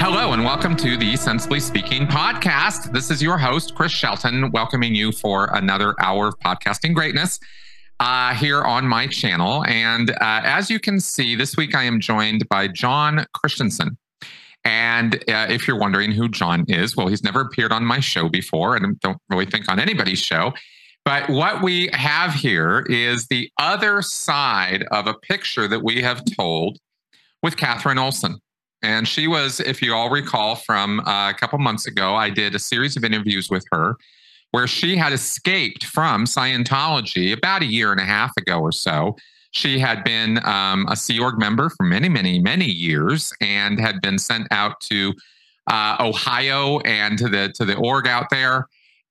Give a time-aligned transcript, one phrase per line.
[0.00, 2.92] Hello, and welcome to the Sensibly Speaking podcast.
[2.92, 7.38] This is your host, Chris Shelton, welcoming you for another hour of podcasting greatness
[8.00, 9.64] uh, here on my channel.
[9.66, 13.96] And uh, as you can see, this week I am joined by John Christansen.
[14.64, 18.28] And uh, if you're wondering who John is, well, he's never appeared on my show
[18.28, 20.52] before, and don't really think on anybody's show.
[21.06, 26.24] But what we have here is the other side of a picture that we have
[26.36, 26.78] told
[27.44, 28.40] with Katherine Olson.
[28.82, 32.56] And she was, if you all recall from uh, a couple months ago, I did
[32.56, 33.94] a series of interviews with her
[34.50, 39.14] where she had escaped from Scientology about a year and a half ago or so.
[39.52, 44.00] She had been um, a Sea Org member for many, many, many years and had
[44.00, 45.14] been sent out to
[45.68, 48.66] uh, Ohio and to the to the org out there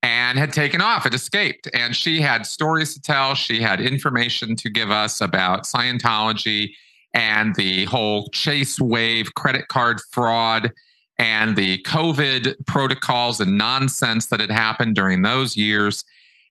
[0.06, 1.68] and had taken off, had escaped.
[1.74, 3.34] And she had stories to tell.
[3.34, 6.74] She had information to give us about Scientology
[7.16, 10.72] and the whole Chase Wave credit card fraud
[11.18, 16.04] and the COVID protocols and nonsense that had happened during those years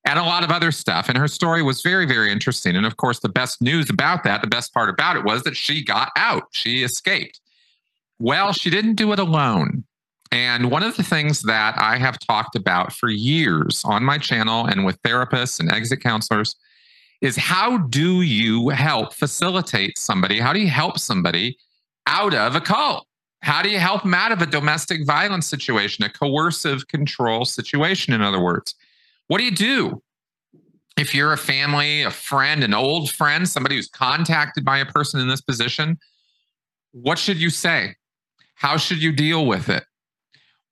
[0.05, 1.09] and a lot of other stuff.
[1.09, 2.75] And her story was very, very interesting.
[2.75, 5.57] And of course, the best news about that, the best part about it was that
[5.57, 7.41] she got out, she escaped.
[8.19, 9.85] Well, she didn't do it alone.
[10.35, 14.67] And one of the things that I have talked about for years on my channel
[14.67, 16.57] and with therapists and exit counselors
[17.21, 20.41] is how do you help facilitate somebody?
[20.41, 21.57] How do you help somebody
[22.09, 23.07] out of a cult?
[23.43, 28.13] How do you help them out of a domestic violence situation, a coercive control situation,
[28.13, 28.75] in other words?
[29.29, 30.03] What do you do
[30.97, 35.21] if you're a family, a friend, an old friend, somebody who's contacted by a person
[35.21, 35.97] in this position?
[36.91, 37.95] What should you say?
[38.57, 39.85] How should you deal with it?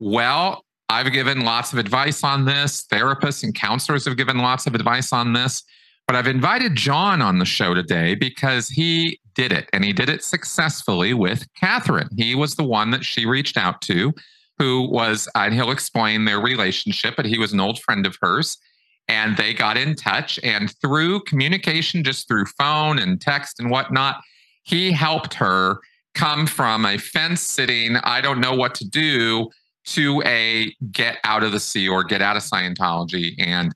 [0.05, 2.85] Well, I've given lots of advice on this.
[2.91, 5.63] Therapists and counselors have given lots of advice on this.
[6.09, 10.09] But I've invited John on the show today because he did it and he did
[10.09, 12.09] it successfully with Katherine.
[12.17, 14.13] He was the one that she reached out to,
[14.59, 18.59] who was, and he'll explain their relationship, but he was an old friend of hers.
[19.07, 20.41] And they got in touch.
[20.43, 24.21] And through communication, just through phone and text and whatnot,
[24.65, 25.79] he helped her
[26.17, 29.49] come from a fence sitting, I don't know what to do,
[29.85, 33.75] to a get out of the sea or get out of Scientology and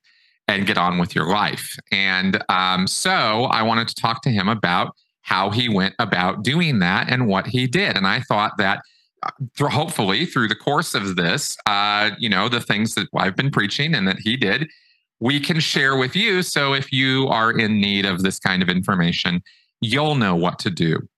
[0.49, 1.77] and get on with your life.
[1.91, 6.79] And um, so I wanted to talk to him about how he went about doing
[6.79, 7.97] that and what he did.
[7.97, 8.81] And I thought that
[9.25, 13.35] uh, through, hopefully through the course of this, uh, you know, the things that I've
[13.35, 14.71] been preaching and that he did,
[15.19, 16.43] we can share with you.
[16.43, 19.43] So if you are in need of this kind of information,
[19.81, 21.09] you'll know what to do.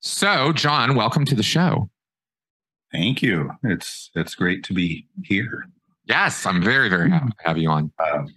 [0.00, 1.88] So, John, welcome to the show.
[2.94, 3.50] Thank you.
[3.64, 5.66] It's it's great to be here.
[6.04, 7.90] Yes, I'm very very happy to have you on.
[7.98, 8.32] Um,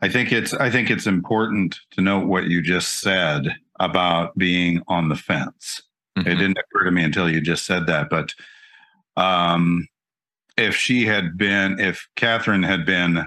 [0.00, 4.82] I think it's I think it's important to note what you just said about being
[4.88, 5.82] on the fence.
[6.18, 6.28] Mm-hmm.
[6.28, 8.34] It didn't occur to me until you just said that, but
[9.16, 9.86] um,
[10.58, 13.24] if she had been, if Katherine had been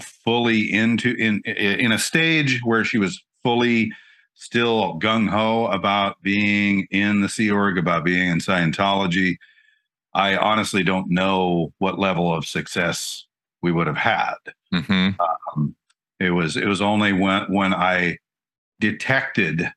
[0.00, 3.90] fully into in in a stage where she was fully
[4.34, 9.36] still gung ho about being in the Sea Org, about being in Scientology,
[10.14, 13.26] I honestly don't know what level of success
[13.62, 14.34] we would have had.
[14.72, 15.20] Mm-hmm.
[15.20, 15.74] Um,
[16.20, 18.18] it was it was only when when I
[18.80, 19.70] detected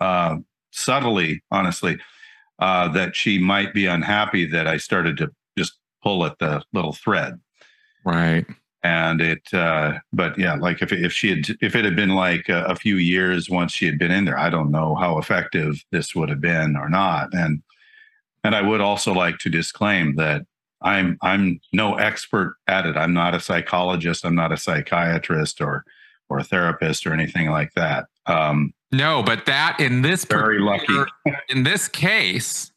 [0.00, 0.36] uh,
[0.70, 1.98] subtly, honestly,
[2.58, 6.92] uh, that she might be unhappy that I started to just pull at the little
[6.92, 7.40] thread.
[8.04, 8.46] Right.
[8.82, 12.48] And it, uh, but yeah, like if if she had if it had been like
[12.48, 15.84] a, a few years once she had been in there, I don't know how effective
[15.92, 17.34] this would have been or not.
[17.34, 17.62] And
[18.42, 20.46] and I would also like to disclaim that
[20.80, 22.96] I'm I'm no expert at it.
[22.96, 24.24] I'm not a psychologist.
[24.24, 25.84] I'm not a psychiatrist or
[26.30, 28.06] or a therapist or anything like that.
[28.26, 30.94] Um, no, but that in this very lucky
[31.48, 32.72] in this case,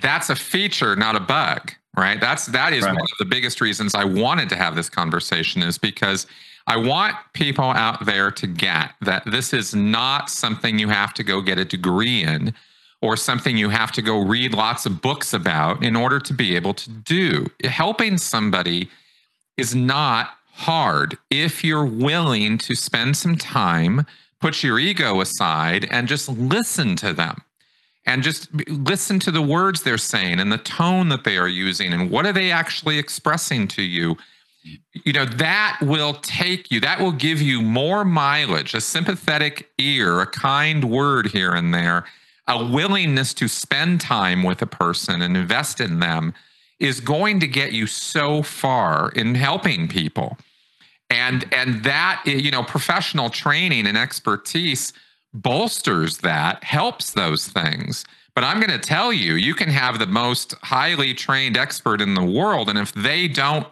[0.00, 2.20] that's a feature, not a bug, right?
[2.20, 2.92] That's that is right.
[2.92, 6.26] one of the biggest reasons I wanted to have this conversation is because
[6.66, 11.24] I want people out there to get that this is not something you have to
[11.24, 12.54] go get a degree in
[13.00, 16.54] or something you have to go read lots of books about in order to be
[16.54, 17.46] able to do.
[17.64, 18.88] Helping somebody
[19.56, 24.06] is not hard if you're willing to spend some time,
[24.40, 27.42] put your ego aside, and just listen to them.
[28.04, 31.92] And just listen to the words they're saying and the tone that they are using
[31.92, 34.16] and what are they actually expressing to you.
[34.92, 40.20] You know, that will take you, that will give you more mileage, a sympathetic ear,
[40.20, 42.04] a kind word here and there
[42.48, 46.34] a willingness to spend time with a person and invest in them
[46.80, 50.36] is going to get you so far in helping people.
[51.10, 54.92] and and that you know professional training and expertise
[55.34, 60.06] bolsters that helps those things but i'm going to tell you you can have the
[60.06, 63.66] most highly trained expert in the world and if they don't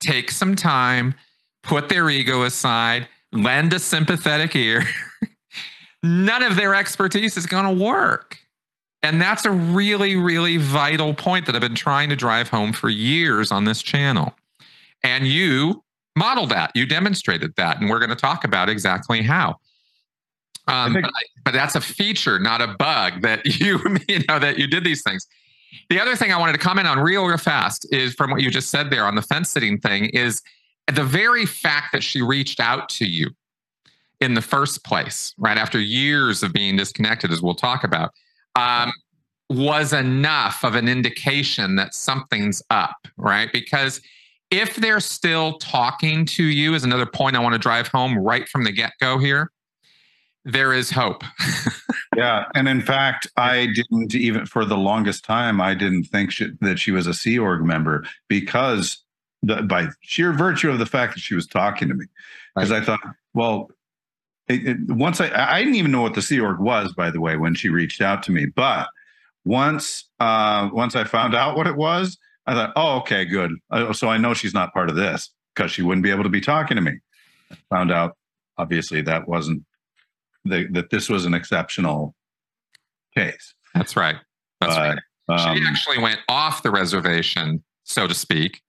[0.00, 1.14] take some time
[1.62, 4.82] put their ego aside lend a sympathetic ear
[6.02, 8.38] none of their expertise is going to work
[9.02, 12.88] and that's a really really vital point that i've been trying to drive home for
[12.88, 14.34] years on this channel
[15.04, 15.84] and you
[16.16, 16.72] modeled that.
[16.74, 17.80] You demonstrated that.
[17.80, 19.58] And we're going to talk about exactly how.
[20.66, 21.12] Um, think- but,
[21.44, 25.02] but that's a feature, not a bug that you, you know, that you did these
[25.02, 25.26] things.
[25.90, 28.50] The other thing I wanted to comment on real, real fast is from what you
[28.50, 30.40] just said there on the fence sitting thing is
[30.92, 33.30] the very fact that she reached out to you
[34.20, 38.10] in the first place, right after years of being disconnected, as we'll talk about,
[38.56, 38.92] um,
[39.50, 43.50] was enough of an indication that something's up, right?
[43.52, 44.00] Because
[44.50, 48.48] if they're still talking to you, is another point I want to drive home right
[48.48, 49.50] from the get go here.
[50.44, 51.22] There is hope.
[52.16, 52.44] yeah.
[52.54, 56.78] And in fact, I didn't even, for the longest time, I didn't think she, that
[56.78, 59.02] she was a Sea Org member because
[59.42, 62.06] the, by sheer virtue of the fact that she was talking to me.
[62.54, 62.82] Because right.
[62.82, 63.00] I thought,
[63.32, 63.70] well,
[64.48, 67.20] it, it, once I, I didn't even know what the Sea Org was, by the
[67.20, 68.46] way, when she reached out to me.
[68.46, 68.88] But
[69.44, 73.52] once, uh, once I found out what it was, I thought, oh, okay, good.
[73.70, 76.28] Uh, so I know she's not part of this because she wouldn't be able to
[76.28, 76.98] be talking to me.
[77.50, 78.16] I found out,
[78.58, 79.64] obviously, that wasn't
[80.44, 82.14] the, that this was an exceptional
[83.16, 83.54] case.
[83.74, 84.16] That's right.
[84.60, 84.98] That's right.
[85.28, 88.60] Um, she actually went off the reservation, so to speak,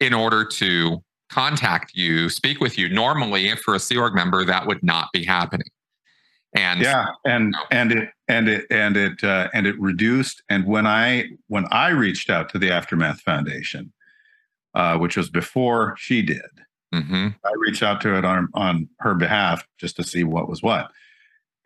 [0.00, 2.88] in order to contact you, speak with you.
[2.88, 5.68] Normally, if for a Sea Org member, that would not be happening.
[6.56, 10.42] And yeah, and you know, and it and it and it uh, and it reduced.
[10.48, 13.92] And when I when I reached out to the Aftermath Foundation,
[14.74, 16.50] uh, which was before she did,
[16.92, 17.28] mm-hmm.
[17.44, 20.90] I reached out to it on on her behalf just to see what was what,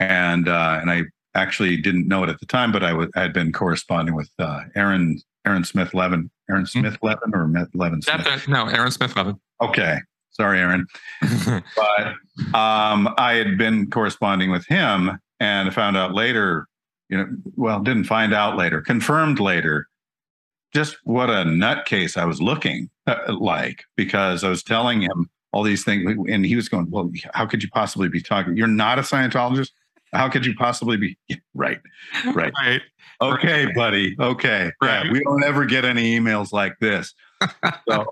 [0.01, 1.03] and uh, and I
[1.35, 4.63] actually didn't know it at the time, but I, w- had been corresponding with uh,
[4.75, 6.81] Aaron Aaron Smith Levin, Aaron mm-hmm.
[6.81, 8.49] Smith Levin, or Levin Smith?
[8.49, 9.39] No, Aaron Smith Levin.
[9.61, 9.99] Okay,
[10.31, 10.87] sorry, Aaron,
[11.23, 12.07] but
[12.57, 16.67] um, I had been corresponding with him and found out later,
[17.09, 19.87] you know, well, didn't find out later, confirmed later,
[20.73, 25.63] just what a nutcase I was looking uh, like because I was telling him all
[25.63, 28.57] these things, and he was going, "Well, how could you possibly be talking?
[28.57, 29.71] You're not a Scientologist.
[30.15, 31.17] How could you possibly be?"
[31.55, 31.81] right,
[32.35, 32.83] right, right.
[33.21, 33.75] Okay, right.
[33.75, 34.17] buddy.
[34.19, 35.07] Okay, right.
[35.07, 37.15] Yeah, we don't ever get any emails like this.
[37.87, 38.07] So,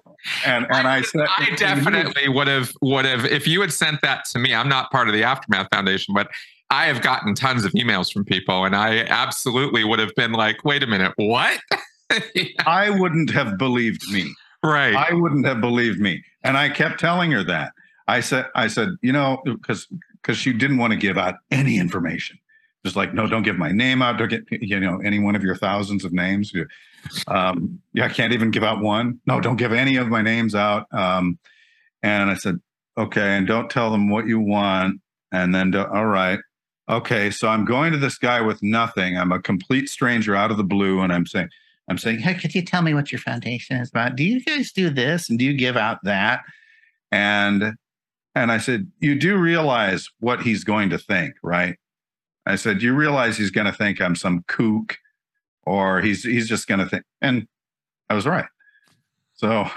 [0.44, 4.02] and and I, I said, I definitely would have would have if you had sent
[4.02, 4.54] that to me.
[4.54, 6.28] I'm not part of the Aftermath Foundation, but
[6.69, 10.64] I have gotten tons of emails from people, and I absolutely would have been like,
[10.64, 11.60] wait a minute, what?
[12.34, 12.44] yeah.
[12.66, 14.34] I wouldn't have believed me.
[14.64, 14.94] Right.
[14.94, 16.22] I wouldn't have believed me.
[16.44, 17.72] And I kept telling her that.
[18.08, 19.87] I said, I said, you know, because
[20.23, 22.39] because she didn't want to give out any information.
[22.85, 24.19] Just like, no, don't give my name out.
[24.19, 26.53] Don't get, you know, any one of your thousands of names.
[27.29, 29.21] Um, yeah, I can't even give out one.
[29.27, 30.93] No, don't give any of my names out.
[30.93, 31.39] Um,
[32.03, 32.61] and I said,
[32.99, 35.01] okay, and don't tell them what you want.
[35.31, 36.41] And then, all right
[36.89, 39.17] okay, so I'm going to this guy with nothing.
[39.17, 41.49] I'm a complete stranger out of the blue, and I'm saying,
[41.89, 44.17] I'm saying, hey, could you tell me what your foundation is about?
[44.17, 46.43] Do you guys do this and do you give out that?
[47.11, 47.75] And
[48.34, 51.76] and I said, you do realize what he's going to think, right?
[52.47, 54.97] I said, you realize he's going to think I'm some kook,
[55.64, 57.04] or he's he's just going to think.
[57.21, 57.47] And
[58.11, 58.47] I was right.
[59.35, 59.71] So, all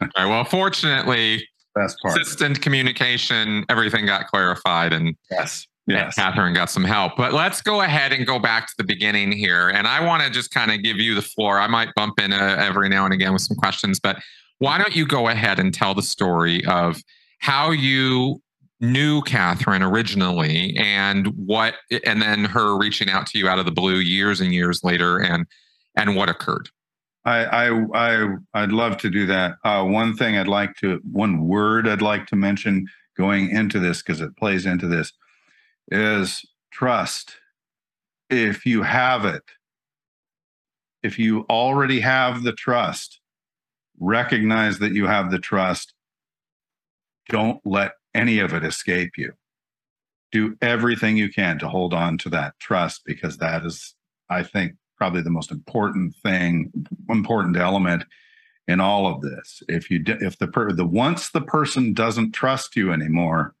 [0.00, 0.26] right.
[0.26, 2.16] Well, fortunately, best part.
[2.16, 6.16] Consistent communication, everything got clarified, and yes, Yes.
[6.16, 7.16] Katherine got some help.
[7.16, 9.70] But let's go ahead and go back to the beginning here.
[9.70, 11.58] And I want to just kind of give you the floor.
[11.58, 14.18] I might bump in uh, every now and again with some questions, but
[14.58, 17.02] why don't you go ahead and tell the story of
[17.38, 18.42] how you
[18.80, 23.72] knew Katherine originally and what, and then her reaching out to you out of the
[23.72, 25.46] blue years and years later and,
[25.96, 26.70] and what occurred?
[27.24, 29.56] I, I, I, I'd love to do that.
[29.64, 34.00] Uh, one thing I'd like to, one word I'd like to mention going into this,
[34.00, 35.12] because it plays into this
[35.90, 37.34] is trust.
[38.30, 39.42] If you have it,
[41.02, 43.20] if you already have the trust,
[43.98, 45.94] recognize that you have the trust.
[47.28, 49.32] Don't let any of it escape you.
[50.32, 53.94] Do everything you can to hold on to that trust because that is,
[54.28, 56.70] I think, probably the most important thing,
[57.08, 58.04] important element
[58.66, 59.62] in all of this.
[59.68, 63.54] If you if the per, the once the person doesn't trust you anymore,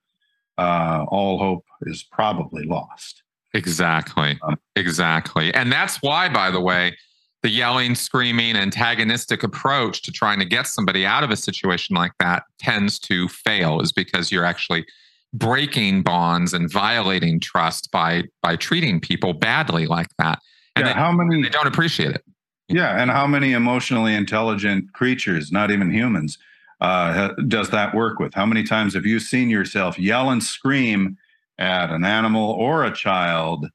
[0.58, 3.22] uh, all hope is probably lost.
[3.54, 4.38] Exactly.
[4.42, 5.54] Um, exactly.
[5.54, 6.96] And that's why, by the way,
[7.42, 12.12] the yelling, screaming, antagonistic approach to trying to get somebody out of a situation like
[12.18, 14.84] that tends to fail, is because you're actually
[15.32, 20.40] breaking bonds and violating trust by by treating people badly like that.
[20.74, 22.24] And yeah, they, how many they don't appreciate it.
[22.68, 26.38] Yeah, and how many emotionally intelligent creatures, not even humans,
[26.80, 28.34] uh, does that work with?
[28.34, 31.16] How many times have you seen yourself yell and scream
[31.58, 33.68] at an animal or a child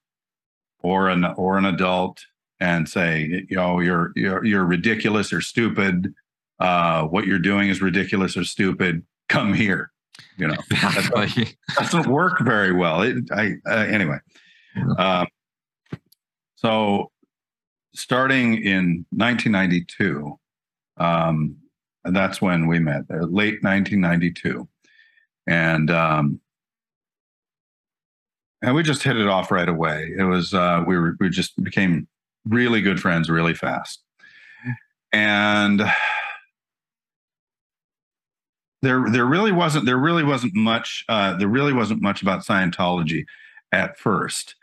[0.80, 2.26] or an or an adult
[2.60, 6.14] and say, you know, you're you're you're ridiculous or stupid.
[6.60, 9.04] Uh, what you're doing is ridiculous or stupid.
[9.30, 9.92] Come here.
[10.38, 11.28] You know, exactly.
[11.78, 13.02] that doesn't work very well.
[13.02, 14.18] It, I uh, anyway.
[14.98, 15.26] Uh,
[16.56, 17.12] so,
[17.94, 20.40] starting in 1992,
[20.98, 21.58] um,
[22.06, 23.04] that's when we met.
[23.10, 24.68] Uh, late 1992,
[25.48, 26.40] and um,
[28.62, 30.14] and we just hit it off right away.
[30.18, 32.08] It was uh, we were we just became
[32.46, 34.02] really good friends really fast,
[35.12, 35.82] and
[38.82, 43.26] there there really wasn't there really wasn't much uh, there really wasn't much about Scientology
[43.72, 44.56] at first,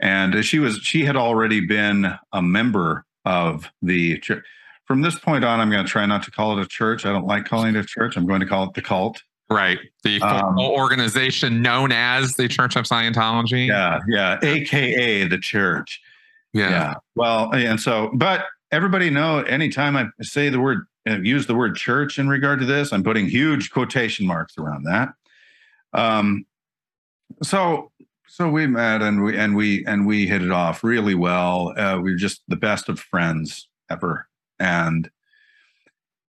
[0.00, 4.44] and she was she had already been a member of the church.
[4.86, 7.04] From this point on, I'm going to try not to call it a church.
[7.04, 8.16] I don't like calling it a church.
[8.16, 9.22] I'm going to call it the cult.
[9.50, 9.78] Right.
[10.02, 13.68] The um, organization known as the Church of Scientology.
[13.68, 14.00] Yeah.
[14.06, 14.38] Yeah.
[14.42, 16.00] AKA the church.
[16.52, 16.70] Yeah.
[16.70, 16.94] yeah.
[17.14, 21.76] Well, and so, but everybody know anytime I say the word, uh, use the word
[21.76, 25.10] church in regard to this, I'm putting huge quotation marks around that.
[25.92, 26.46] Um,
[27.42, 27.90] so,
[28.26, 31.72] so we met and we, and we, and we hit it off really well.
[31.78, 34.28] Uh, we were just the best of friends ever.
[34.58, 35.10] And,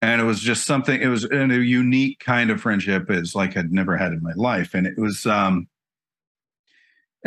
[0.01, 3.73] and it was just something it was a unique kind of friendship it's like i'd
[3.73, 5.67] never had in my life and it was um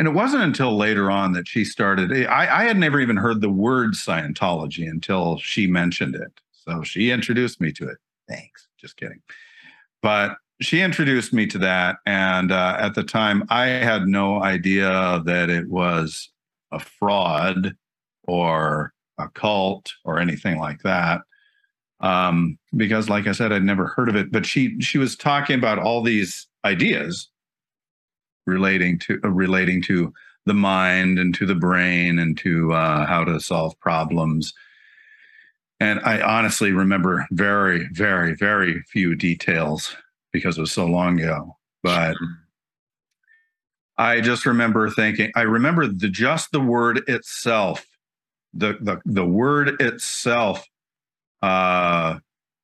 [0.02, 3.40] and it wasn't until later on that she started i i had never even heard
[3.40, 6.40] the word scientology until she mentioned it.
[6.50, 7.98] So she introduced me to it.
[8.28, 8.66] Thanks.
[8.80, 9.22] Just kidding.
[10.02, 11.98] But she introduced me to that.
[12.04, 16.30] And uh, at the time i had no idea that it was
[16.72, 17.76] a fraud
[18.24, 21.20] or a cult or anything like that.
[22.00, 24.32] Um, because, like I said, I'd never heard of it.
[24.32, 27.28] But she she was talking about all these ideas
[28.46, 30.12] relating to uh, relating to
[30.46, 34.52] the mind and to the brain and to uh, how to solve problems.
[35.80, 39.96] And I honestly remember very, very, very few details
[40.32, 41.56] because it was so long ago.
[41.82, 42.16] But
[43.98, 47.86] I just remember thinking, I remember the just the word itself,
[48.54, 50.66] the the the word itself
[51.42, 52.18] uh,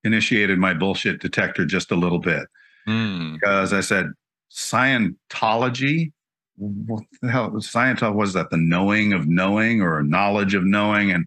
[0.04, 2.46] initiated my bullshit detector just a little bit
[2.86, 3.34] mm.
[3.34, 4.06] because I said
[4.50, 6.12] Scientology.
[6.56, 7.50] What the hell?
[7.50, 11.26] Was Scientology was that the knowing of knowing or knowledge of knowing, and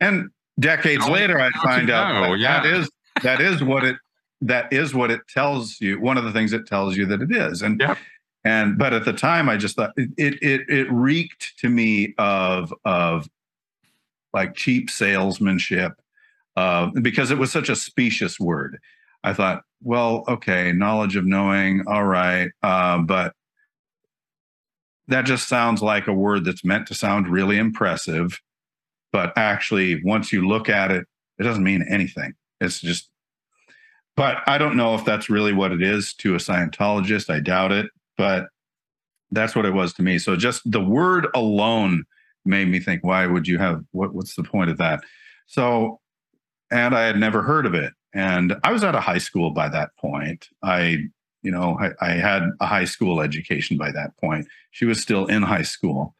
[0.00, 2.62] and decades later I find out that, yeah.
[2.62, 2.90] that is
[3.22, 3.96] that is what it
[4.40, 6.00] that is what it tells you.
[6.00, 7.96] One of the things it tells you that it is, and yep.
[8.44, 10.10] and but at the time I just thought it
[10.42, 13.28] it it reeked to me of of
[14.32, 15.92] like cheap salesmanship
[16.56, 18.78] uh, because it was such a specious word.
[19.24, 23.34] I thought, well, okay, knowledge of knowing, all right, uh, but
[25.08, 28.40] that just sounds like a word that's meant to sound really impressive,
[29.12, 31.04] but actually, once you look at it,
[31.38, 32.34] it doesn't mean anything.
[32.60, 33.10] It's just,
[34.16, 37.28] but I don't know if that's really what it is to a Scientologist.
[37.28, 37.86] I doubt it,
[38.16, 38.46] but
[39.30, 40.18] that's what it was to me.
[40.18, 42.04] So just the word alone
[42.44, 45.02] made me think, why would you have what, what's the point of that?
[45.46, 46.00] So
[46.70, 47.92] and I had never heard of it.
[48.14, 50.48] And I was out of high school by that point.
[50.62, 51.04] I,
[51.42, 54.46] you know, I, I had a high school education by that point.
[54.70, 56.14] She was still in high school,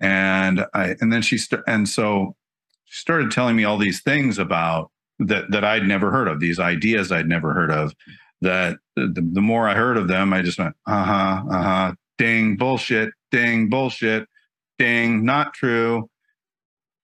[0.00, 2.36] and I, and then she st- and so
[2.84, 6.58] she started telling me all these things about that that I'd never heard of, these
[6.58, 7.94] ideas I'd never heard of.
[8.42, 11.92] That the, the more I heard of them, I just went, uh huh, uh huh,
[12.18, 14.28] ding, bullshit, ding, bullshit,
[14.78, 16.10] ding, not true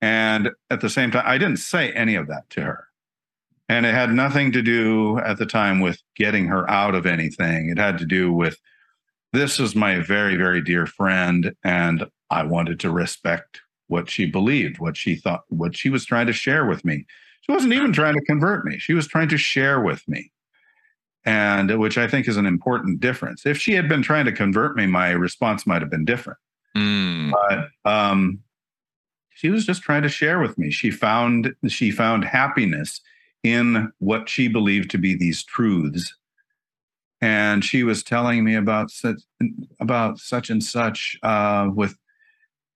[0.03, 2.89] and at the same time, I didn't say any of that to her.
[3.73, 7.71] And it had nothing to do at the time with getting her out of anything.
[7.71, 8.59] It had to do with
[9.33, 11.55] this is my very, very dear friend.
[11.65, 16.27] And I wanted to respect what she believed, what she thought, what she was trying
[16.27, 17.07] to share with me.
[17.41, 20.31] She wasn't even trying to convert me, she was trying to share with me.
[21.25, 23.47] And which I think is an important difference.
[23.47, 26.39] If she had been trying to convert me, my response might have been different.
[26.77, 27.33] Mm.
[27.33, 28.41] But um,
[29.31, 30.71] she was just trying to share with me.
[30.71, 33.01] She found she found happiness
[33.43, 36.15] in what she believed to be these truths.
[37.21, 39.21] And she was telling me about such
[39.81, 41.97] about such and such uh, with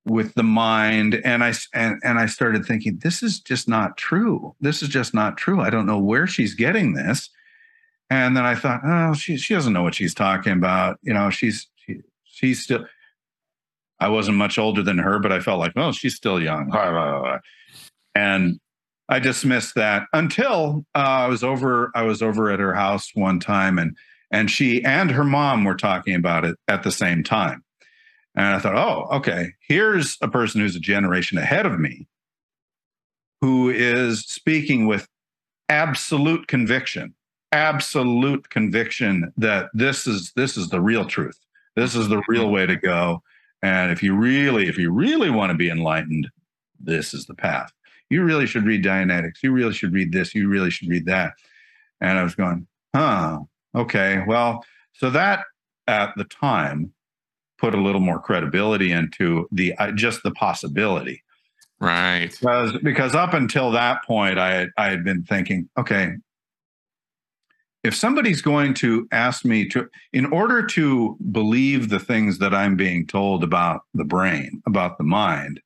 [0.05, 1.21] with the mind.
[1.25, 4.55] And i and, and i started thinking this is just not true.
[4.61, 5.61] This is just not true.
[5.61, 7.29] I don't know where she's getting this.
[8.09, 10.99] And then i thought oh she, she doesn't know what she's talking about.
[11.03, 12.87] You know she's she, she's still
[13.99, 16.71] i wasn't much older than her but i felt like well she's still young.
[18.15, 18.61] And
[19.09, 23.41] i dismissed that until uh, i was over i was over at her house one
[23.41, 23.97] time and
[24.31, 27.63] and she and her mom were talking about it at the same time
[28.37, 32.07] and I thought, oh, okay, here's a person who's a generation ahead of me
[33.41, 35.09] who is speaking with
[35.71, 37.15] absolute conviction,
[37.53, 41.39] absolute conviction that this is this is the real truth.
[41.77, 43.23] This is the real way to go.
[43.63, 46.29] And if you really, if you really want to be enlightened,
[46.79, 47.73] this is the path.
[48.11, 49.43] You really should read Dianetics.
[49.43, 50.35] You really should read this.
[50.35, 51.33] You really should read that.
[52.01, 53.41] And I was going, huh,
[53.75, 54.23] okay.
[54.27, 55.45] Well, so that
[55.87, 56.93] at the time
[57.59, 61.23] put a little more credibility into the uh, just the possibility
[61.81, 66.13] right because because up until that point i had, i had been thinking okay
[67.85, 72.77] if somebody's going to ask me to in order to believe the things that i'm
[72.77, 75.61] being told about the brain about the mind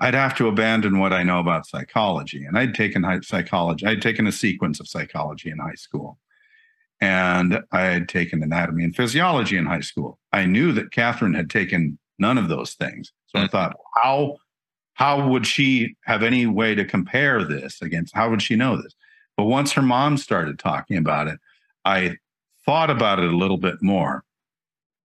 [0.00, 4.26] i'd have to abandon what i know about psychology and i'd taken psychology i'd taken
[4.26, 6.18] a sequence of psychology in high school
[7.00, 10.18] and I had taken anatomy and physiology in high school.
[10.32, 13.12] I knew that Katherine had taken none of those things.
[13.26, 13.50] So I mm-hmm.
[13.50, 14.36] thought, how
[14.94, 18.94] how would she have any way to compare this against how would she know this?
[19.36, 21.38] But once her mom started talking about it,
[21.84, 22.16] I
[22.64, 24.24] thought about it a little bit more,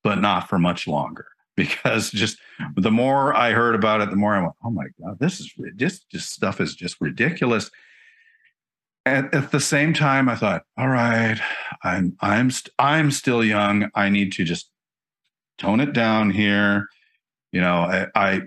[0.04, 1.26] but not for much longer.
[1.60, 2.38] Because just
[2.76, 5.52] the more I heard about it, the more I went, "Oh my god, this is
[5.74, 7.70] this just stuff is just ridiculous."
[9.06, 11.40] at, at the same time, I thought, all right,
[11.82, 13.90] I'm I'm st- I'm still young.
[13.94, 14.70] I need to just
[15.58, 16.86] tone it down here.
[17.52, 18.40] You know, I, I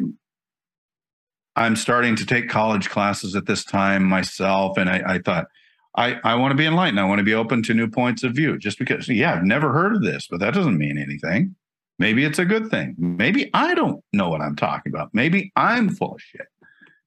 [1.56, 5.48] I'm starting to take college classes at this time myself, and I, I thought
[5.96, 7.00] I, I want to be enlightened.
[7.00, 8.58] I want to be open to new points of view.
[8.58, 11.56] Just because, yeah, I've never heard of this, but that doesn't mean anything.
[12.00, 12.96] Maybe it's a good thing.
[12.98, 15.10] Maybe I don't know what I'm talking about.
[15.14, 16.48] Maybe I'm full of shit.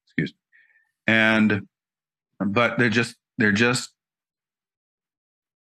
[0.05, 1.13] Excuse me.
[1.13, 1.67] And
[2.39, 3.91] but they're just they're just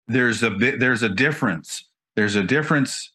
[0.07, 3.11] there's a bit there's a difference there's a difference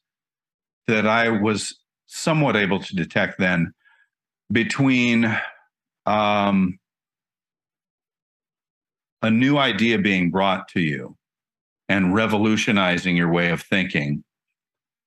[0.87, 3.73] that i was somewhat able to detect then
[4.51, 5.39] between
[6.07, 6.79] um,
[9.23, 11.17] a new idea being brought to you
[11.89, 14.25] and revolutionizing your way of thinking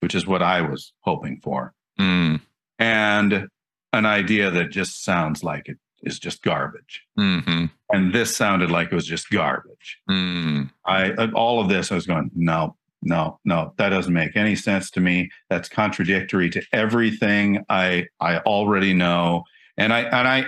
[0.03, 2.39] which is what i was hoping for mm.
[2.77, 3.47] and
[3.93, 7.03] an idea that just sounds like it is just garbage.
[7.17, 7.65] Mm-hmm.
[7.91, 9.99] And this sounded like it was just garbage.
[10.09, 10.69] Mm.
[10.85, 14.89] I all of this, I was going, no, no, no, that doesn't make any sense
[14.91, 15.29] to me.
[15.49, 19.43] That's contradictory to everything I I already know.
[19.77, 20.45] And I and I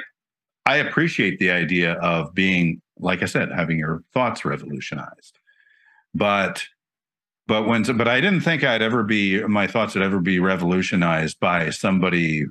[0.66, 5.40] I appreciate the idea of being, like I said, having your thoughts revolutionized.
[6.14, 6.66] But
[7.48, 11.40] but when but I didn't think I'd ever be my thoughts would ever be revolutionized
[11.40, 12.46] by somebody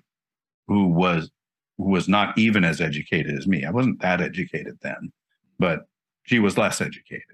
[0.69, 1.31] who was
[1.79, 3.65] who was not even as educated as me.
[3.65, 5.13] I wasn't that educated then,
[5.59, 5.87] but
[6.25, 7.25] she was less educated.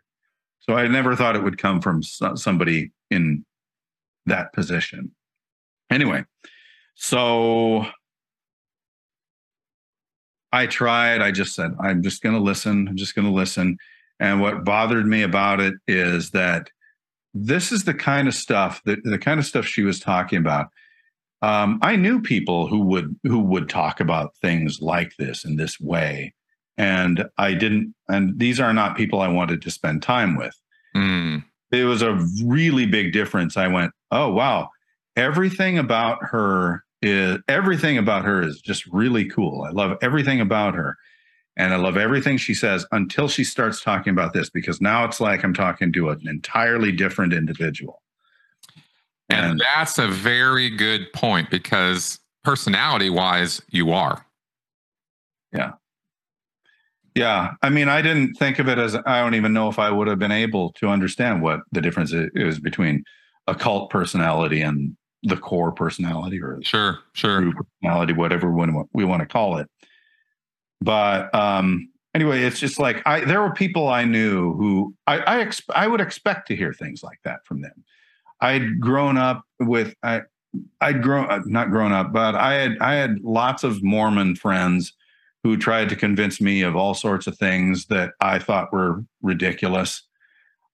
[0.60, 3.44] So I never thought it would come from somebody in
[4.26, 5.12] that position.
[5.90, 6.24] Anyway,
[6.94, 7.86] so
[10.52, 11.22] I tried.
[11.22, 12.88] I just said, I'm just going to listen.
[12.88, 13.78] I'm just going to listen.
[14.18, 16.70] And what bothered me about it is that
[17.32, 20.68] this is the kind of stuff that the kind of stuff she was talking about
[21.42, 25.80] um, I knew people who would who would talk about things like this in this
[25.80, 26.34] way,
[26.76, 27.94] and I didn't.
[28.08, 30.54] And these are not people I wanted to spend time with.
[30.94, 31.44] Mm.
[31.72, 33.56] It was a really big difference.
[33.56, 34.68] I went, oh wow,
[35.16, 39.62] everything about her is everything about her is just really cool.
[39.62, 40.98] I love everything about her.
[41.60, 45.20] And I love everything she says until she starts talking about this, because now it's
[45.20, 48.00] like I'm talking to an entirely different individual.
[49.28, 54.24] And that's a very good point because personality wise, you are.
[55.52, 55.72] Yeah.
[57.14, 57.50] Yeah.
[57.60, 60.08] I mean, I didn't think of it as I don't even know if I would
[60.08, 63.04] have been able to understand what the difference is between
[63.46, 68.50] a cult personality and the core personality or sure, sure personality, whatever
[68.94, 69.68] we want to call it.
[70.80, 75.44] But um, anyway, it's just like I there were people I knew who I I,
[75.44, 77.84] exp- I would expect to hear things like that from them.
[78.40, 80.22] I'd grown up with I
[80.80, 84.94] I'd grown uh, not grown up, but I had I had lots of Mormon friends
[85.42, 90.02] who tried to convince me of all sorts of things that I thought were ridiculous.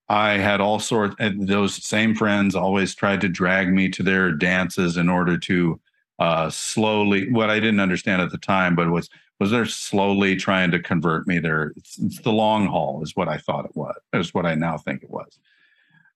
[0.09, 4.95] I had all sorts those same friends always tried to drag me to their dances
[4.97, 5.79] in order to
[6.19, 7.29] uh, slowly.
[7.29, 11.27] What I didn't understand at the time, but was was they're slowly trying to convert
[11.27, 11.39] me.
[11.39, 13.95] There, it's, it's the long haul, is what I thought it was.
[14.13, 15.37] Is what I now think it was.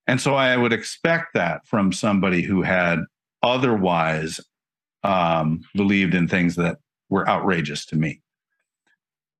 [0.08, 3.00] And so I would expect that from somebody who had
[3.44, 4.40] otherwise
[5.04, 6.78] um, believed in things that
[7.10, 8.22] were outrageous to me.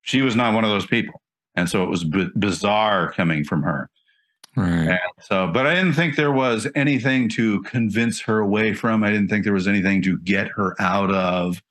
[0.02, 1.20] She was not one of those people.
[1.54, 3.90] And so it was b- bizarre coming from her.
[4.56, 4.88] Right.
[4.88, 9.02] And so, but I didn't think there was anything to convince her away from.
[9.02, 11.62] I didn't think there was anything to get her out of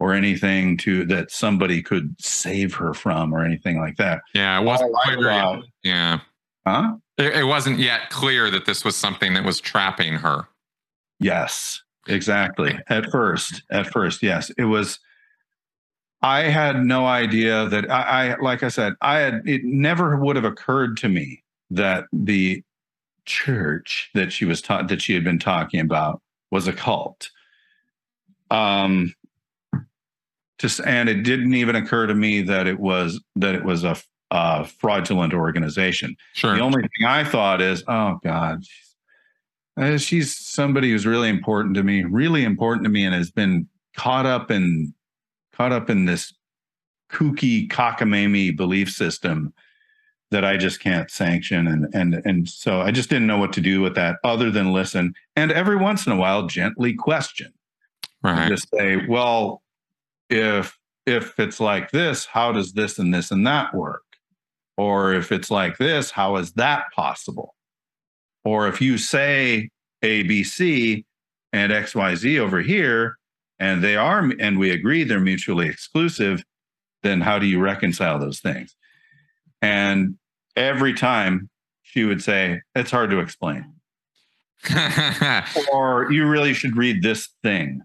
[0.00, 4.22] or anything to that somebody could save her from or anything like that.
[4.34, 5.30] Yeah, it wasn't All clear.
[5.30, 5.62] yet.
[5.82, 6.20] Yeah.
[6.66, 6.96] Huh?
[7.16, 10.48] It, it wasn't yet clear that this was something that was trapping her.
[11.18, 12.78] Yes, exactly.
[12.88, 15.00] At first, at first, yes, it was.
[16.20, 19.42] I had no idea that I, I, like I said, I had.
[19.46, 22.62] It never would have occurred to me that the
[23.24, 27.30] church that she was taught that she had been talking about was a cult.
[28.50, 29.12] Um,
[30.58, 33.96] just and it didn't even occur to me that it was that it was a,
[34.30, 36.16] a fraudulent organization.
[36.34, 36.56] Sure.
[36.56, 38.96] The only thing I thought is, oh God, she's,
[39.76, 43.68] uh, she's somebody who's really important to me, really important to me, and has been
[43.96, 44.92] caught up in
[45.52, 46.32] caught up in this
[47.10, 49.52] kooky cockamamie belief system
[50.30, 53.60] that I just can't sanction, and and and so I just didn't know what to
[53.60, 57.52] do with that other than listen and every once in a while gently question,
[58.22, 58.48] right.
[58.48, 59.62] just say, well,
[60.30, 64.02] if if it's like this, how does this and this and that work?
[64.76, 67.54] Or if it's like this, how is that possible?
[68.44, 69.70] Or if you say
[70.04, 71.04] ABC
[71.52, 73.16] and XYZ over here,
[73.58, 76.44] and they are, and we agree they're mutually exclusive,
[77.02, 78.76] then how do you reconcile those things?
[79.62, 80.16] And
[80.56, 81.48] every time
[81.82, 83.74] she would say, it's hard to explain.
[85.72, 87.82] Or you really should read this thing.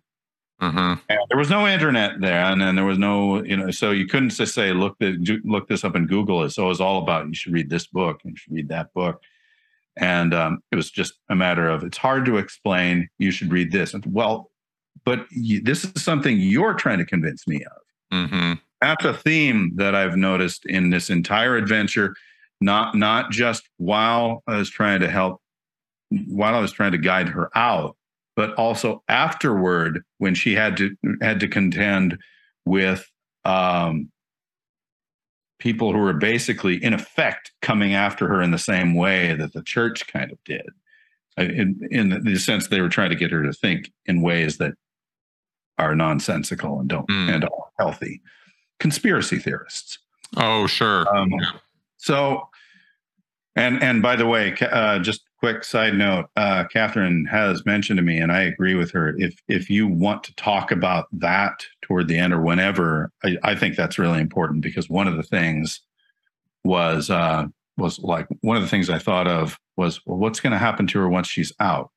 [0.71, 1.01] Mhm.
[1.09, 4.07] And there was no internet there, and then there was no, you know, so you
[4.07, 6.47] couldn't just say, look, the, look this up in Google.
[6.49, 8.93] So it was all about you should read this book, and you should read that
[8.93, 9.21] book,
[9.97, 13.09] and um, it was just a matter of it's hard to explain.
[13.17, 14.51] You should read this, and well,
[15.05, 18.29] but you, this is something you're trying to convince me of.
[18.29, 18.59] Mhm.
[18.81, 22.15] That's a theme that I've noticed in this entire adventure.
[22.61, 25.41] Not not just while I was trying to help,
[26.27, 27.97] while I was trying to guide her out,
[28.35, 32.17] but also afterward when she had to had to contend
[32.65, 33.09] with
[33.45, 34.09] um,
[35.59, 39.61] people who were basically in effect coming after her in the same way that the
[39.63, 40.67] church kind of did
[41.37, 44.73] in, in the sense they were trying to get her to think in ways that
[45.77, 47.33] are nonsensical and don't Mm.
[47.35, 48.21] and are healthy
[48.79, 49.99] conspiracy theorists
[50.35, 51.07] Oh, sure.
[51.15, 51.51] um, Yeah.
[51.97, 52.49] so,
[53.55, 58.03] and and by the way, uh, just quick side note: uh, Katherine has mentioned to
[58.03, 59.13] me, and I agree with her.
[59.17, 63.53] If if you want to talk about that toward the end or whenever, I, I
[63.53, 65.81] think that's really important because one of the things
[66.63, 70.53] was uh, was like one of the things I thought of was well, what's going
[70.53, 71.91] to happen to her once she's out?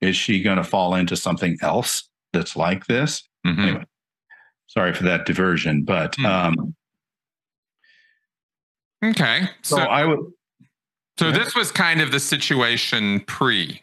[0.00, 3.28] Is she going to fall into something else that's like this?
[3.44, 3.58] Mhm.
[3.58, 3.84] Anyway,
[4.68, 6.26] sorry for that diversion, but Hmm.
[6.26, 6.74] um,
[9.04, 9.48] Okay.
[9.62, 10.20] so So, I would
[11.18, 11.32] so yeah.
[11.38, 13.82] this was kind of the situation pre.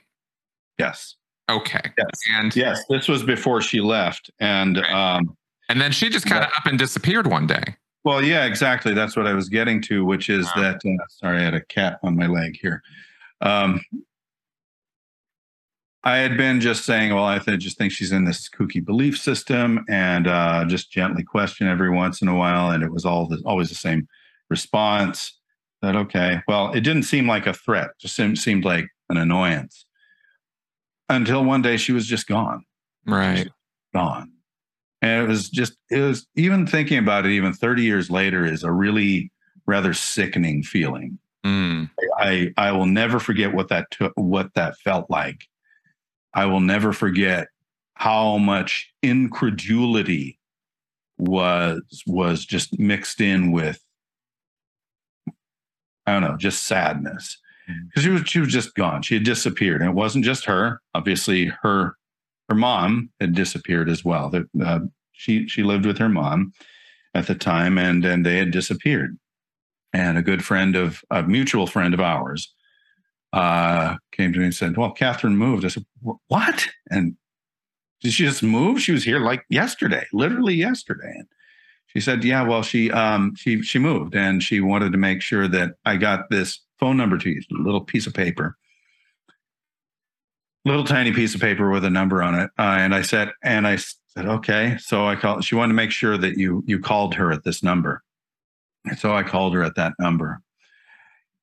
[0.79, 1.15] yes.
[1.47, 1.81] Okay.
[1.95, 2.07] Yes.
[2.39, 4.91] And Yes, this was before she left, and Okay.
[4.91, 5.37] um,
[5.69, 7.63] and then she just kind of up and disappeared one day.
[8.03, 8.93] well, yeah, exactly.
[8.95, 10.61] That's what I was getting to, which is Wow.
[10.63, 10.75] that.
[10.83, 12.81] Uh, sorry, I had a cat on my leg here.
[13.41, 13.79] Um,
[16.03, 19.17] I had been just saying, well, I th- just think she's in this kooky belief
[19.17, 23.27] system, and uh, just gently question every once in a while, and it was all
[23.27, 24.07] the, always the same
[24.49, 25.37] response.
[25.85, 29.85] That okay, well, it didn't seem like a threat; just seemed, seemed like an annoyance.
[31.09, 32.65] Until one day, she was just gone.
[33.05, 33.47] Right.
[33.93, 34.31] gone.
[35.03, 38.63] And it was just, it was even thinking about it, even 30 years later, is
[38.63, 39.31] a really
[39.67, 41.19] rather sickening feeling.
[41.45, 41.91] Mm.
[42.17, 45.45] I, I will never forget what that took, what that felt like.
[46.33, 47.49] I will never forget
[47.93, 50.39] how much incredulity
[51.19, 53.84] was was just mixed in with
[56.07, 57.37] I don't know, just sadness.
[57.87, 59.01] Because she was she was just gone.
[59.01, 59.81] She had disappeared.
[59.81, 60.81] And it wasn't just her.
[60.93, 61.95] Obviously, her
[62.49, 64.29] her mom had disappeared as well.
[64.29, 64.79] That uh,
[65.13, 66.53] she she lived with her mom
[67.15, 69.17] at the time, and and they had disappeared.
[69.93, 72.53] And a good friend of a mutual friend of ours
[73.33, 75.85] uh, came to me and said, "Well, Katherine moved." I said,
[76.27, 77.15] "What?" And
[78.01, 78.81] did she just move?
[78.81, 81.13] She was here like yesterday, literally yesterday.
[81.15, 81.27] And
[81.95, 85.47] she said, "Yeah, well, she um, she she moved, and she wanted to make sure
[85.47, 88.57] that I got this phone number to you, little piece of paper."
[90.65, 92.49] little tiny piece of paper with a number on it.
[92.57, 94.77] Uh, and I said, and I said, okay.
[94.79, 97.61] So I called, she wanted to make sure that you, you called her at this
[97.61, 98.03] number.
[98.85, 100.41] And so I called her at that number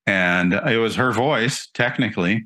[0.05, 2.45] and it was her voice technically.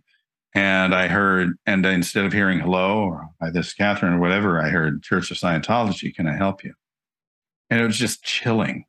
[0.54, 4.60] And I heard, and instead of hearing hello or hi, this is Katherine or whatever,
[4.62, 6.15] I heard Church of Scientology.
[6.15, 6.74] Can I help you?
[7.69, 8.86] And it was just chilling,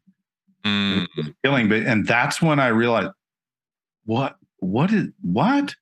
[0.64, 1.06] Mm.
[1.16, 1.68] was chilling.
[1.68, 3.10] But and that's when I realized,
[4.04, 5.74] what, what is what?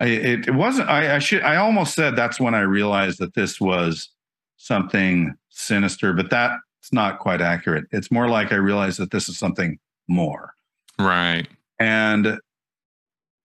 [0.00, 0.88] I, it, it wasn't.
[0.88, 1.42] I, I should.
[1.42, 4.08] I almost said that's when I realized that this was
[4.56, 6.58] something sinister, but that's
[6.92, 7.84] not quite accurate.
[7.92, 10.52] It's more like I realized that this is something more
[10.98, 11.46] Right.
[11.78, 12.38] and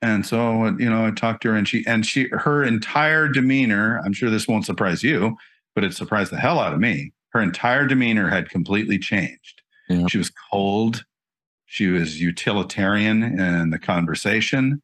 [0.01, 4.01] and so you know i talked to her and she and she her entire demeanor
[4.03, 5.35] i'm sure this won't surprise you
[5.75, 10.07] but it surprised the hell out of me her entire demeanor had completely changed Yeah.
[10.07, 11.05] she was cold
[11.65, 14.81] she was utilitarian in the conversation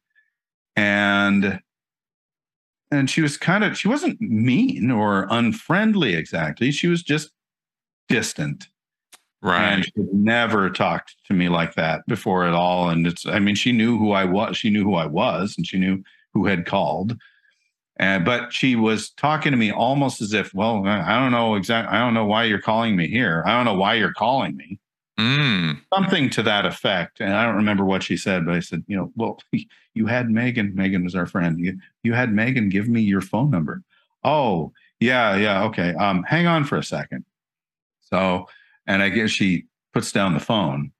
[0.76, 1.60] and
[2.90, 7.30] and she was kind of she wasn't mean or unfriendly exactly she was just
[8.08, 8.68] distant
[9.42, 9.72] Right.
[9.74, 12.88] and she had never talked to me like that before at all.
[12.88, 14.56] And it's, I mean, she knew who I was.
[14.56, 16.02] She knew who I was, and she knew
[16.32, 17.18] who had called.
[17.96, 21.96] And but she was talking to me almost as if, well, I don't know exactly.
[21.96, 23.44] I don't know why you're calling me here.
[23.46, 24.80] I don't know why you're calling me.
[25.18, 25.80] Mm.
[25.94, 27.20] Something to that effect.
[27.20, 29.38] And I don't remember what she said, but I said, you know, well,
[29.94, 30.74] you had Megan.
[30.74, 31.58] Megan was our friend.
[31.60, 33.82] You, you had Megan give me your phone number.
[34.24, 35.94] Oh, yeah, yeah, okay.
[35.94, 37.24] Um, hang on for a second.
[38.00, 38.46] So,
[38.86, 40.92] and I guess she puts down the phone,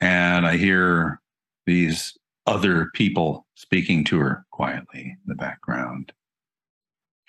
[0.00, 1.20] and I hear
[1.66, 6.12] these other people speaking to her quietly in the background,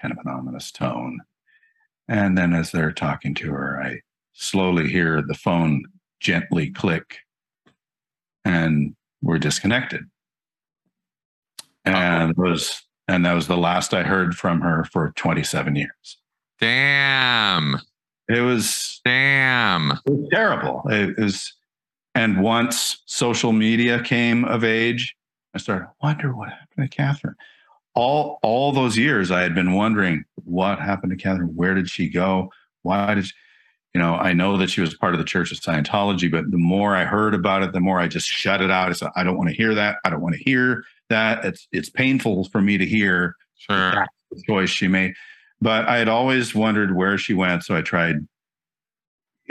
[0.02, 1.20] kind of an ominous tone.
[2.08, 4.00] And then as they're talking to her, I
[4.32, 5.84] slowly hear the phone
[6.22, 7.18] gently click,
[8.46, 10.06] and we're disconnected.
[11.84, 16.18] And was and that was the last I heard from her for 27 years.
[16.62, 17.82] Damn.
[18.30, 20.00] It was Damn.
[20.06, 20.84] it was terrible.
[20.86, 21.54] It was,
[22.16, 25.14] and once social media came of age,
[25.54, 27.36] I started to wonder what happened to Katherine.
[27.94, 31.56] All all those years, I had been wondering what happened to Katherine.
[31.56, 32.50] Where did she go?
[32.84, 33.34] Why did she,
[33.94, 34.16] you know?
[34.16, 37.04] I know that she was part of the Church of Scientology, but the more I
[37.04, 38.90] heard about it, the more I just shut it out.
[38.90, 39.98] I said, I don't want to hear that.
[40.06, 41.44] I don't want to hear that.
[41.44, 44.08] It's it's painful for me to hear Sure.
[44.32, 45.14] the choice she made.
[45.60, 48.16] But I had always wondered where she went, so I tried,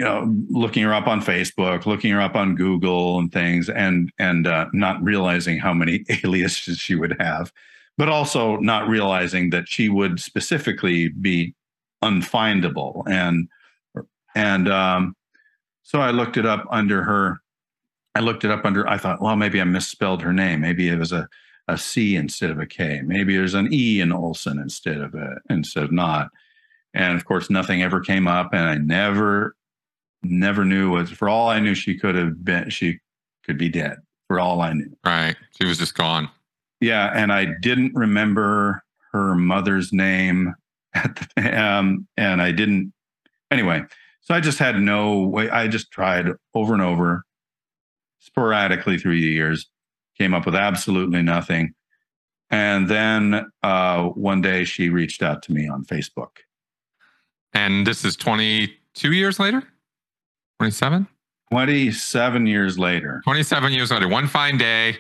[0.01, 4.11] you know, looking her up on Facebook, looking her up on Google and things, and
[4.19, 7.53] and uh, not realizing how many aliases she would have,
[7.99, 11.55] but also not realizing that she would specifically be
[12.03, 13.03] unfindable.
[13.07, 13.47] And
[14.35, 15.15] and um,
[15.83, 17.43] so I looked it up under her.
[18.15, 18.89] I looked it up under.
[18.89, 20.63] I thought, well, maybe I misspelled her name.
[20.63, 21.29] Maybe it was a
[21.69, 23.03] a C instead of a K.
[23.05, 26.31] Maybe there's an E in Olson instead of a instead of not.
[26.95, 29.57] And of course, nothing ever came up, and I never,
[30.23, 32.99] never knew was for all I knew she could have been she
[33.45, 34.97] could be dead for all I knew.
[35.05, 35.37] Right.
[35.61, 36.29] She was just gone.
[36.81, 40.55] Yeah, and I didn't remember her mother's name
[40.95, 42.93] at the um, and I didn't
[43.51, 43.83] anyway.
[44.21, 45.51] So I just had no way.
[45.51, 47.25] I just tried over and over,
[48.19, 49.69] sporadically through the years,
[50.17, 51.75] came up with absolutely nothing.
[52.51, 56.39] And then uh, one day she reached out to me on Facebook.
[57.53, 59.63] And this is 22 years later?
[60.61, 61.07] 27?
[61.51, 63.23] 27 years later.
[63.25, 64.07] 27 years later.
[64.09, 64.99] One fine day.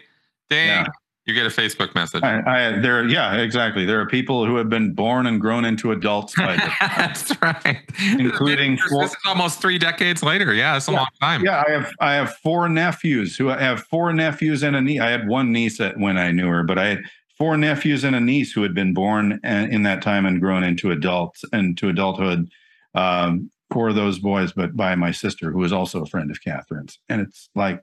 [0.48, 0.68] Dang.
[0.68, 0.86] Yeah.
[1.26, 2.22] You get a Facebook message.
[2.24, 3.84] I, I, there, yeah, exactly.
[3.84, 6.72] There are people who have been born and grown into adults by this.
[6.80, 7.78] That's right.
[8.18, 10.54] Including this, four- this is almost three decades later.
[10.54, 10.96] Yeah, it's a Yeah.
[10.96, 11.44] long time.
[11.44, 15.00] Yeah, I have I have four nephews who I have four nephews and a niece.
[15.02, 17.02] I had one niece when I knew her, but I had
[17.36, 20.90] four nephews and a niece who had been born in that time and grown into
[20.90, 22.48] adults and to adulthood.
[22.94, 26.42] Um, four of those boys, but by my sister, who was also a friend of
[26.42, 27.80] Katherine's, and it's like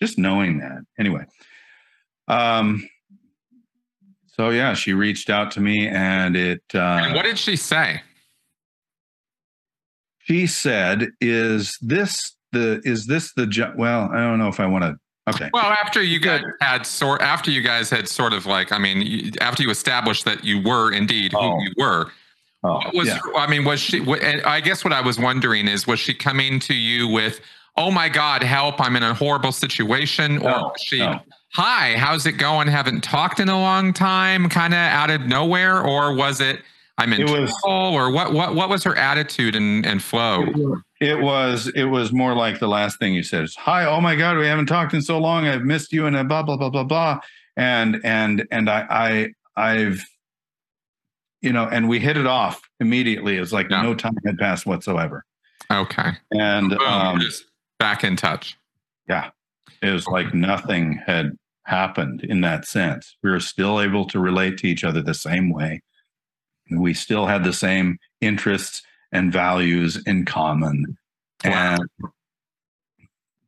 [0.00, 0.82] just knowing that.
[0.98, 1.24] Anyway,
[2.28, 2.88] um,
[4.26, 6.62] so yeah, she reached out to me, and it.
[6.74, 8.02] Uh, And what did she say?
[10.24, 14.08] she said, "Is this the is this the jo- well?
[14.12, 14.96] I don't know if I want to.
[15.28, 18.78] Okay, Well, after you guys had sort, after you guys had sort of like, I
[18.78, 21.58] mean, you, after you established that you were indeed Oh.
[21.58, 22.10] who you were,
[22.64, 23.18] oh, was yeah.
[23.36, 24.00] I mean, was she?
[24.44, 27.40] I guess what I was wondering is, was she coming to you with,
[27.76, 28.80] "Oh my God, help!
[28.80, 31.20] I'm in a horrible situation," or No, was she, no.
[31.54, 32.68] "Hi, how's it going?
[32.68, 36.60] Haven't talked in a long time," kind of out of nowhere, or was it?
[36.98, 38.32] I'm in It was- trouble, or what?
[38.32, 38.54] What?
[38.54, 40.44] What was her attitude and, and flow?
[41.00, 43.44] It was it was more like the last thing you said.
[43.44, 45.46] Is, Hi, oh my God, we haven't talked in so long.
[45.48, 47.18] I've missed you and blah blah blah blah blah.
[47.56, 48.86] And and and I
[49.56, 50.04] I I've
[51.42, 53.36] you know, and we hit it off immediately.
[53.36, 53.82] It was like Yeah.
[53.82, 55.24] no time had passed whatsoever.
[55.70, 56.10] Okay.
[56.30, 57.44] And um, just
[57.78, 58.56] back in touch.
[59.08, 59.30] yeah,
[59.82, 63.16] it was like nothing had happened in that sense.
[63.22, 65.82] We were still able to relate to each other the same way.
[66.70, 70.96] We still had the same interests and values in common.
[71.44, 71.76] Wow.
[71.78, 72.10] And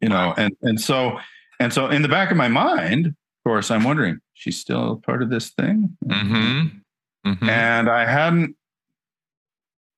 [0.01, 1.19] you know, and and so
[1.61, 5.23] and so in the back of my mind, of course, I'm wondering, she's still part
[5.23, 5.97] of this thing?
[6.05, 6.79] Mm-hmm.
[7.25, 8.57] Hmm and I hadn't.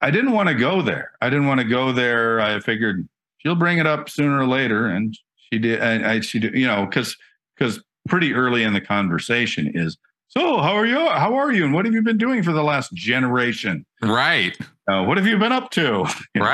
[0.01, 1.13] I didn't want to go there.
[1.21, 2.41] I didn't want to go there.
[2.41, 3.09] I figured
[3.39, 5.81] she'll bring it up sooner or later, and she did.
[5.83, 7.17] I, I she did, you know, because
[7.57, 9.97] because pretty early in the conversation is.
[10.29, 10.99] So how are you?
[10.99, 11.65] How are you?
[11.65, 13.87] And what have you been doing for the last generation?
[14.03, 14.59] Right.
[14.87, 16.05] Uh, what have you been up to?
[16.35, 16.47] You know?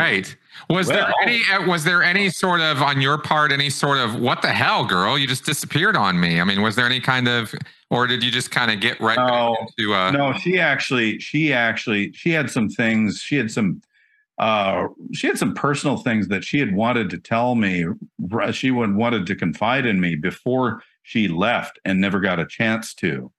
[0.70, 4.14] Was there any uh, was there any sort of on your part any sort of
[4.20, 5.18] what the hell, girl?
[5.18, 6.40] You just disappeared on me.
[6.40, 7.54] I mean, was there any kind of
[7.90, 9.56] or did you just kind of get right No.
[9.60, 13.82] into uh no she actually she actually she had some things she had some
[14.38, 17.84] uh she had some personal things that she had wanted to tell me
[18.52, 22.94] she would wanted to confide in me before she left and never got a chance
[22.94, 23.30] to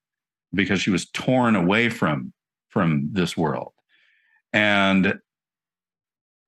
[0.53, 2.31] because she was torn away from
[2.69, 3.73] from this world
[4.51, 5.19] and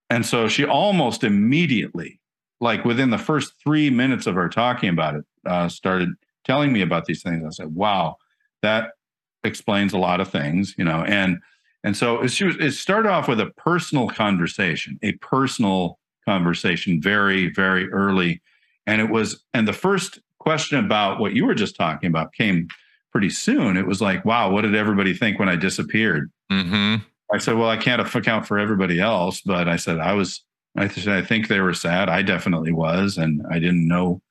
[0.09, 2.19] and so she almost immediately
[2.61, 6.09] like within the first three minutes of her talking about it uh, started
[6.43, 8.15] telling me about these things i said wow
[8.61, 8.91] that
[9.45, 11.39] explains a lot of things, you know, and
[11.83, 17.51] and so she was, it started off with a personal conversation, a personal conversation, very
[17.53, 18.41] very early,
[18.85, 22.67] and it was and the first question about what you were just talking about came
[23.11, 23.77] pretty soon.
[23.77, 26.31] It was like, wow, what did everybody think when I disappeared?
[26.49, 26.95] hmm
[27.33, 30.43] I said, well, I can't account for everybody else, but I said I was.
[30.77, 32.09] I said I think they were sad.
[32.09, 34.21] I definitely was, and I didn't know.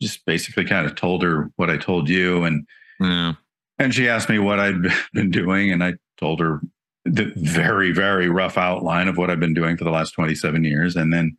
[0.00, 2.66] Just basically kind of told her what I told you, and
[3.00, 3.32] Yeah.
[3.78, 6.60] and she asked me what I'd been doing, and I told her
[7.04, 10.94] the very, very rough outline of what I've been doing for the last 27 years.
[10.94, 11.36] And then,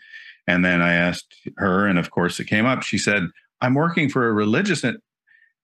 [0.48, 2.82] and then I asked her, and of course it came up.
[2.84, 3.24] She said,
[3.62, 4.84] "I'm working for a religious."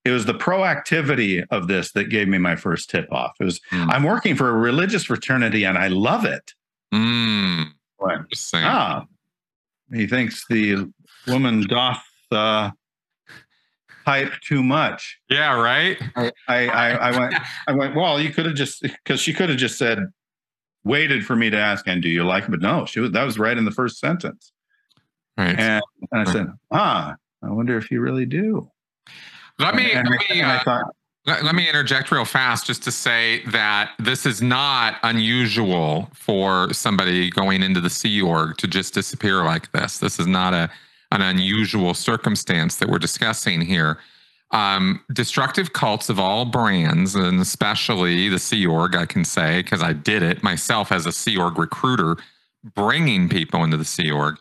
[0.06, 3.36] It was the proactivity of this that gave me my first tip off.
[3.40, 3.92] It was, Mm.
[3.92, 6.54] "I'm working for a religious fraternity, and I love it."
[6.94, 7.72] Mm.
[7.98, 8.22] What?
[8.54, 9.06] Ah,
[9.92, 10.88] he thinks the
[11.28, 12.70] woman doth uh,
[14.06, 15.20] hype too much.
[15.30, 15.98] Yeah, right?
[16.16, 17.36] I, I, I went,
[17.68, 20.00] I went, well, you could have just, because she could have just said,
[20.84, 22.52] waited for me to ask, and do you like it?
[22.52, 24.52] But no, she was, that was right in the first sentence.
[25.38, 25.58] Right.
[25.58, 28.70] And, and I said, ah, I wonder if you really do.
[29.60, 32.84] Let me, and, let me I uh, thought, Let, let me interject real fast just
[32.84, 38.68] to say that this is not unusual for somebody going into the Sea Org to
[38.68, 39.98] just disappear like this.
[39.98, 40.70] This is not a
[41.12, 44.00] an unusual circumstance that we're discussing here.
[44.52, 49.82] Um, destructive cults of all brands, and especially the Sea Org, I can say, because
[49.82, 52.18] I did it myself as a Sea Org recruiter,
[52.64, 54.38] bringing people into the Sea Org,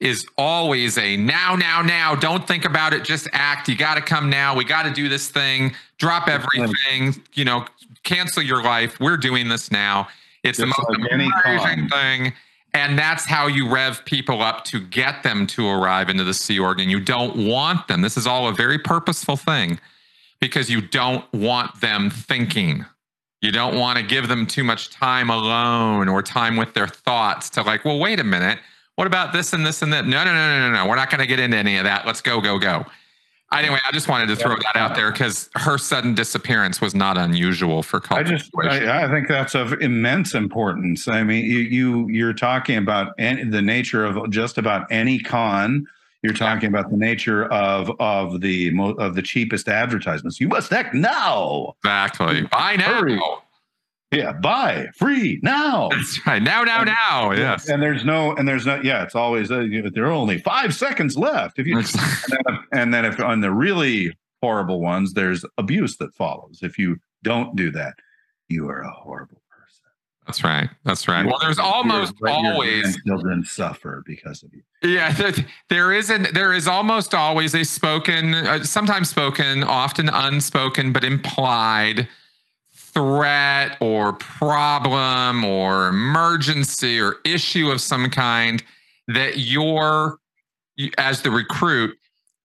[0.00, 2.14] is always a now, now, now.
[2.14, 3.04] Don't think about it.
[3.04, 3.68] Just act.
[3.68, 4.54] You got to come now.
[4.54, 5.74] We got to do this thing.
[5.98, 7.22] Drop everything.
[7.34, 7.66] You know,
[8.02, 9.00] cancel your life.
[9.00, 10.08] We're doing this now.
[10.42, 12.32] It's the most amazing thing.
[12.74, 16.58] And that's how you rev people up to get them to arrive into the Sea
[16.58, 16.78] Org.
[16.78, 18.02] And you don't want them.
[18.02, 19.80] This is all a very purposeful thing
[20.40, 22.84] because you don't want them thinking.
[23.40, 27.48] You don't want to give them too much time alone or time with their thoughts
[27.50, 28.58] to like, well, wait a minute.
[28.96, 30.06] What about this and this and that?
[30.06, 30.88] No, no, no, no, no, no.
[30.88, 32.06] We're not going to get into any of that.
[32.06, 32.84] Let's go, go, go.
[33.52, 37.16] Anyway, I just wanted to throw that out there because her sudden disappearance was not
[37.16, 38.50] unusual for I just.
[38.60, 41.06] I, I think that's of immense importance.
[41.06, 45.86] I mean, you, you, you're talking about any, the nature of just about any con.
[46.22, 50.40] You're talking about the nature of of the mo- of the cheapest advertisements.
[50.40, 51.76] You must act now.
[51.84, 52.42] exactly.
[52.42, 52.98] Buy now.
[53.00, 53.20] Hurry.
[54.12, 55.88] Yeah, buy free now.
[55.90, 56.40] That's right.
[56.40, 57.32] Now, now, now.
[57.32, 57.68] Yes.
[57.68, 61.18] And there's no, and there's no, yeah, it's always, uh, there are only five seconds
[61.18, 61.58] left.
[61.58, 65.96] If you, and then, if, and then if on the really horrible ones, there's abuse
[65.96, 66.60] that follows.
[66.62, 67.94] If you don't do that,
[68.48, 69.82] you are a horrible person.
[70.24, 70.70] That's right.
[70.84, 71.26] That's right.
[71.26, 74.62] Well, there's almost your always children suffer because of you.
[74.88, 75.32] Yeah, there,
[75.68, 76.32] there isn't.
[76.32, 82.06] There is almost always a spoken, uh, sometimes spoken, often unspoken, but implied
[82.96, 88.64] threat or problem or emergency or issue of some kind
[89.06, 90.16] that you're,
[90.96, 91.94] as the recruit,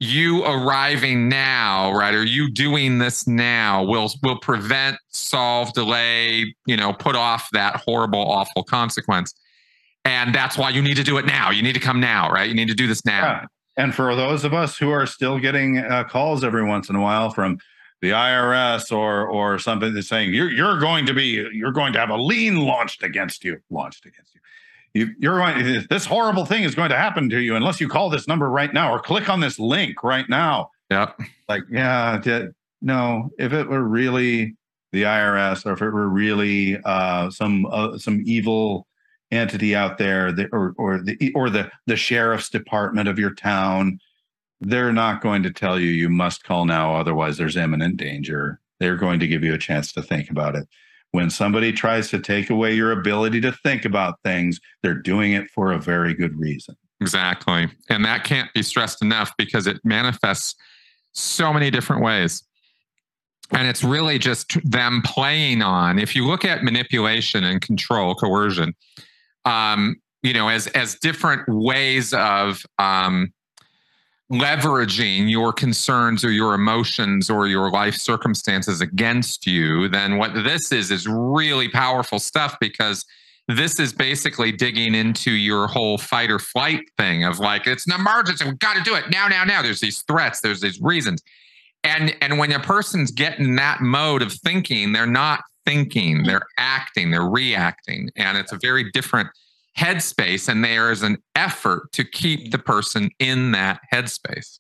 [0.02, 6.76] you arriving now, right, or you doing this now will will prevent, solve, delay, you
[6.76, 9.34] know, put off that horrible, awful consequence.
[10.04, 11.50] And that's why you need to do it now.
[11.50, 12.50] You need to come now, right?
[12.50, 13.22] You need to do this now.
[13.22, 13.46] Yeah.
[13.78, 17.02] And for those of us who are still getting uh, calls every once in a
[17.02, 17.58] while from
[18.02, 22.00] the IRS or or something that's saying you're you're going to be you're going to
[22.00, 24.42] have a lien launched against you launched against you.
[24.94, 28.10] You, you're going this horrible thing is going to happen to you unless you call
[28.10, 30.72] this number right now or click on this link right now.
[30.90, 31.20] Yep.
[31.48, 32.20] Like yeah,
[32.82, 33.30] no.
[33.38, 34.56] If it were really
[34.92, 38.88] the IRS or if it were really uh, some uh, some evil
[39.32, 44.00] entity out there that, or or the or the the sheriff's department of your town
[44.62, 48.60] they're not going to tell you you must call now otherwise there's imminent danger.
[48.80, 50.68] They're going to give you a chance to think about it.
[51.12, 55.50] When somebody tries to take away your ability to think about things they're doing it
[55.50, 56.76] for a very good reason.
[57.02, 57.68] Exactly.
[57.90, 60.56] And that can't be stressed enough because it manifests
[61.14, 62.44] so many different ways.
[63.52, 66.00] And it's really just them playing on.
[66.00, 68.74] If you look at manipulation and control coercion
[69.46, 73.34] um, you know as as different ways of um,
[74.32, 80.72] leveraging your concerns or your emotions or your life circumstances against you, then what this
[80.72, 83.06] is is really powerful stuff because
[83.50, 87.94] this is basically digging into your whole fight or flight thing of like it's an
[87.94, 89.62] emergency we've got to do it now now now.
[89.62, 91.22] There's these threats there's these reasons.
[91.84, 97.12] And and when a person's getting that mode of thinking they're not thinking they're acting
[97.12, 98.10] they're reacting.
[98.16, 99.30] And it's a very different
[99.78, 102.66] headspace and there is an effort to keep the mm.
[102.66, 104.60] person in that headspace.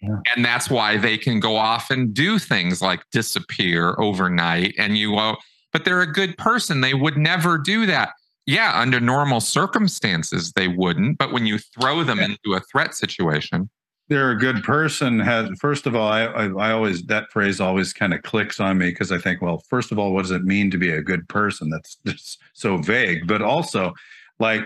[0.00, 0.18] Yeah.
[0.34, 4.74] And that's why they can go off and do things like disappear overnight.
[4.78, 5.36] And you go,
[5.72, 6.80] but they're a good person.
[6.82, 8.10] They would never do that.
[8.46, 11.16] Yeah, under normal circumstances, they wouldn't.
[11.16, 13.70] But when you throw them into a threat situation,
[14.08, 17.92] they're a good person has first of all I, I, I always that phrase always
[17.92, 20.44] kind of clicks on me because i think well first of all what does it
[20.44, 23.94] mean to be a good person that's just so vague but also
[24.38, 24.62] like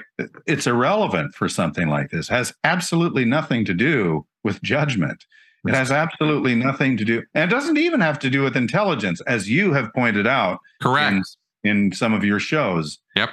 [0.46, 2.28] it's irrelevant for something like this.
[2.28, 5.24] Has absolutely nothing to do with judgment.
[5.66, 9.20] It has absolutely nothing to do and it doesn't even have to do with intelligence
[9.22, 11.36] as you have pointed out correct.
[11.64, 12.98] in, in some of your shows.
[13.16, 13.30] Yep.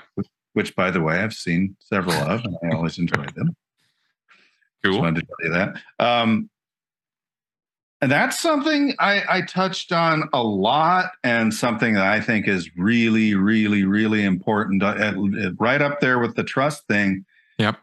[0.53, 3.55] Which by the way i've seen several of and i always enjoy them.
[4.83, 4.93] Cool.
[4.93, 5.81] Just wanted to tell you that.
[5.97, 6.49] Um,
[8.01, 13.35] that's something I, I, touched on a lot and something that I think is really,
[13.35, 14.83] really, really important.
[14.83, 15.13] Uh,
[15.59, 17.25] right up there with the trust thing.
[17.57, 17.77] Yep.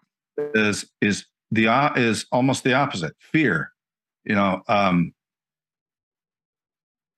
[0.55, 3.15] Is is the uh, is almost the opposite.
[3.19, 3.71] Fear.
[4.25, 5.13] You know, um,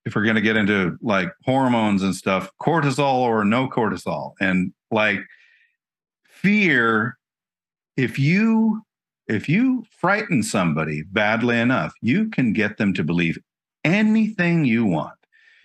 [0.05, 4.72] if we're going to get into like hormones and stuff, cortisol or no cortisol, and
[4.90, 5.20] like
[6.28, 7.16] fear.
[7.97, 8.82] If you
[9.29, 13.39] if you frighten somebody badly enough, you can get them to believe
[13.85, 15.14] anything you want.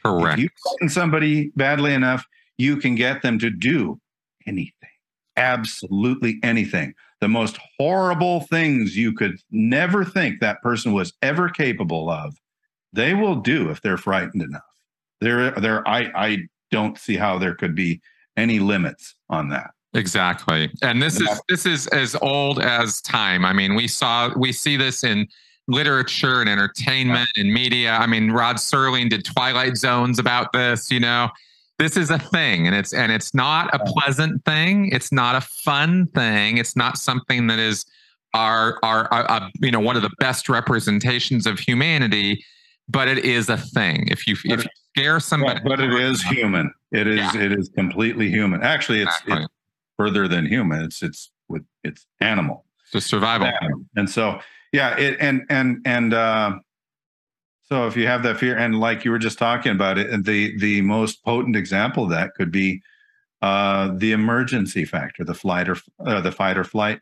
[0.03, 0.37] Correct.
[0.37, 2.25] If you frighten somebody badly enough,
[2.57, 3.99] you can get them to do
[4.45, 4.89] anything,
[5.37, 6.93] absolutely anything.
[7.21, 12.35] The most horrible things you could never think that person was ever capable of,
[12.93, 14.61] they will do if they're frightened enough.
[15.21, 15.85] There, there.
[15.87, 16.37] I, I
[16.71, 18.01] don't see how there could be
[18.37, 19.71] any limits on that.
[19.93, 20.69] Exactly.
[20.83, 23.43] And this is this is as old as time.
[23.43, 25.27] I mean, we saw we see this in
[25.67, 27.93] literature and entertainment and media.
[27.93, 31.29] I mean, Rod Serling did Twilight Zones about this, you know.
[31.79, 34.89] This is a thing and it's and it's not a pleasant thing.
[34.91, 36.57] It's not a fun thing.
[36.57, 37.85] It's not something that is
[38.33, 42.43] our our, our uh, you know one of the best representations of humanity,
[42.89, 44.07] but it is a thing.
[44.09, 46.71] If you if you scare somebody but, but it is human.
[46.91, 47.41] It is yeah.
[47.41, 48.61] it is completely human.
[48.61, 49.45] Actually, it's exactly.
[49.45, 49.53] it's
[49.99, 50.81] further than human.
[50.81, 52.65] It's it's with it's animal.
[52.93, 53.51] It's survival.
[53.97, 54.39] And so
[54.71, 56.59] yeah, it and and and uh,
[57.63, 60.57] so if you have that fear, and like you were just talking about it, the
[60.57, 62.81] the most potent example of that could be
[63.41, 65.75] uh, the emergency factor, the flight or
[66.05, 67.01] uh, the fight or flight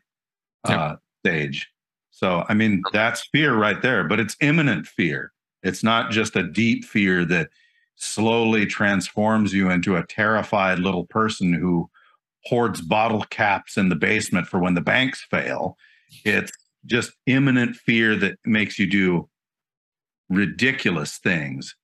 [0.64, 0.98] uh, yep.
[1.24, 1.68] stage.
[2.10, 5.32] So I mean that's fear right there, but it's imminent fear.
[5.62, 7.48] It's not just a deep fear that
[7.94, 11.88] slowly transforms you into a terrified little person who
[12.44, 15.76] hoards bottle caps in the basement for when the banks fail.
[16.24, 16.52] It's
[16.86, 19.28] just imminent fear that makes you do
[20.28, 21.74] ridiculous things,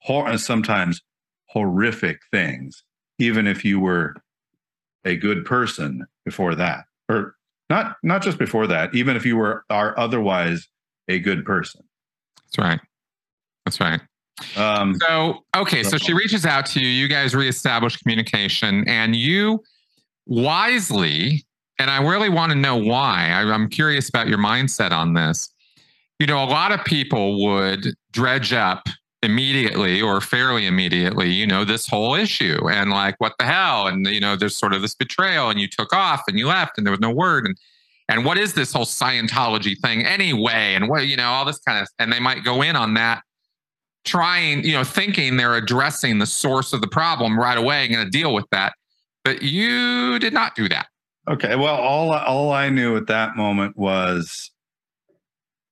[0.00, 1.00] hor- sometimes
[1.46, 2.84] horrific things,
[3.18, 4.14] even if you were
[5.04, 7.34] a good person before that, or
[7.68, 10.68] not not just before that, even if you were are otherwise
[11.08, 11.82] a good person.
[12.44, 12.80] That's right.
[13.64, 14.00] That's right.
[14.56, 16.86] Um, so okay, so she reaches out to you.
[16.86, 19.62] You guys reestablish communication, and you
[20.26, 21.44] wisely,
[21.78, 23.30] and I really want to know why.
[23.30, 25.50] I, I'm curious about your mindset on this.
[26.18, 28.86] You know, a lot of people would dredge up
[29.22, 33.86] immediately or fairly immediately, you know, this whole issue and like, what the hell?
[33.86, 36.76] And, you know, there's sort of this betrayal and you took off and you left
[36.76, 37.46] and there was no word.
[37.46, 37.56] And,
[38.08, 40.74] and what is this whole Scientology thing anyway?
[40.74, 43.22] And what, you know, all this kind of, and they might go in on that
[44.04, 48.04] trying, you know, thinking they're addressing the source of the problem right away and going
[48.04, 48.74] to deal with that.
[49.24, 50.86] But you did not do that.
[51.28, 51.54] Okay.
[51.54, 54.50] Well, all all I knew at that moment was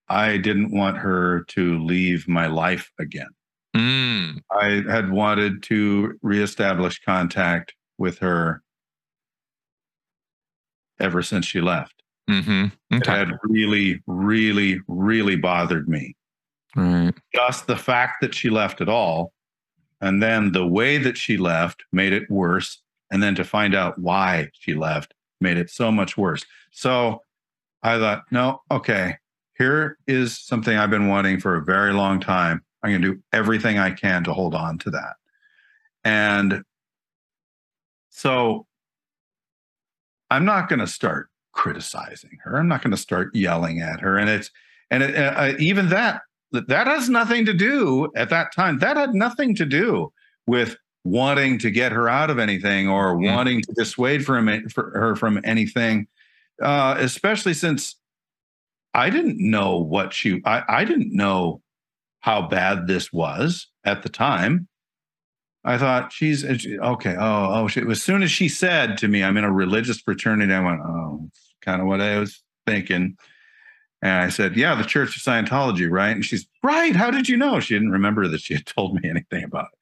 [0.09, 3.31] I didn't want her to leave my life again.
[3.77, 4.41] Mm.
[4.51, 8.63] I had wanted to reestablish contact with her
[10.99, 12.03] ever since she left.
[12.29, 12.97] Mm-hmm.
[12.97, 16.15] It had really, really, really bothered me.
[16.77, 17.15] Right.
[17.35, 19.33] Just the fact that she left at all.
[20.01, 22.81] And then the way that she left made it worse.
[23.11, 26.45] And then to find out why she left made it so much worse.
[26.71, 27.23] So
[27.83, 29.17] I thought, no, okay,
[29.57, 32.63] here is something I've been wanting for a very long time.
[32.83, 35.15] I'm going to do everything I can to hold on to that.
[36.05, 36.63] And
[38.11, 38.67] so
[40.31, 42.57] I'm not going to start criticizing her.
[42.57, 44.17] I'm not going to start yelling at her.
[44.17, 44.51] And it's,
[44.91, 48.79] and it, uh, even that, that has nothing to do at that time.
[48.79, 50.13] That had nothing to do
[50.47, 53.35] with wanting to get her out of anything or Mhm.
[53.35, 56.07] wanting to dissuade from for her from anything.
[56.61, 57.97] Uh, especially since
[58.93, 61.63] I didn't know what she, I, I didn't know
[62.21, 64.69] how bad this was at the time.
[65.65, 67.17] I thought she's okay.
[67.19, 70.53] Oh, oh, she, as soon as she said to me, I'm in a religious fraternity,
[70.53, 73.17] I went, oh, it's kind of what I was thinking.
[74.03, 76.11] And I said, yeah, the Church of Scientology, right?
[76.11, 76.97] And she's right.
[76.97, 77.61] How did you know?
[77.61, 79.79] She didn't remember that she had told me anything about it.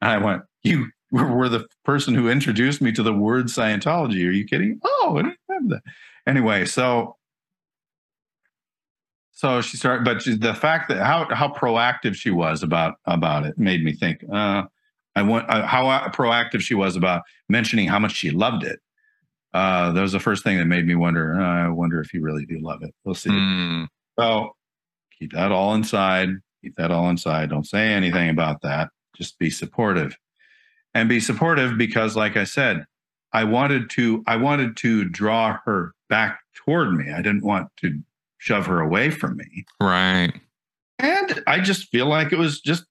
[0.00, 4.26] And I went, you were the person who introduced me to the word Scientology.
[4.26, 4.80] Are you kidding?
[4.82, 5.92] Oh, I didn't remember that.
[6.26, 7.16] Anyway, so
[9.32, 13.44] so she started, but she, the fact that how how proactive she was about about
[13.44, 14.24] it made me think.
[14.32, 14.64] Uh,
[15.14, 18.80] I want uh, how proactive she was about mentioning how much she loved it.
[19.54, 21.40] Uh, that was the first thing that made me wonder.
[21.40, 22.94] Uh, I wonder if you really do love it.
[23.04, 23.30] We'll see.
[23.30, 23.88] Mm.
[24.18, 24.54] So
[25.18, 26.30] keep that all inside.
[26.62, 27.50] Keep that all inside.
[27.50, 28.90] Don't say anything about that.
[29.14, 30.16] Just be supportive,
[30.96, 32.86] and be supportive because, like I said,
[33.32, 34.24] I wanted to.
[34.26, 37.12] I wanted to draw her back toward me.
[37.12, 37.98] I didn't want to
[38.38, 39.66] shove her away from me.
[39.80, 40.32] Right.
[40.98, 42.84] And I just feel like it was just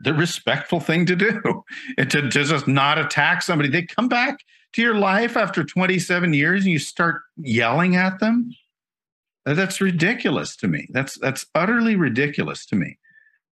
[0.00, 1.64] the respectful thing to do,
[1.98, 3.68] and to, to just not attack somebody.
[3.68, 4.38] They come back
[4.72, 8.50] to your life after 27 years, and you start yelling at them.
[9.44, 10.88] That's ridiculous to me.
[10.92, 12.96] That's that's utterly ridiculous to me.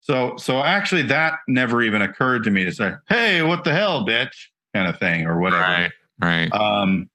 [0.07, 4.05] So so actually, that never even occurred to me to say, "Hey, what the hell,
[4.05, 4.31] bitch,"
[4.73, 5.61] kind of thing, or whatever.
[5.61, 5.91] Right.
[6.19, 6.53] Right.
[6.53, 7.09] Um,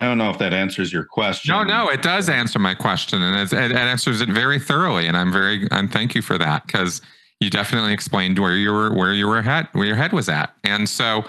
[0.00, 1.52] I don't know if that answers your question.
[1.52, 5.06] No, no, it does answer my question, and it, it answers it very thoroughly.
[5.06, 7.00] And I'm very, and thank you for that because
[7.38, 10.54] you definitely explained where you were, where you were head, where your head was at.
[10.64, 11.24] And so,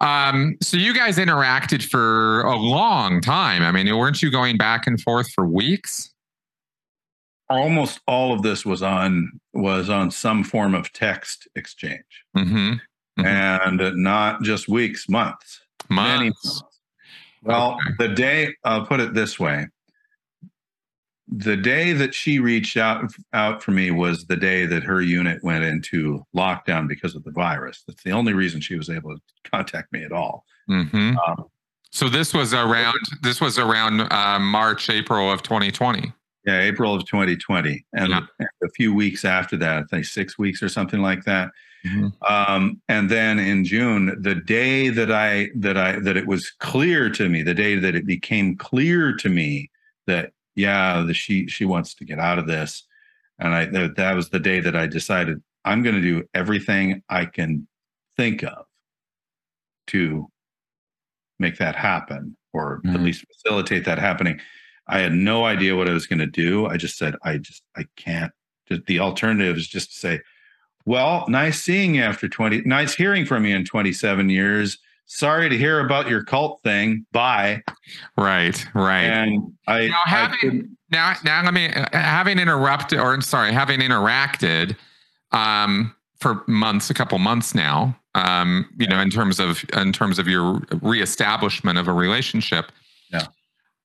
[0.00, 3.62] um, so you guys interacted for a long time.
[3.62, 6.13] I mean, weren't you going back and forth for weeks?
[7.50, 12.04] Almost all of this was on was on some form of text exchange
[12.36, 12.74] Mm-hmm.
[13.20, 13.26] Mhm.
[13.26, 16.44] and not just weeks months Months.
[16.44, 16.62] months.
[17.42, 17.94] well Okay.
[17.98, 19.66] the day i'll put it this way
[21.28, 25.42] the day that she reached out out for me was the day that her unit
[25.42, 29.20] went into lockdown because of the virus that's the only reason she was able to
[29.50, 31.16] contact me at all Mm-hmm.
[31.18, 31.44] um,
[31.90, 32.96] So this was around.
[33.22, 36.10] This was around uh, March, April of 2020.
[36.46, 38.20] Yeah april of 2020 and Yeah.
[38.62, 41.50] a few weeks after that i think six weeks or something like that
[41.86, 42.08] Mm-hmm.
[42.34, 47.10] um, and then in June, the day that I that I that it was clear
[47.10, 49.70] to me, the day that it became clear to me
[50.06, 52.86] that yeah, the, she she wants to get out of this,
[53.38, 57.02] and I that, that was the day that I decided I'm going to do everything
[57.10, 57.68] I can
[58.16, 58.64] think of
[59.88, 60.26] to
[61.38, 63.04] make that happen, or at Mhm.
[63.04, 64.40] least facilitate that happening.
[64.86, 66.66] I had no idea what I was going to do.
[66.66, 68.32] I just said I just I can't.
[68.86, 70.20] The alternative is just to say
[70.86, 74.76] well, nice seeing you after 20, nice hearing from you in 27 years.
[75.06, 77.06] Sorry to hear about your cult thing.
[77.10, 77.62] Bye.
[78.18, 78.62] Right.
[78.74, 79.04] Right.
[79.04, 83.52] And I, Now, I having- couldn't- now now let me uh, having interrupted or sorry
[83.52, 84.76] having interacted
[85.32, 90.18] um for months a couple months now um you know in terms of in terms
[90.18, 92.70] of your reestablishment of a relationship
[93.10, 93.26] Yeah.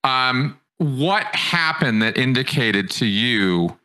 [0.04, 3.76] um what happened that indicated to you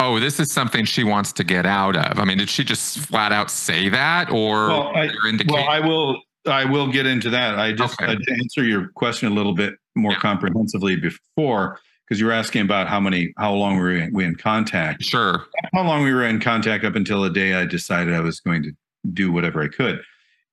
[0.00, 2.98] oh this is something she wants to get out of i mean did she just
[2.98, 5.08] flat out say that or Well, I-
[5.48, 7.58] well, I will, I will get into that.
[7.58, 8.12] I just, Okay.
[8.12, 10.18] uh, to answer your question a little bit more Yeah.
[10.18, 14.34] comprehensively before, because you were asking about how many, how long were we, we in
[14.36, 15.02] contact?
[15.04, 18.40] sure how long we were in contact up until the day I decided I was
[18.40, 18.72] going to
[19.12, 20.02] do whatever I could.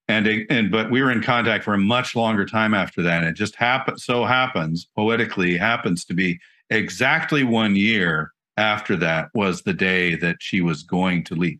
[0.08, 3.20] And, and but we were in contact for a much longer time after that.
[3.20, 6.40] And it just happened so happens, poetically happens to be
[6.70, 11.60] exactly one year after that was the day that she was going to leave.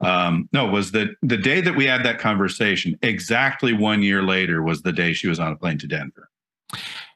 [0.00, 2.96] Um, no, was the the day that we had that conversation.
[3.02, 6.30] Exactly one year later was the day she was on a plane to Denver,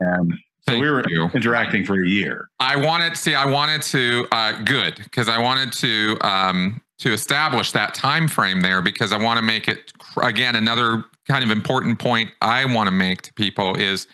[0.00, 1.28] and so Thank we were you.
[1.34, 2.48] interacting for a year.
[2.58, 7.72] I wanted see I wanted to uh good because I wanted to um to establish
[7.72, 9.92] that time frame there because I want to make it
[10.22, 14.06] again another kind of important point I want to make to people is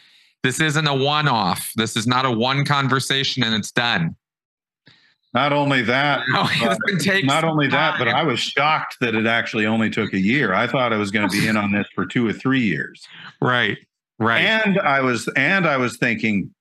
[0.42, 1.72] this isn't a one off.
[1.76, 4.16] This is not a one conversation and it's done.
[5.34, 6.48] Not only that, No,
[7.24, 8.08] not only that, but.
[8.08, 10.54] I was shocked that it actually only took a year.
[10.54, 13.06] I thought I was going to be in on this for two or three years.
[13.40, 13.76] right.
[14.20, 14.40] Right.
[14.40, 16.52] And I was and I was thinking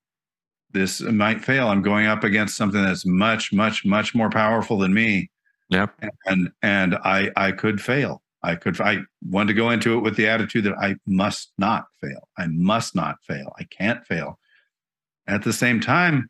[0.74, 1.70] this might fail.
[1.70, 5.32] I'm going up against something that's much, much, much more powerful than me.
[5.70, 5.94] Yep.
[6.26, 8.22] And and I I could fail.
[8.44, 11.86] I could I wanted to go into it with the attitude that I must not
[12.02, 12.28] fail.
[12.38, 13.54] I must not fail.
[13.60, 14.40] I can't fail.
[15.28, 16.30] At the same time,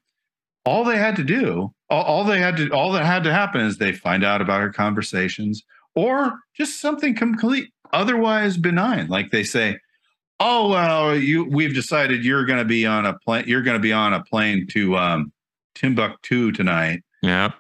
[0.66, 3.62] all they had to do, all, all they had to all that had to happen
[3.62, 5.64] is they find out about our conversations
[5.96, 9.08] or just something complete otherwise benign.
[9.08, 9.80] Like they say,
[10.40, 13.82] oh well you we've decided you're going to be on a plane you're going to
[13.82, 15.32] be on a plane to um
[15.76, 17.56] timbuktu tonight Yep.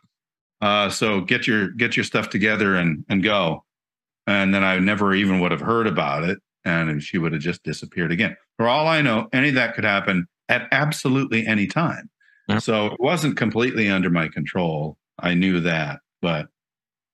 [0.62, 3.64] Uh so get your get your stuff together and and go
[4.26, 7.62] and then i never even would have heard about it and she would have just
[7.64, 12.10] disappeared again for all i know any of that could happen at absolutely any time
[12.49, 12.62] Yep.
[12.62, 16.47] so it wasn't completely under my control i knew that but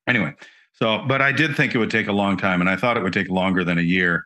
[0.08, 0.34] anyway
[0.74, 3.04] so but i did think it would take a long time and i thought it
[3.04, 4.26] would take longer than a year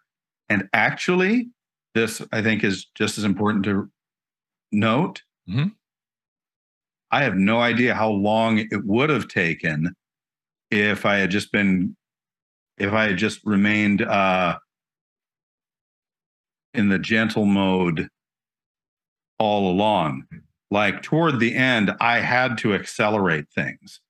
[0.50, 1.50] and actually,
[1.94, 3.92] this I think is just as important to
[4.72, 5.24] note.
[5.50, 5.74] Mhm.
[7.12, 9.94] I have no idea how long it would have taken
[10.72, 11.96] if I had just been,
[12.78, 14.60] if I had just remained uh,
[16.74, 18.10] in the gentle mode
[19.40, 20.24] all along.
[20.70, 24.02] Like toward the end, I had to accelerate things.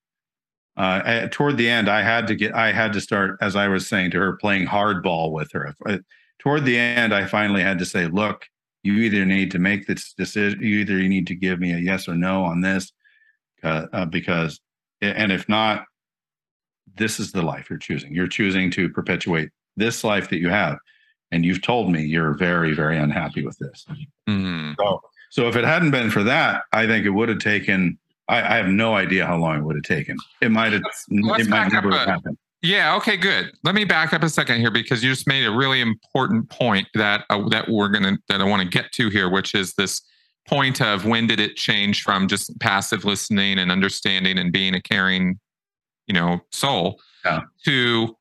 [0.75, 3.67] Uh, I- toward the end, I had to get, I had to start, as I
[3.67, 5.75] was saying to her, playing hardball with her.
[5.85, 5.99] I-
[6.39, 8.47] toward the end, I finally had to say, look,
[8.88, 11.77] you either need to make this decision, you either you need to give me a
[11.77, 12.91] yes or no on this,
[13.63, 14.59] uh, uh, because,
[15.01, 15.85] and if not,
[16.95, 18.13] this is the life you're choosing.
[18.13, 20.77] You're choosing to perpetuate this life that you have.
[21.31, 23.85] And you've told me you're very, very unhappy with this.
[24.29, 24.75] Mhm.
[24.79, 27.97] So, so if it hadn't been for that, I think it would have taken.
[28.29, 30.15] I, I have no idea how long it would have taken.
[30.41, 30.83] It might have.
[30.83, 32.38] Let's- let's it might never have a- happened.
[32.62, 32.95] Yeah.
[32.95, 33.18] Okay.
[33.18, 33.51] Good.
[33.64, 36.88] Let me back up a second here because you just made a really important point
[36.95, 40.01] that uh, that we're gonna that I want to get to here, which is this
[40.47, 44.82] point of when did it change from just passive listening and understanding and being a
[44.82, 45.39] caring,
[46.08, 47.41] you know, soul Yeah.
[47.66, 48.16] to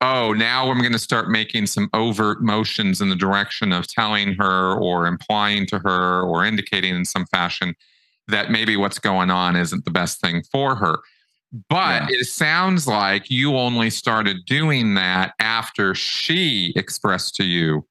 [0.00, 4.34] oh now I'm going to start making some overt motions in the direction of telling
[4.34, 7.74] her or implying to her or indicating in some fashion
[8.26, 10.96] that maybe what's going on isn't the best thing for her.
[11.68, 17.86] But it sounds like you only started doing that after she expressed to you.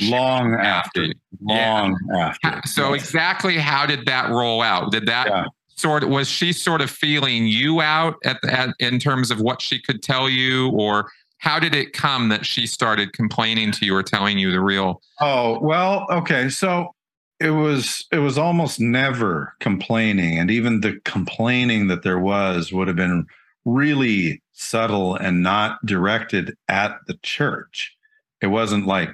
[0.00, 1.02] Long after.
[1.02, 1.14] happy.
[1.40, 2.60] Long after.
[2.66, 3.04] So Yes.
[3.04, 4.92] exactly how did that roll out?
[4.92, 5.44] Did that Yeah.
[5.74, 9.60] sort of was she sort of feeling you out at, at in terms of what
[9.62, 13.96] she could tell you, or how did it come that she started complaining to you
[13.96, 15.00] or telling you the real?
[15.20, 16.48] Oh well, okay.
[16.48, 16.94] So
[17.40, 22.88] it was it was almost never complaining, and even the complaining that there was would
[22.88, 23.26] have been
[23.64, 27.94] really subtle and not directed at the church.
[28.40, 29.10] It wasn't like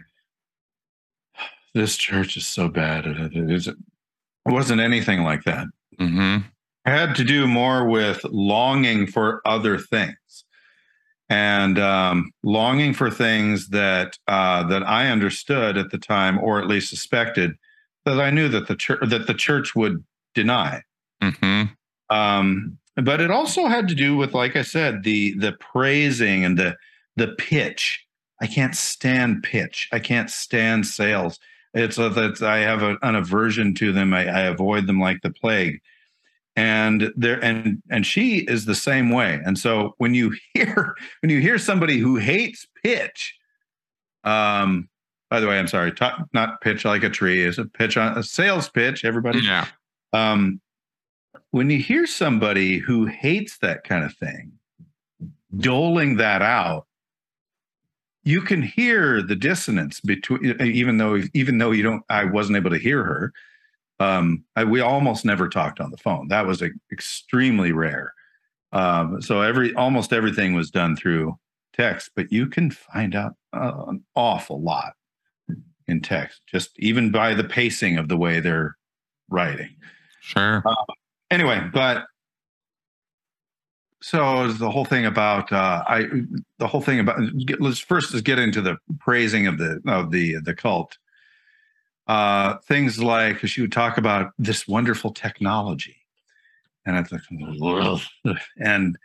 [1.75, 3.05] this church is so bad.
[3.07, 3.77] It,
[4.47, 5.67] wasn't anything like that.
[5.99, 6.47] Mm-hmm.
[6.87, 10.45] It had to do more with longing for other things
[11.31, 16.69] and um, longing for things that uh, that I understood at the time, or at
[16.69, 17.55] least suspected
[18.05, 20.83] that I knew that the church that the church would deny.
[21.23, 21.65] Mm-hmm.
[22.15, 26.59] Um, but it also had to do with, like I said, the the praising and
[26.59, 26.77] the
[27.17, 28.05] the pitch.
[28.41, 29.89] I can't stand pitch.
[29.93, 31.39] I can't stand sales.
[31.73, 34.13] It's a, that's I have a, an aversion to them.
[34.13, 35.81] I, I avoid them like the plague.
[36.57, 39.41] And there and and she is the same way.
[39.45, 43.35] And so when you hear when you hear somebody who hates pitch,
[44.23, 44.89] um,
[45.31, 48.17] by the way, I'm sorry, talk, not pitch like a tree is a pitch on
[48.17, 49.05] a sales pitch.
[49.05, 49.67] Everybody, Yeah.
[50.13, 50.61] um,
[51.51, 54.53] when you hear somebody who hates that kind of thing
[55.57, 56.87] doling that out
[58.25, 62.71] you can hear the dissonance between even though even though you don't i wasn't able
[62.71, 63.33] to hear her
[64.01, 68.15] um I, we almost never talked on the phone that was a, extremely rare
[68.73, 71.39] um so every almost everything was done through
[71.73, 74.95] text but you can find out uh, an awful lot
[75.87, 78.77] in text just even by the pacing of the way they're
[79.29, 79.75] writing
[80.25, 80.65] Sure.
[81.31, 82.07] anyway, but
[84.01, 86.07] so the whole thing about uh, I
[86.59, 87.21] the whole thing about
[87.59, 90.97] let's first let's get into the praising of the of the the cult.
[92.07, 95.97] Uh, things like she would talk about this wonderful technology,
[96.87, 97.23] and it's like,
[98.59, 98.99] and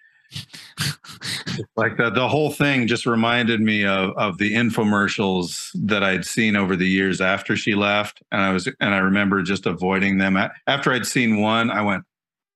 [1.75, 6.55] like the, the whole thing just reminded me of, of the infomercials that I'd seen
[6.55, 8.21] over the years after she left.
[8.31, 10.37] And I was, and I remember just avoiding them.
[10.67, 12.03] After I'd seen one, I went,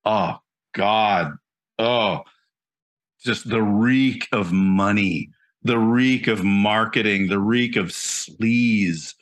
[0.05, 0.37] Oh
[0.73, 1.33] God.
[1.79, 2.21] Oh,
[3.23, 5.29] just the reek of money,
[5.63, 9.15] the reek of marketing, the reek of sleaze.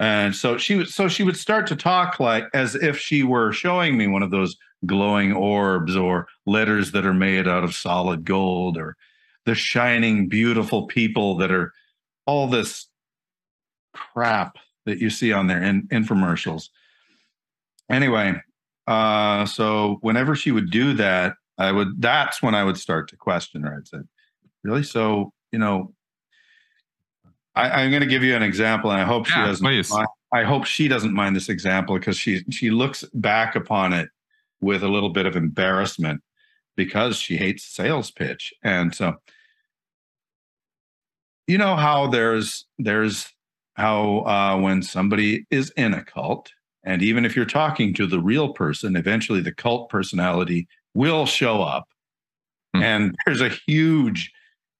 [0.00, 3.52] And so she would, so she would start to talk like as if she were
[3.52, 4.56] showing me one of those
[4.86, 8.96] glowing orbs or letters that are made out of solid gold or
[9.44, 11.72] the shining, beautiful people that are
[12.26, 12.86] all this
[13.92, 14.56] crap
[14.86, 16.68] that you see on their in, infomercials.
[17.90, 18.34] Anyway,
[18.86, 23.16] uh, so whenever she would do that, I would that's when I would start to
[23.16, 23.76] question her.
[23.76, 23.98] I'd say,
[24.64, 24.82] really?
[24.82, 25.92] So, you know,
[27.54, 29.90] I, am going to give you an example, and I hope yeah, she doesn't.
[29.90, 34.08] Mind, I hope she doesn't mind this example because she she looks back upon it
[34.62, 36.22] with a little bit of embarrassment
[36.76, 38.54] because she hates sales pitch.
[38.62, 39.16] And so
[41.46, 43.28] you know how there's there's
[43.74, 46.52] how uh, when somebody is in a cult,
[46.84, 51.62] and even if you're talking to the real person, eventually the cult personality will show
[51.62, 51.88] up.
[52.74, 52.82] Hmm.
[52.82, 54.30] And there's a huge,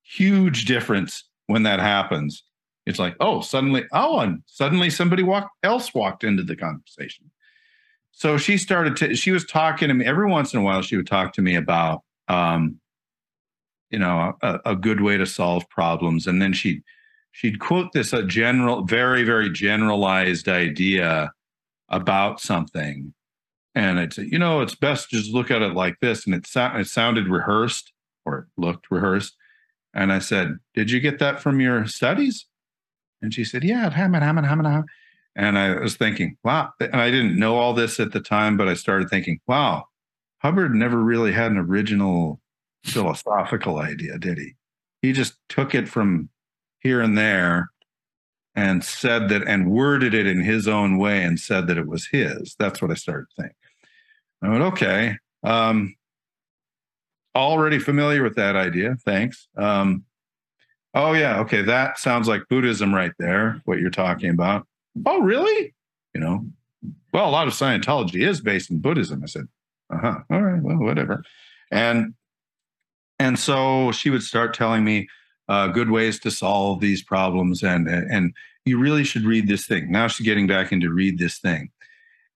[0.03, 2.45] huge difference when that happens.
[2.87, 7.31] It's like, oh, suddenly, oh, and suddenly somebody walk, else walked into the conversation
[8.13, 10.97] so she started to she was talking to me every once in a while she
[10.97, 12.79] would talk to me about um
[13.93, 16.27] you know a, a good way to solve problems.
[16.27, 16.83] And then she'd
[17.31, 21.33] she'd quote this a general very very generalized idea
[21.89, 23.15] about something.
[23.75, 26.27] And i'd you know it's best to just look at it like this.
[26.27, 27.93] And it, so, it sounded rehearsed
[28.25, 29.37] or it looked rehearsed.
[29.95, 32.47] And i said did you get that from your studies?
[33.21, 34.89] And she said yeah hammond hammond hammond
[35.35, 36.71] and I was thinking, wow.
[36.81, 39.85] And I didn't know all this at the time, but I started thinking, wow,
[40.39, 42.41] Hubbard never really had an original
[42.85, 44.55] philosophical idea, did he?
[45.01, 46.29] He just took it from
[46.81, 47.71] here and there
[48.55, 52.07] and said that and worded it in his own way and said that it was
[52.07, 52.55] his.
[52.59, 53.55] That's what I started thinking.
[54.43, 55.17] I went, okay.
[55.43, 55.95] Um,
[57.35, 58.97] already familiar with that idea.
[59.05, 59.49] Thanks.
[59.57, 60.05] Um,
[60.95, 61.41] oh, yeah.
[61.41, 61.63] Okay.
[61.63, 64.67] That sounds like Buddhism right there, what you're talking about.
[65.07, 65.75] Oh, really?
[66.15, 66.47] You know,
[67.13, 69.23] well, a lot of Scientology is based in Buddhism.
[69.23, 69.49] I said,
[69.93, 70.19] uh huh.
[70.31, 70.63] All right.
[70.63, 71.23] Well, whatever.
[71.71, 72.15] And
[73.19, 75.09] and so she would start telling me
[75.49, 78.35] uh, good ways to solve these problems, and and
[78.65, 79.91] you really should read this thing.
[79.91, 81.71] Now she's getting back into read this thing,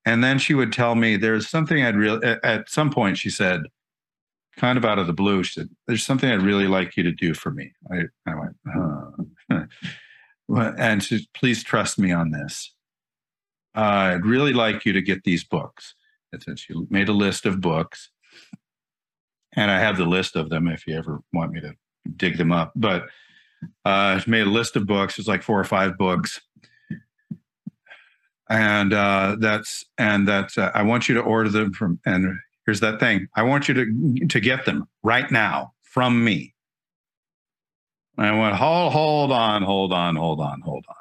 [0.05, 2.37] and then she would tell me there's something I'd really.
[2.45, 3.63] At some point, she said,
[4.57, 7.13] kind of out of the blue, she said, "There's something I'd really like you to
[7.13, 8.57] do for me." I I went,
[9.51, 9.65] huh.
[10.49, 12.73] and please trust me on this.
[13.75, 15.95] Uh, I'd really like you to get these books.
[16.33, 18.11] And so she made a list of books,
[19.55, 21.75] and I have the list of them if you ever want me to
[22.17, 22.73] dig them up.
[22.75, 23.07] But
[23.85, 25.19] uh, she made a list of books.
[25.19, 26.41] It's like four or five books,
[28.51, 30.59] and uh, that's and that's.
[30.59, 32.01] Uh, I want you to order them from.
[32.05, 33.29] And here's that thing.
[33.35, 36.55] I want you to to get them right now from me.
[38.19, 40.95] I went, hold, hold on, hold on, hold on, hold on.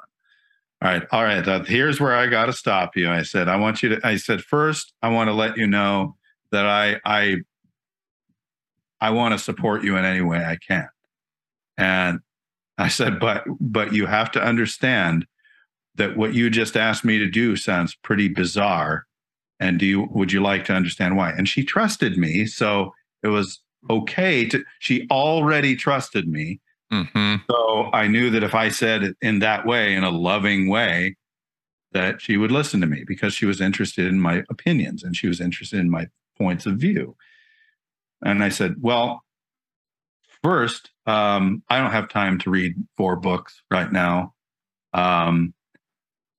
[0.82, 1.46] All right, all right.
[1.46, 3.10] Uh, here's where I got to stop you.
[3.10, 4.06] I said, I want you to.
[4.06, 6.16] I said, first, I want to let you know
[6.52, 7.36] that I, I,
[9.00, 10.88] I want to support you in any way I can.
[11.78, 12.20] And
[12.76, 15.26] I said, but, but you have to understand
[15.94, 19.06] that what you just asked me to do sounds pretty bizarre.
[19.58, 21.30] And do you, would you like to understand why?
[21.30, 22.92] And she trusted me, so
[23.22, 24.62] it was okay to.
[24.80, 26.60] She already trusted me
[26.92, 27.36] Mm-hmm.
[27.50, 31.16] So I knew that if I said it in that way, in a loving way,
[31.92, 35.28] that she would listen to me because she was interested in my opinions and she
[35.28, 37.16] was interested in my points of view.
[38.22, 39.22] And I said, Well,
[40.42, 44.34] first, um, I don't have time to read four books right now.
[44.92, 45.54] Um,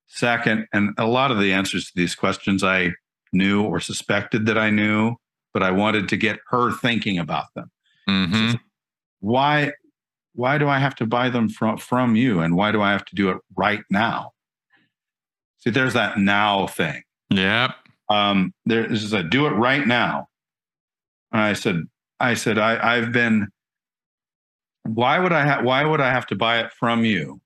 [0.07, 2.91] second, and a lot of the answers to these questions I
[3.33, 5.15] knew or suspected that I knew,
[5.53, 7.71] but I wanted to get her thinking about them.
[8.09, 8.55] Mm-hmm.
[9.19, 9.73] Why
[10.37, 13.03] why do I have to buy them from from you, and why do I have
[13.05, 14.33] to do it right now?
[15.57, 17.01] See, there's that now thing.
[17.31, 17.71] Yep.
[18.09, 20.27] Um, there is a do it right now.
[21.31, 21.81] And I said,
[22.19, 23.47] I said, I, I've been.
[24.83, 25.65] Why would I have?
[25.65, 27.41] Why would I have to buy it from you?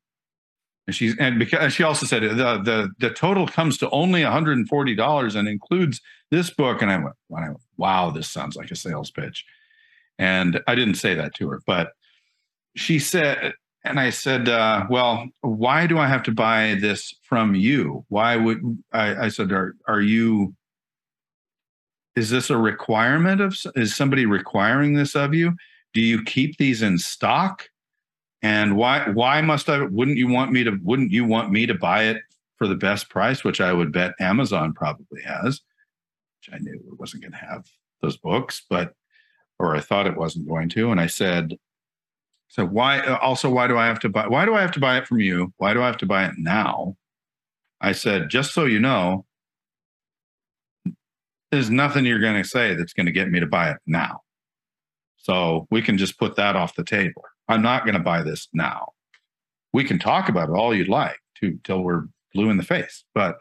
[0.85, 5.35] And she's and because she also said the the the total comes to only $140
[5.35, 6.81] and includes this book.
[6.81, 9.45] And I went, wow, this sounds like a sales pitch.
[10.19, 11.93] And I didn't say that to her, but
[12.75, 13.53] she said,
[13.83, 18.05] and I said, uh, well, why do I have to buy this from you?
[18.09, 18.61] Why would
[18.91, 20.55] I, I said, are, are you,
[22.15, 25.55] is this a requirement of, is somebody requiring this of you?
[25.93, 27.69] Do you keep these in stock?
[28.43, 31.73] And why, why must I, wouldn't you want me to, wouldn't you want me to
[31.73, 32.17] buy it
[32.57, 35.61] for the best price, which I would bet Amazon probably has,
[36.39, 37.65] which I knew it wasn't going to have
[38.01, 38.93] those books, but,
[39.57, 40.91] or I thought it wasn't going to.
[40.91, 41.57] And I said,
[42.51, 44.97] so why also why do I have to buy why do I have to buy
[44.97, 45.53] it from you?
[45.55, 46.97] Why do I have to buy it now?
[47.79, 49.25] I said, just so you know,
[51.49, 54.19] there's nothing you're going to say that's going to get me to buy it now.
[55.15, 57.23] So we can just put that off the table.
[57.47, 58.89] I'm not going to buy this now.
[59.71, 63.05] We can talk about it all you'd like to till we're blue in the face,
[63.15, 63.37] but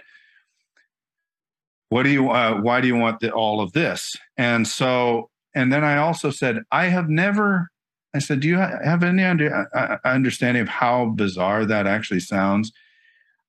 [1.88, 4.14] what do you uh, why do you want the, all of this?
[4.36, 7.70] And so and then I also said I have never
[8.14, 12.72] I said, Do you have any uh, uh, understanding of how bizarre that actually sounds?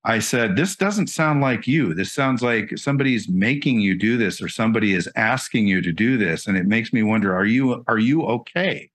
[0.04, 1.94] I said, This doesn't sound like you.
[1.94, 6.18] This sounds like somebody's making you do this or somebody is asking you to do
[6.18, 6.48] this.
[6.48, 8.90] And it makes me wonder, are you are you okay?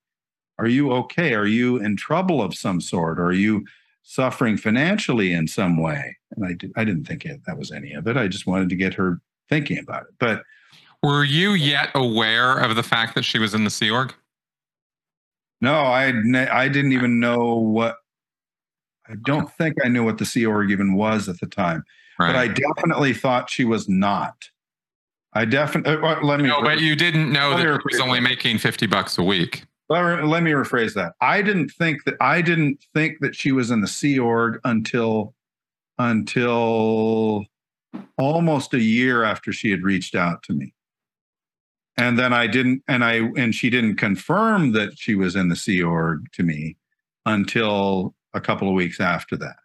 [0.58, 1.34] Are you okay?
[1.34, 3.18] Are you in trouble of some sort?
[3.18, 3.66] Are you
[4.02, 6.16] suffering financially in some way?
[6.34, 8.16] And I, did, I didn't think it, that was any of it.
[8.16, 10.14] I just wanted to get her thinking about it.
[10.18, 10.42] But
[11.02, 14.14] were you yet aware of the fact that she was in the Sea Org?
[15.60, 16.12] No, I
[16.52, 17.96] I didn't even know what.
[19.08, 21.84] I don't think I knew what the Sea Org even was at the time,
[22.18, 22.28] right.
[22.28, 24.34] but I definitely thought she was not.
[25.32, 26.48] I definitely uh, let me.
[26.48, 29.64] No, but you didn't know that she was only making fifty bucks a week.
[29.88, 31.12] Let, let me rephrase that.
[31.20, 35.34] I didn't think that I didn't think that she was in the Sea Org until
[35.98, 37.44] until
[38.18, 40.74] almost a year after she had reached out to me
[41.96, 45.56] and then I didn't, and I and she didn't confirm that she was in the
[45.56, 46.76] Sea Org to me
[47.24, 49.56] until a couple of weeks after that.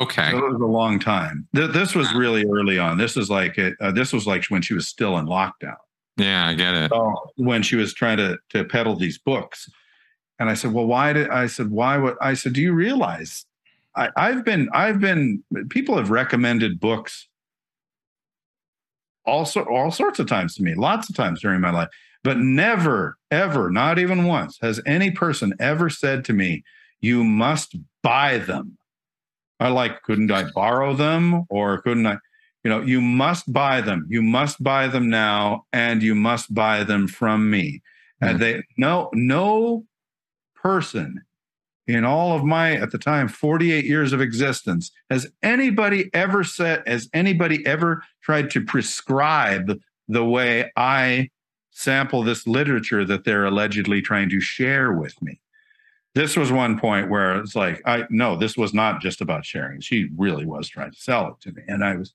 [0.00, 1.46] Okay, so it was a long time.
[1.54, 2.98] Th- this was really early on.
[2.98, 5.76] This is like it, uh, this was like when she was still in lockdown.
[6.16, 6.90] Yeah, I get it.
[6.90, 9.68] So when she was trying to to peddle these books,
[10.38, 13.44] and I said, "Well, why did?" I said, "Why would?" I said, "Do you realize?"
[13.94, 15.42] I, I've been, I've been.
[15.68, 17.27] People have recommended books
[19.28, 21.88] all, so, all sorts of times to me, lots of times during my life.
[22.24, 26.64] But never, ever, not even once, has any person ever said to me,
[27.00, 28.76] You must buy them.
[29.60, 31.44] I like, couldn't I borrow them?
[31.48, 32.18] Or couldn't I?
[32.64, 34.06] You know, you must buy them.
[34.08, 37.82] You must buy them now, and you must buy them from me.
[38.22, 38.28] Mm-hmm.
[38.28, 39.84] And they no, no
[40.54, 41.22] person
[41.88, 46.82] in all of my at the time 48 years of existence has anybody ever said
[46.86, 51.28] has anybody ever tried to prescribe the way i
[51.78, 55.40] sample this literature that they're allegedly trying to share with me?
[56.14, 59.80] This was one point where it's like i no this was not just about sharing.
[59.80, 61.62] She really was trying to sell it to me.
[61.68, 62.12] And i was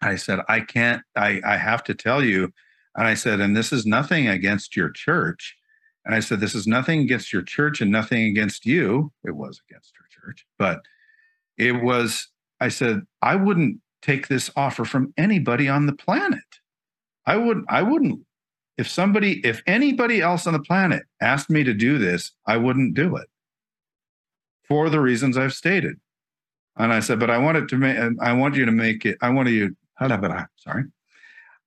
[0.00, 2.52] i said i can't i i have to tell you
[2.96, 5.56] and i said and this is nothing against your church
[6.04, 9.12] and I said, This is nothing against your church and nothing against you.
[9.24, 10.80] It was against her church, but
[11.56, 12.28] it was,
[12.60, 16.40] I said, I wouldn't take this offer from anybody on the planet.
[17.26, 18.20] I wouldn't, I wouldn't,
[18.78, 22.94] if somebody, if anybody else on the planet asked me to do this, I wouldn't
[22.94, 23.28] do it
[24.66, 25.96] for the reasons I've stated.
[26.76, 29.28] And I said, but I wanted to make, I want you to make it, I
[29.28, 29.76] want you,
[30.56, 30.84] sorry.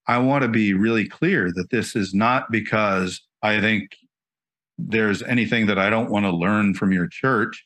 [0.07, 3.91] I want to be really clear that this is not because I think
[4.77, 7.65] there's anything that I don't want to learn from your church,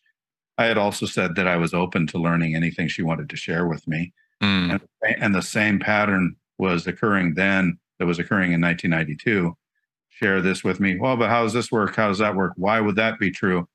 [0.58, 3.66] I had also said that I was open to learning anything she wanted to share
[3.66, 4.14] with me.
[4.44, 4.82] Mm.
[5.02, 9.56] And, and, the same pattern was occurring then that was occurring in 1992.
[10.10, 10.98] Share this with me.
[10.98, 11.96] Well, but how does this work?
[11.96, 12.54] How does that work?
[12.56, 13.68] Why would that be true?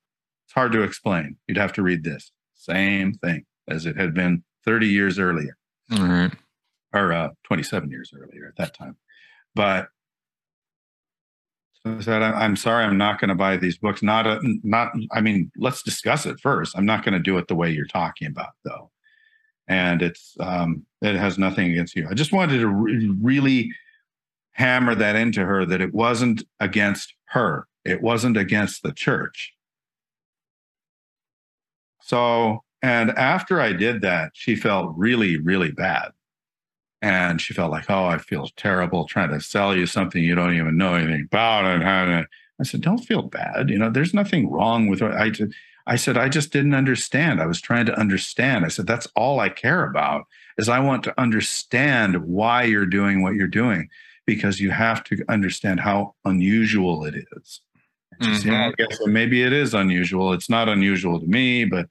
[0.46, 1.36] It's hard to explain.
[1.46, 2.32] You'd have to read this.
[2.54, 5.56] Same thing as it had been 30 years earlier.
[6.92, 8.96] Or uh, 27 years earlier at that time.
[9.54, 9.88] But
[12.00, 14.02] said, I'm sorry, I'm not going to buy these books.
[14.02, 14.92] Not, a, not.
[15.12, 16.76] I mean, let's discuss it first.
[16.76, 18.90] I'm not going to do it the way you're talking about, though.
[19.68, 22.06] And it's, um, it has nothing against you.
[22.10, 23.70] I just wanted to re- really
[24.52, 27.66] hammer that into her that it wasn't against her.
[27.84, 29.52] It wasn't against the church.
[32.00, 36.12] So, and after I did that, she felt really, really bad
[37.04, 40.56] and she felt like, oh, I feel terrible trying to sell you something you don't
[40.56, 41.66] even know anything about.
[41.66, 43.68] And I said, don't feel bad.
[43.68, 45.52] You know, there's nothing wrong with what I did.
[45.86, 47.42] I said, I just didn't understand.
[47.42, 48.64] I was trying to understand.
[48.64, 50.24] I said, that's all I care about
[50.56, 53.90] is I want to understand why you're doing what you're doing.
[54.26, 57.60] because you have to understand how unusual it is.
[58.22, 58.70] Said, "Yeah, I mm-hmm.
[58.78, 60.32] guess well, maybe it is unusual.
[60.32, 61.88] It's not unusual to me, but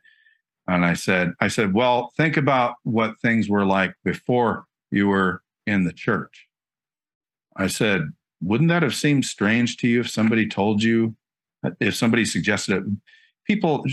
[0.67, 5.41] and I said, I said, well, think about what things were like before you were
[5.65, 6.47] in the church.
[7.55, 8.01] I said,
[8.41, 11.15] wouldn't that have seemed strange to you if somebody told you,
[11.79, 12.83] if somebody suggested it?
[13.45, 13.85] People,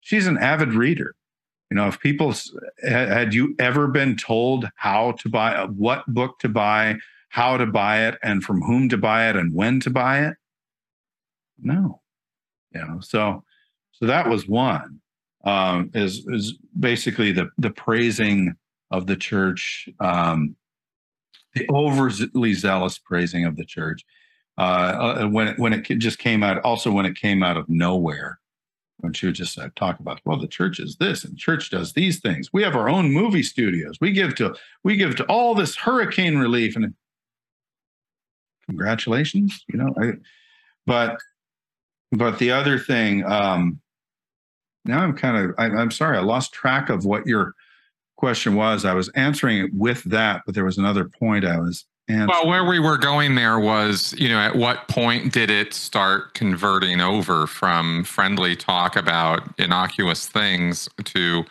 [0.00, 1.14] she's an avid reader.
[1.70, 2.34] You know, if people
[2.82, 6.96] had you ever been told how to buy, what book to buy,
[7.28, 10.34] how to buy it, and from whom to buy it, and when to buy it?
[11.60, 12.00] No.
[12.74, 13.44] You know, so
[13.92, 15.00] so that was one
[15.44, 18.56] um, is is basically the the praising
[18.90, 20.56] of the church, um,
[21.54, 24.04] the overly zealous praising of the church.
[24.58, 27.68] Uh, uh, when it, when it just came out, also when it came out of
[27.68, 28.38] nowhere,
[28.98, 31.94] when she would just uh, talk about, well, the church is this and church does
[31.94, 32.50] these things.
[32.52, 33.96] We have our own movie studios.
[34.00, 36.94] We give to we give to all this hurricane relief and
[38.66, 39.94] congratulations, you know.
[40.00, 40.12] I,
[40.86, 41.18] but
[42.12, 43.80] but the other thing, um,
[44.84, 47.54] now I'm kind of, I, I'm sorry, I lost track of what your
[48.20, 48.84] question was.
[48.84, 52.28] I was answering it with that, but there was another point I was answering.
[52.28, 56.34] Well, where we were going there was, you know, at what point did it start
[56.34, 61.44] converting over from friendly talk about innocuous things to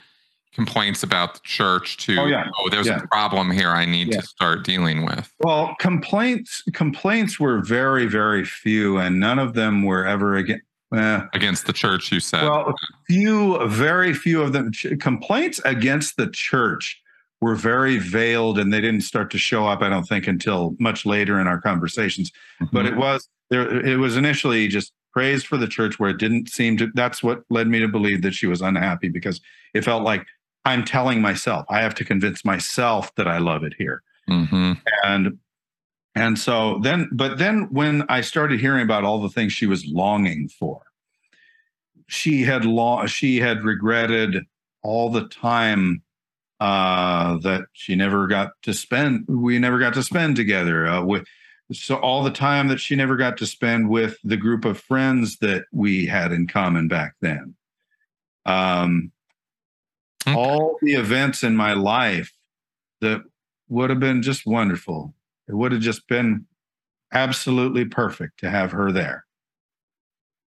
[0.53, 2.45] complaints about the church to Oh, yeah.
[2.59, 3.01] oh there's Yeah.
[3.03, 4.21] a problem here I need Yeah.
[4.21, 5.31] to start dealing with.
[5.39, 10.61] Well, complaints complaints were very very few, and none of them were ever again.
[10.95, 12.43] Eh, Against the church, you said.
[12.43, 12.73] well,
[13.07, 14.71] few, very few of them.
[14.71, 16.99] Ch- Complaints against the church
[17.41, 19.81] were very veiled, and they didn't start to show up.
[19.81, 22.31] I don't think until much later in our conversations.
[22.73, 22.89] But Mhm.
[22.89, 23.85] it was there.
[23.85, 26.91] It was initially just praise for the church, where it didn't seem to.
[26.95, 29.41] That's what led me to believe that she was unhappy because
[29.73, 30.25] it felt like
[30.65, 34.79] I'm telling myself I have to convince myself that I love it here Mhm.
[35.05, 35.37] and
[36.19, 39.85] and so then but then when i started hearing about all the things she was
[39.85, 40.81] longing for
[42.07, 44.43] she had long she had regretted
[44.83, 46.01] all the time
[46.59, 51.25] uh that she never got to spend we never got to spend together uh, with
[51.71, 55.37] so all the time that she never got to spend with the group of friends
[55.37, 57.55] that we had in common back then
[58.45, 59.11] um
[60.27, 60.35] Okay.
[60.37, 62.33] all the events in my life
[63.01, 63.23] that
[63.69, 65.13] would have been just wonderful.
[65.49, 66.45] It would have just been
[67.11, 69.25] absolutely perfect to have her there.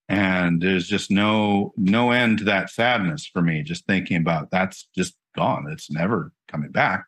[0.09, 4.87] And there's just no no end to that sadness for me just thinking about that's
[4.95, 5.67] just gone.
[5.69, 7.05] It's never coming back.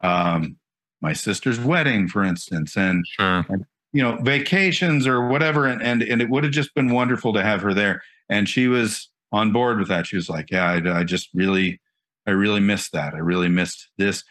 [0.00, 0.56] Um
[1.00, 3.44] my sister's wedding for instance and Sure.
[3.92, 7.42] you know vacations or whatever and and, and it would have just been wonderful to
[7.42, 11.00] have her there and she was on board with that she was like yeah I,
[11.00, 11.80] I just really
[12.26, 14.22] i really missed that i really missed this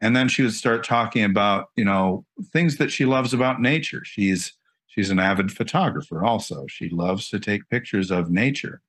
[0.00, 4.02] and then she would start talking about you know things that she loves about nature.
[4.04, 4.52] She's
[4.86, 6.66] she's an avid photographer also.
[6.68, 8.80] She loves to take pictures of nature.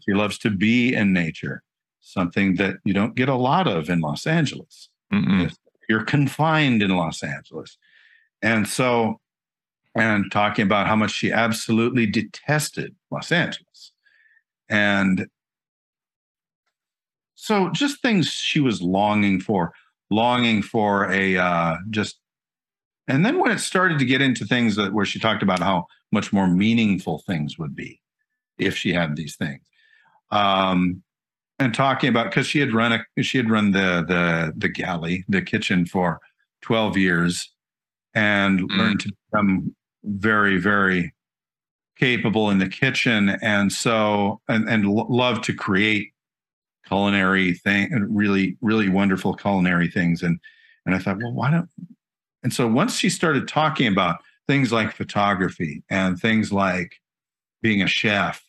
[0.00, 1.62] She loves to be in nature
[2.00, 4.88] something that you don't get a lot of in los angeles.
[5.88, 7.76] You're confined in Los Angeles.
[8.42, 9.20] And so,
[9.94, 13.92] and talking about how much she absolutely detested Los Angeles.
[14.68, 15.28] And
[17.34, 19.72] so, just things she was longing for,
[20.10, 22.18] longing for a uh, just.
[23.06, 25.86] And then when it started to get into things that where she talked about how
[26.10, 28.00] much more meaningful things would be
[28.58, 29.60] if she had these things.
[30.30, 31.02] Um,
[31.58, 35.24] and talking about because she had run a she had run the the the galley
[35.28, 36.20] the kitchen for
[36.62, 37.52] 12 years
[38.14, 38.78] and Mm.
[38.78, 39.74] learned to become
[40.04, 41.12] very very
[41.98, 46.12] capable in the kitchen and so and and lo- love to create
[46.86, 50.38] culinary thing really really wonderful culinary things and
[50.86, 51.68] and I thought well why don't
[52.42, 57.00] and so once she started talking about things like photography and things like
[57.62, 58.44] being a chef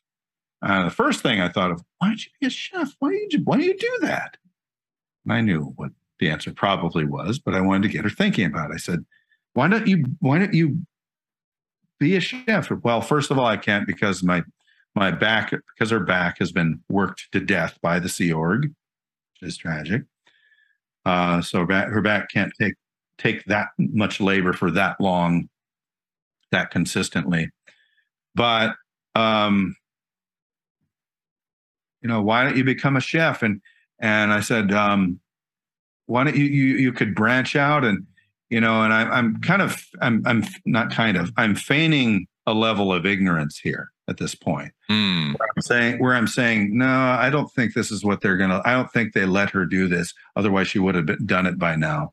[0.66, 2.96] uh, the first thing I thought of, why don't you be a chef?
[3.00, 4.38] Why don't you, why do you do that?
[5.24, 8.46] And I knew what the answer probably was, but I wanted to get her thinking
[8.46, 8.76] about it.
[8.76, 9.06] I said,
[9.54, 10.80] why don't you, why don't you
[12.00, 12.72] be a chef?
[12.72, 14.44] Well, first of all, I can't because my,
[14.96, 19.50] my back, because her back has been worked to death by the Sea Org, which
[19.50, 20.04] is tragic.
[21.06, 22.76] Uh, so her back, her back can't take,
[23.18, 25.50] take that much labor for that long,
[26.52, 27.50] that consistently.
[28.34, 28.76] But,
[29.16, 29.76] um,
[32.02, 33.44] you know, why don't you become a chef?
[33.44, 33.62] And
[34.00, 35.20] and I said, um,
[36.06, 38.06] why don't you you you could branch out and
[38.50, 42.54] you know, and I, I'm kind of I'm I'm not kind of I'm feigning a
[42.54, 44.72] level of ignorance here at this point.
[44.90, 45.36] Mm.
[45.40, 48.62] I'm saying where I'm saying no, I don't think this is what they're gonna.
[48.66, 50.14] I don't think they let her do this.
[50.36, 52.12] Otherwise, she would have been, done it by now.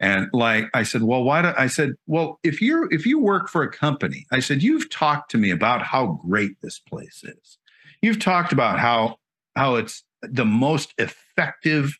[0.00, 3.48] And like I said, well, why do I said, well, if you're if you work
[3.48, 7.58] for a company, I said, you've talked to me about how great this place is.
[8.02, 9.16] You've talked about how
[9.56, 11.98] how it's the most effective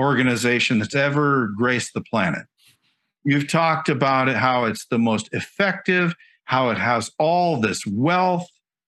[0.00, 2.46] organization that's ever graced the planet.
[3.24, 6.14] You've talked about it, how it's the most effective,
[6.50, 8.44] how it has all this wealth,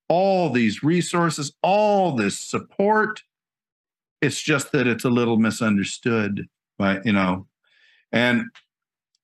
[0.08, 3.22] all these resources, all this support.
[4.20, 7.46] It's just that it's a little misunderstood by, you know,
[8.10, 8.46] and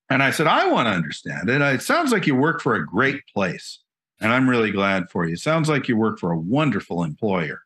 [0.08, 1.60] and I said, I want to understand it.
[1.60, 3.80] It sounds like you work for a great place.
[4.20, 5.32] And I'm really glad for you.
[5.32, 7.62] It sounds like you work for a wonderful employer.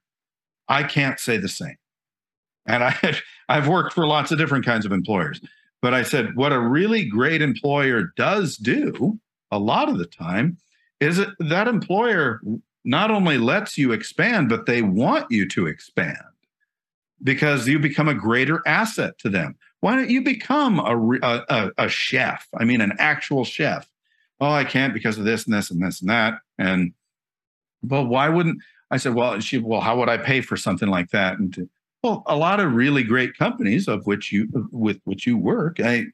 [0.69, 1.77] I can't say the same.
[2.65, 3.19] And I
[3.51, 5.39] I've worked for lots of different kinds of employers.
[5.83, 9.21] But I said, what a really great employer does do
[9.53, 10.57] a lot of the time
[10.99, 12.41] is it that employer
[12.85, 16.17] not only lets you expand, but they want you to expand
[17.23, 19.57] because you become a greater asset to them.
[19.81, 22.49] Why don't you become a, a, a chef?
[22.59, 23.89] I mean, an actual chef.
[24.41, 26.35] Oh, I can't because of this and this and this and that.
[26.59, 26.93] And
[27.83, 28.59] well, why wouldn't
[28.91, 31.39] I said, well, she, well, how would I pay for something like that?
[31.39, 31.69] And to,
[32.03, 36.07] well, a lot of really great companies of which you with which you work, I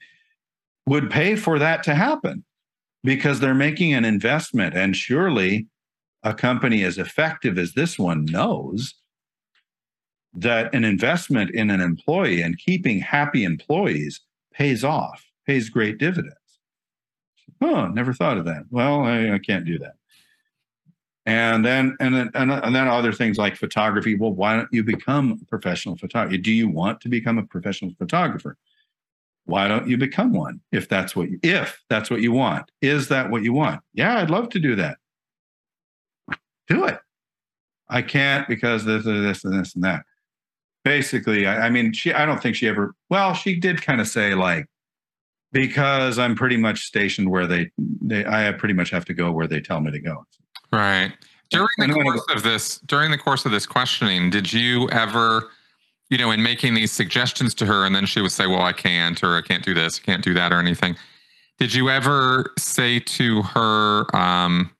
[0.86, 2.44] would pay for that to happen
[3.04, 4.74] because they're making an investment.
[4.74, 5.66] And surely
[6.22, 8.94] a company as effective as this one knows
[10.34, 14.20] that an investment in an employee and keeping happy employees
[14.52, 16.34] pays off, pays great dividends.
[17.60, 18.64] Oh, never thought of that.
[18.70, 19.94] Well, I, I can't do that
[21.28, 25.38] and then and then and, then other things like photography well why don't you become
[25.42, 28.56] a professional photographer do you want to become a professional photographer
[29.48, 32.70] why don't you become one if that's what you if that's what you want?
[32.82, 33.80] Is that what you want?
[33.94, 34.98] Yeah i'd love to do that.
[36.68, 36.98] Do it.
[37.88, 40.04] I can't because this and this and this and that.
[40.84, 44.08] Basically I, I mean she i don't think she ever well she did kind of
[44.08, 44.66] say like
[45.52, 47.70] because i'm pretty much stationed where they
[48.02, 50.24] they i pretty much have to go where they tell me to go.
[50.72, 51.12] Right.
[51.50, 55.50] During the course of this, during the course of this questioning, did you ever,
[56.10, 58.72] you know, in making these suggestions to her, and then she would say, "Well, I
[58.72, 60.96] can't," or "I can't do this, I can't do that," or anything.
[61.58, 64.70] Did you ever say to her, um,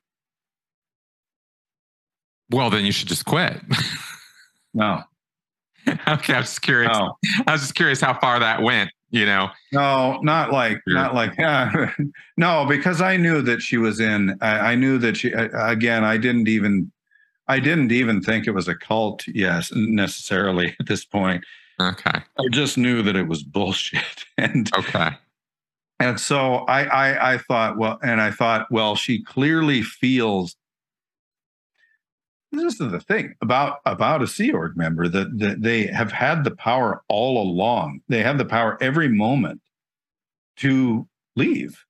[2.50, 3.60] "Well, then you should just quit"?
[4.74, 5.02] No.
[5.88, 6.96] okay, I'm just curious.
[6.96, 7.16] No.
[7.46, 11.32] I was just curious how far that went you know no not like not like
[11.38, 11.90] yeah
[12.36, 16.16] no because i knew that she was in I, I, knew that she again i
[16.18, 16.92] didn't even
[17.48, 21.44] i didn't even think it was a cult yes necessarily at this point
[21.80, 25.10] okay i just knew that it was bullshit and okay
[26.00, 30.56] and so I, I i thought well and i thought well she clearly feels
[32.52, 36.44] this is the thing about about a Sea Org member that, that they have had
[36.44, 38.00] the power all along.
[38.08, 39.60] They have the power every moment
[40.56, 41.84] to leave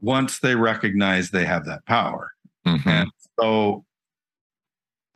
[0.00, 2.32] once they recognize they have that power.
[2.66, 2.88] Mm-hmm.
[2.88, 3.84] And so,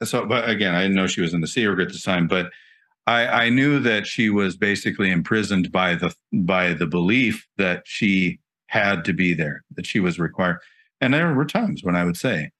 [0.05, 2.27] so, but again, I didn't know she was in the Sea Org at the time,
[2.27, 2.51] but
[3.07, 8.39] I, I knew that she was basically imprisoned by the by the belief that she
[8.67, 10.59] had to be there, that she was required.
[11.01, 12.51] And there were times when I would say,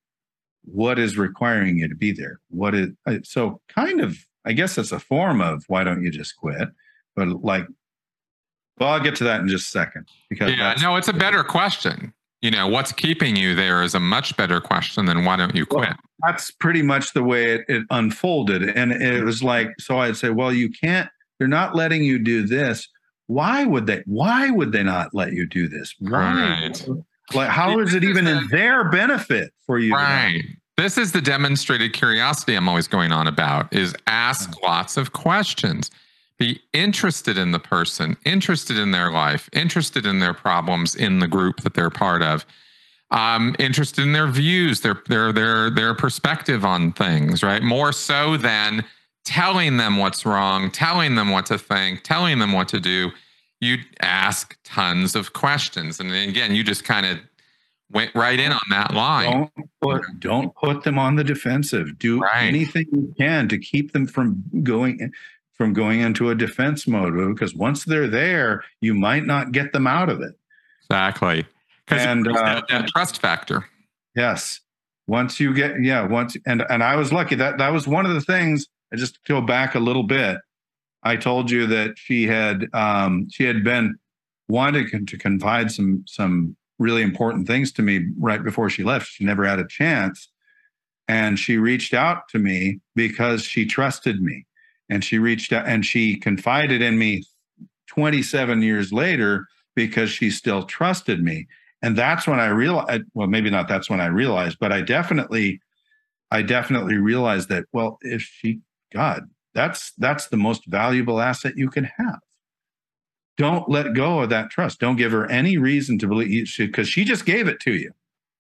[0.65, 2.41] what is requiring you to be there?
[2.49, 6.11] What is uh, so kind of i guess it's a form of why don't you
[6.11, 6.69] just quit?
[7.15, 7.67] But like
[8.79, 11.45] well i'll get to that in just a second because yeah no it's a better
[11.45, 12.13] question
[12.43, 15.65] you know what's keeping you there is a much better question than why don't you
[15.65, 19.99] quit well, that's pretty much the way it, it unfolded and it was like so
[19.99, 22.89] i'd say well you can't they're not letting you do this
[23.29, 26.89] why would they why would they not let you do this why right.
[27.35, 29.95] Like, how is it even in their benefit for you?
[29.95, 30.43] Right.
[30.77, 34.63] This is the demonstrated curiosity I'm always going on about is ask mm.
[34.63, 35.91] lots of questions.
[36.43, 41.29] Be interested in the person, interested in their life, interested in their problems in the
[41.29, 42.45] group that they're part of.
[43.11, 47.63] Um, interested in their views, their their their their perspective on things, right?
[47.63, 48.85] More so than
[49.25, 53.13] telling them what's wrong, telling them what to think, telling them what to do
[53.63, 56.01] you ask tons of questions.
[56.01, 57.19] And again, you just kind of
[57.93, 59.31] went right in on that line.
[59.31, 61.97] Don't put, don't put them on the defensive.
[61.99, 62.49] Do right.
[62.49, 65.13] anything you can to keep them from going
[65.63, 69.87] from going into a defense mode because once they're there, you might not get them
[69.87, 70.35] out of it.
[70.87, 71.47] Exactly.
[71.87, 73.65] And uh, that, that trust factor.
[74.17, 74.59] Yes.
[75.07, 78.15] Once you get yeah, once and and I was lucky that that was one of
[78.15, 80.39] the things I just go back a little bit
[81.05, 83.95] I told you that she had um, she had been
[84.49, 89.07] wanting to confide some some really important things to me right before she left.
[89.07, 90.29] She never had a chance,
[91.07, 94.45] and she reached out to me because she trusted me,
[94.93, 97.25] and she reached out and she confided in me
[97.87, 101.47] 27 years later because she still trusted me.
[101.81, 105.63] And that's when I realized, well, maybe not that's when I realized, but I definitely,
[106.31, 108.61] I definitely realized that, well, if she,
[108.93, 109.23] God,
[109.55, 112.21] that's, that's the most valuable asset you can have.
[113.39, 114.79] Don't let go of that trust.
[114.79, 117.93] Don't give her any reason to believe she, because she just gave it to you.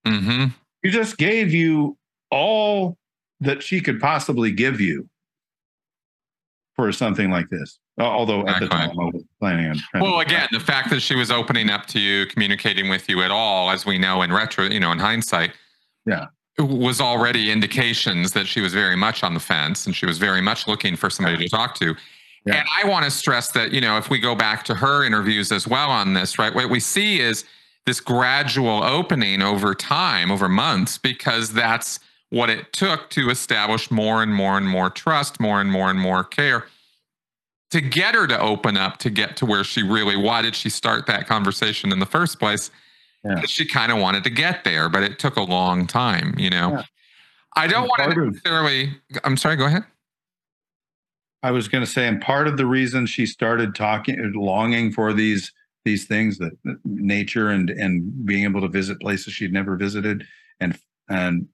[0.06, 0.48] Mm-hmm.
[0.84, 1.96] She just gave you
[2.30, 2.98] all
[3.40, 5.08] that she could possibly give you
[6.74, 7.78] for something like this.
[7.98, 10.00] Although at the time I was planning on.
[10.00, 13.30] Well, again, the fact that she was opening up to you, communicating with you at
[13.30, 15.52] all, as we know in retro, you know, in hindsight,
[16.06, 16.26] yeah,
[16.58, 20.40] was already indications that she was very much on the fence and she was very
[20.40, 21.94] much looking for somebody to talk to.
[22.44, 22.56] Yeah.
[22.56, 25.52] And I want to stress that, you know, if we go back to her interviews
[25.52, 27.44] as well on this, right, what we see is
[27.86, 32.00] this gradual opening over time, over months, because that's
[32.32, 36.00] what it took to establish more and more and more trust, more and more and
[36.00, 36.66] more care
[37.72, 40.68] to get her to open up to get to where she really why did she
[40.68, 42.70] start that conversation in the first place
[43.24, 43.40] yeah.
[43.46, 46.72] she kind of wanted to get there but it took a long time you know
[46.72, 46.82] yeah.
[47.56, 48.90] i don't want to necessarily
[49.24, 49.84] i'm sorry go ahead
[51.42, 55.14] i was going to say and part of the reason she started talking longing for
[55.14, 55.50] these
[55.86, 56.52] these things that
[56.84, 60.26] nature and and being able to visit places she'd never visited
[60.60, 60.78] and
[61.08, 61.48] and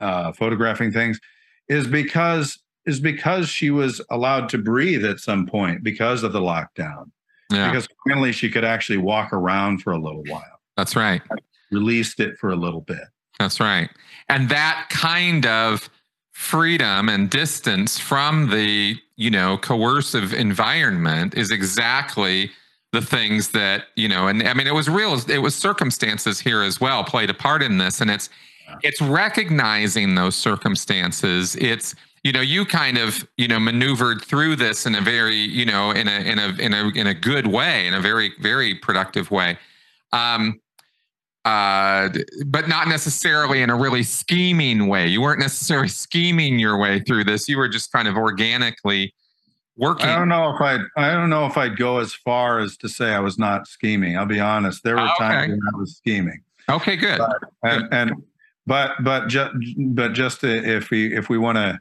[0.00, 1.20] uh, photographing things
[1.68, 6.40] is because is because she was allowed to breathe at some point because of the
[6.40, 7.10] lockdown.
[7.52, 7.70] Yeah.
[7.70, 10.60] Because finally she could actually walk around for a little while.
[10.76, 11.20] That's right.
[11.70, 13.04] released it for a little bit.
[13.38, 13.90] That's right.
[14.28, 15.90] And that kind of
[16.32, 22.50] freedom and distance from the, you know, coercive environment is exactly
[22.92, 26.62] the things that, you know, and I mean it was real it was circumstances here
[26.62, 28.30] as well played a part in this and it's
[28.82, 31.56] it's recognizing those circumstances.
[31.56, 35.64] It's you know you kind of you know maneuvered through this in a very you
[35.64, 38.74] know in a in a in a in a good way in a very very
[38.74, 39.58] productive way.
[40.12, 40.60] Um
[41.44, 42.08] uh
[42.46, 45.06] but not necessarily in a really scheming way.
[45.06, 47.48] You weren't necessarily scheming your way through this.
[47.48, 49.14] You were just kind of organically
[49.76, 50.06] working.
[50.06, 52.88] i don't know if i'd i don't know if i'd go as far as to
[52.88, 54.18] say i was not scheming.
[54.18, 54.82] I'll be honest.
[54.82, 55.28] There were oh, okay.
[55.28, 56.42] times when i was scheming.
[56.68, 57.18] Okay good.
[57.18, 57.92] But, and, good.
[57.92, 58.22] and
[58.68, 61.78] but but just but just if we if we want to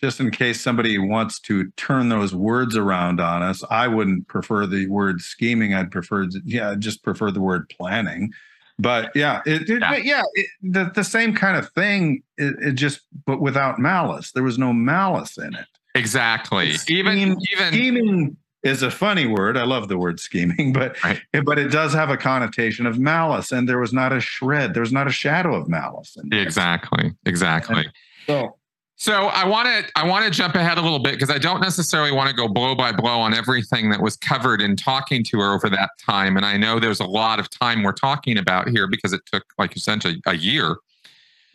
[0.00, 4.66] just in case somebody wants to turn those words around on us, I wouldn't prefer
[4.66, 5.74] the word scheming.
[5.74, 8.32] I'd prefer, yeah, i just prefer the word planning.
[8.78, 12.22] But yeah, it, it yeah, yeah it, the, the same kind of thing.
[12.38, 14.32] It, it, just, but without malice.
[14.32, 15.66] There was no malice in it.
[15.94, 16.76] Exactly.
[16.88, 17.38] even even
[17.68, 19.56] scheming is a funny word.
[19.56, 21.20] I love the word scheming, but right.
[21.44, 24.74] but it does have a connotation of malice, and there was not a shred.
[24.74, 26.16] There was not a shadow of malice.
[26.32, 27.12] exactly.
[27.24, 27.84] Exactly.
[27.84, 27.92] And
[28.26, 28.56] so
[29.00, 31.62] so I want to I want to jump ahead a little bit because I don't
[31.62, 35.40] necessarily want to go blow by blow on everything that was covered in talking to
[35.40, 36.36] her over that time.
[36.36, 39.42] And I know there's a lot of time we're talking about here because it took,
[39.56, 40.76] like you said, a, a year.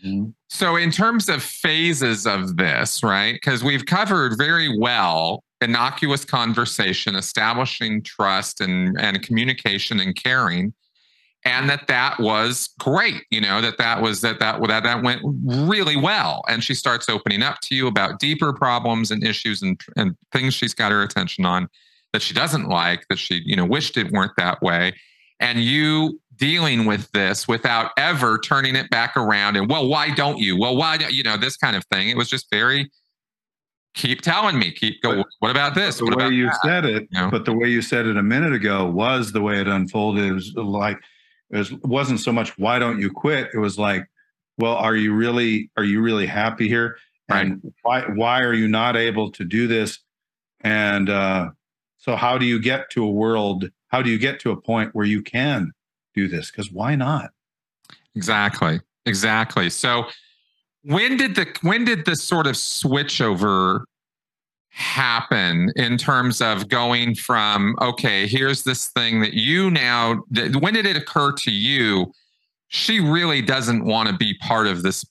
[0.03, 0.31] Mm-hmm.
[0.47, 3.33] So in terms of phases of this, right?
[3.33, 10.73] Because we've covered very well innocuous conversation, establishing trust and and communication and caring
[11.45, 15.21] and that that was great you know that that was that that that that went
[15.45, 16.43] really well.
[16.49, 20.53] And she starts opening up to you about deeper problems and issues and and things
[20.53, 21.69] she's got her attention on
[22.11, 24.93] that she doesn't like that she you know wished it weren't that way.
[25.39, 30.39] And you dealing with this without ever turning it back around and well why don't
[30.39, 30.59] you?
[30.59, 32.09] Well why do you know this kind of thing.
[32.09, 32.89] It was just very
[33.95, 35.97] keep telling me keep go what about this?
[35.97, 36.59] the what way you that?
[36.63, 37.31] said it you know?
[37.31, 40.25] but the way you said it a minute ago was the way it unfolded.
[40.25, 40.99] It was like
[41.49, 43.49] it was, wasn't so much why don't you quit?
[43.53, 44.05] It was like
[44.57, 46.97] well are you really are you really happy here?
[47.29, 47.73] And right.
[47.81, 49.99] why why are you not able to do this?
[50.61, 51.51] And uh,
[51.97, 54.93] so how do you get to a world how do you get to a point
[54.93, 55.71] where you can
[56.13, 56.51] do this?
[56.51, 57.31] Because why not?
[58.15, 58.81] Exactly.
[59.05, 59.69] Exactly.
[59.69, 60.05] So
[60.85, 63.83] when did the when did this sort of switchover
[64.69, 70.21] happen in terms of going from okay here's this thing that you now
[70.59, 72.11] when did it occur to you?
[72.67, 75.05] She really doesn't want to be part of this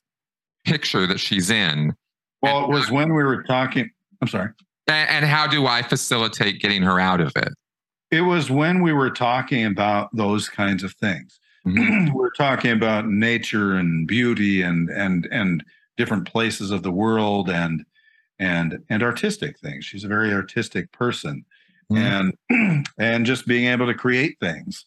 [0.64, 1.94] picture that she's in.
[2.42, 3.90] Well and, it was when we were talking
[4.22, 4.50] i'm sorry.
[4.86, 7.52] And, and how do i facilitate getting her out of it?
[8.10, 12.12] It was when we were talking about those kinds of things mm-hmm.
[12.14, 15.64] we're talking about nature and beauty and and and
[15.96, 17.84] different places of the world and
[18.38, 19.84] and and artistic things.
[19.84, 21.44] She's a very artistic person,
[21.92, 22.32] mm.
[22.50, 24.86] and and just being able to create things,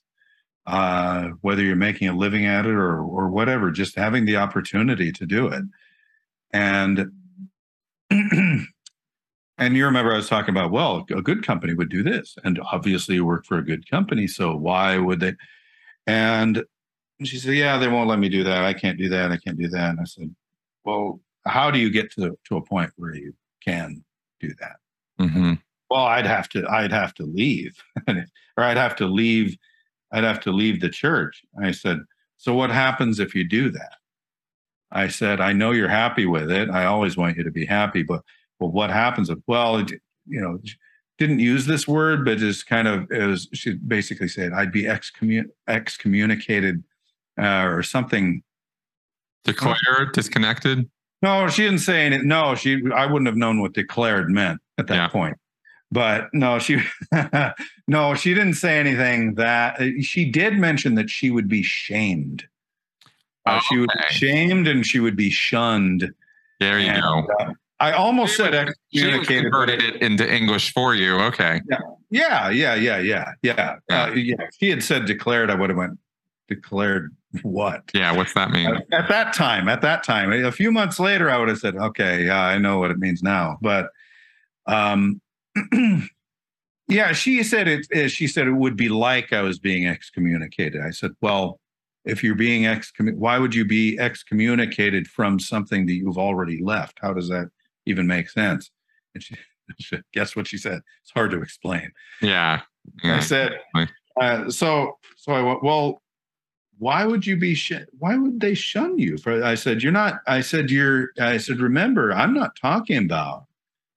[0.65, 5.11] uh, whether you're making a living at it or or whatever, just having the opportunity
[5.11, 5.63] to do it,
[6.51, 7.11] and
[9.57, 12.37] and you remember I was talking about, well, a good company would do this.
[12.43, 14.27] And obviously you work for a good company.
[14.27, 15.33] So why would they?
[16.07, 16.63] And
[17.23, 18.63] she said, yeah, they won't let me do that.
[18.63, 19.31] I can't do that.
[19.31, 19.91] I can't do that.
[19.91, 20.33] And I said,
[20.85, 24.03] well, how do you get to, to a point where you can
[24.39, 24.77] do that?
[25.19, 25.53] Mm-hmm.
[25.89, 28.25] Well, I'd have to, I'd have to leave or
[28.57, 29.57] I'd have to leave.
[30.11, 31.43] I'd have to leave the church.
[31.61, 31.99] I said,
[32.37, 33.95] so what happens if you do that?
[34.91, 36.69] I said, I know you're happy with it.
[36.69, 38.21] I always want you to be happy, but
[38.59, 39.91] well, what happens if, well, it,
[40.25, 40.59] you know,
[41.17, 45.49] didn't use this word, but just kind of, was, she basically said, I'd be excommun-
[45.67, 46.83] excommunicated
[47.39, 48.43] uh, or something.
[49.43, 50.89] Declared, disconnected?
[51.21, 52.27] No, she didn't say anything.
[52.27, 55.07] No, she, I wouldn't have known what declared meant at that yeah.
[55.07, 55.37] point.
[55.91, 56.81] But no, she,
[57.87, 62.45] no, she didn't say anything that she did mention that she would be shamed.
[63.45, 66.11] Uh, oh, she would be shamed and she would be shunned.
[66.59, 67.27] There you and, go.
[67.39, 69.43] Uh, I almost she said excommunicated.
[69.43, 71.19] converted it into English for you.
[71.19, 71.61] Okay.
[71.69, 71.77] Yeah.
[72.09, 72.49] Yeah.
[72.49, 72.75] Yeah.
[72.75, 72.99] Yeah.
[72.99, 73.33] Yeah.
[73.43, 73.75] Yeah.
[73.89, 74.35] Uh, yeah.
[74.39, 75.99] If he had said declared, I would have went
[76.47, 77.83] declared what?
[77.93, 78.15] Yeah.
[78.15, 78.67] What's that mean?
[78.67, 81.75] At, at, that time, at that time, a few months later, I would have said,
[81.75, 83.57] okay, yeah, I know what it means now.
[83.61, 83.89] But,
[84.65, 85.21] um,
[86.87, 90.81] yeah, she said it, she said it would be like I was being excommunicated.
[90.81, 91.59] I said, well,
[92.05, 96.99] if you're being excommunicated, why would you be excommunicated from something that you've already left?
[97.01, 97.49] How does that
[97.87, 98.71] even make sense.
[99.13, 99.35] And she,
[99.79, 100.81] she guess what she said?
[101.01, 101.91] It's hard to explain.
[102.21, 102.61] Yeah.
[103.03, 103.17] yeah.
[103.17, 103.59] I said,
[104.19, 106.01] uh, so, so I went, well,
[106.79, 110.19] why would you be, sh- why would they shun you for, I said, you're not,
[110.27, 113.45] I said, you're, I said, remember, I'm not talking about,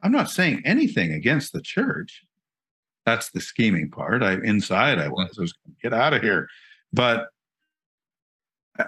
[0.02, 2.24] I'm not saying anything against the church.
[3.04, 4.22] That's the scheming part.
[4.22, 6.48] I, inside I was, I was going to get out of here.
[6.92, 7.28] But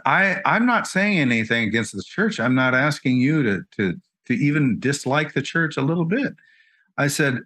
[0.06, 2.40] I, I'm not saying anything against the church.
[2.40, 6.34] I'm not asking you to, to, to even dislike the church a little bit.
[6.98, 7.38] I said,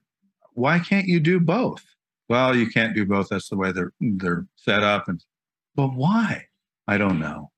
[0.54, 1.84] why can't you do both?
[2.28, 3.28] Well, you can't do both.
[3.28, 5.08] That's the way they're they're set up.
[5.08, 5.22] And
[5.74, 6.46] but why?
[6.88, 7.50] I don't know.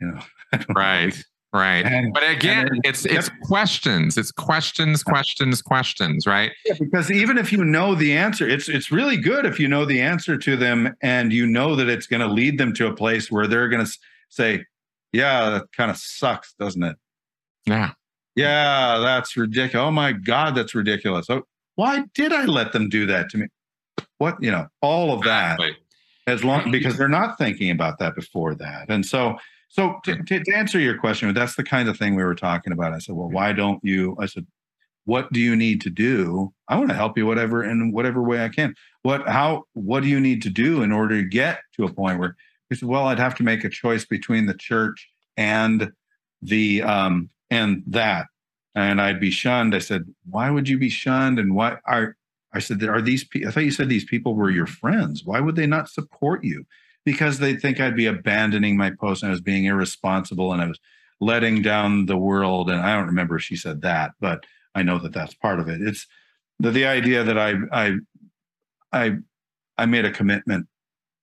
[0.00, 0.20] You know.
[0.74, 1.14] right.
[1.14, 1.22] Know.
[1.52, 1.86] Right.
[1.86, 3.40] And, but again, then, it's it's yep.
[3.44, 4.18] questions.
[4.18, 6.52] It's questions, questions, questions, right?
[6.66, 9.86] Yeah, because even if you know the answer, it's it's really good if you know
[9.86, 12.92] the answer to them and you know that it's going to lead them to a
[12.92, 13.98] place where they're going to
[14.28, 14.66] say,
[15.12, 16.96] "Yeah, that kind of sucks, doesn't it?"
[17.64, 17.92] Yeah.
[18.36, 19.86] Yeah, that's ridiculous.
[19.86, 21.28] Oh my God, that's ridiculous.
[21.30, 21.42] Oh,
[21.74, 23.46] why did I let them do that to me?
[24.18, 25.58] What, you know, all of that
[26.26, 28.90] as long because they're not thinking about that before that.
[28.90, 29.36] And so,
[29.68, 32.72] so to, to, to answer your question, that's the kind of thing we were talking
[32.72, 32.92] about.
[32.92, 34.16] I said, well, why don't you?
[34.20, 34.46] I said,
[35.04, 36.52] what do you need to do?
[36.68, 38.74] I want to help you whatever in whatever way I can.
[39.02, 42.18] What, how, what do you need to do in order to get to a point
[42.18, 42.36] where
[42.68, 45.92] he said, well, I'd have to make a choice between the church and
[46.42, 48.26] the um, and that
[48.76, 49.74] and I'd be shunned.
[49.74, 52.16] I said, "Why would you be shunned?" And why are
[52.52, 53.24] I said, "Are these?
[53.24, 55.24] Pe- I thought you said these people were your friends.
[55.24, 56.66] Why would they not support you?
[57.04, 60.66] Because they think I'd be abandoning my post and I was being irresponsible and I
[60.66, 60.78] was
[61.20, 62.70] letting down the world.
[62.70, 64.44] And I don't remember if she said that, but
[64.74, 65.80] I know that that's part of it.
[65.80, 66.06] It's
[66.58, 67.92] the the idea that I I
[68.92, 69.16] I
[69.78, 70.66] I made a commitment.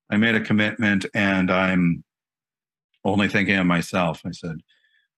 [0.10, 2.04] I made a commitment, and I'm
[3.06, 4.22] only thinking of myself.
[4.26, 4.58] I said,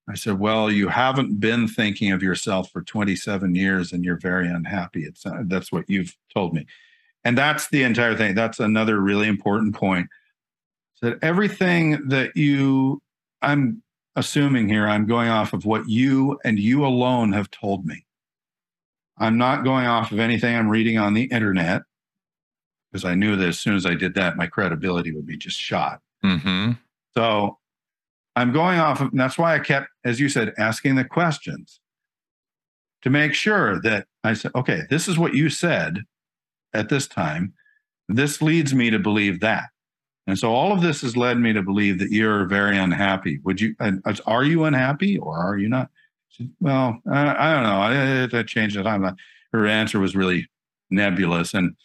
[0.09, 4.47] I said, Well, you haven't been thinking of yourself for 27 years and you're very
[4.47, 5.03] unhappy.
[5.03, 6.65] It's, uh, that's what you've told me.
[7.23, 8.35] And that's the entire thing.
[8.35, 10.07] That's another really important point.
[11.01, 13.01] That everything that you,
[13.41, 13.81] I'm
[14.15, 18.05] assuming here, I'm going off of what you and you alone have told me.
[19.17, 21.83] I'm not going off of anything I'm reading on the internet
[22.91, 25.59] because I knew that as soon as I did that, my credibility would be just
[25.59, 26.01] shot.
[26.23, 26.73] Mm-hmm.
[27.15, 27.57] So
[28.35, 31.79] I'm going off of, that's why I kept, as you said, asking the questions
[33.01, 36.03] to make sure that I said, okay, this is what you said
[36.73, 37.53] at this time.
[38.09, 39.65] This leads me to believe that.
[40.27, 43.39] And so all of this has led me to believe that you're very unhappy.
[43.43, 43.91] Would you, uh,
[44.25, 45.89] are you unhappy or are you not?
[46.59, 48.37] Well, I, I, don't know.
[48.37, 48.75] I, I changed.
[48.77, 49.15] I'm not,
[49.53, 50.49] her answer was really
[50.89, 51.53] nebulous.
[51.53, 51.75] And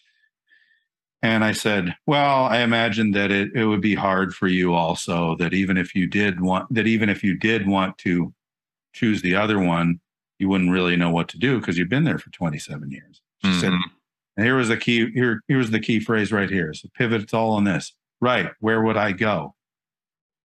[1.23, 5.37] and I said, Well, I imagine that it, it would be hard for you also,
[5.37, 8.33] that even if you did want that even if you did want to
[8.93, 10.01] choose the other one,
[10.39, 13.21] you wouldn't really know what to do because you've been there for 27 years.
[13.43, 13.61] She mm-hmm.
[13.61, 13.73] said,
[14.37, 16.73] and here was the key, here, here's the key phrase right here.
[16.73, 17.95] So pivot, it's all on this.
[18.21, 18.51] Right.
[18.61, 19.55] Where would I go?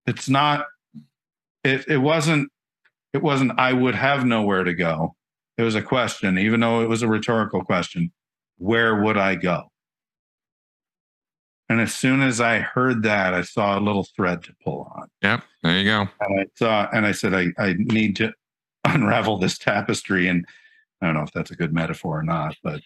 [0.06, 0.66] It's not,
[1.64, 2.50] it, it wasn't,
[3.12, 5.16] it wasn't, I would have nowhere to go.
[5.56, 8.12] It was a question, even though it was a rhetorical question.
[8.58, 9.70] Where would I go?
[11.68, 15.08] And as soon as I heard that, I saw a little thread to pull on.
[15.22, 16.08] Yep, there you go.
[16.20, 18.32] And I saw, and I said, I, I need to
[18.84, 20.46] unravel this tapestry and
[21.00, 22.80] I don't know if that's a good metaphor or not, but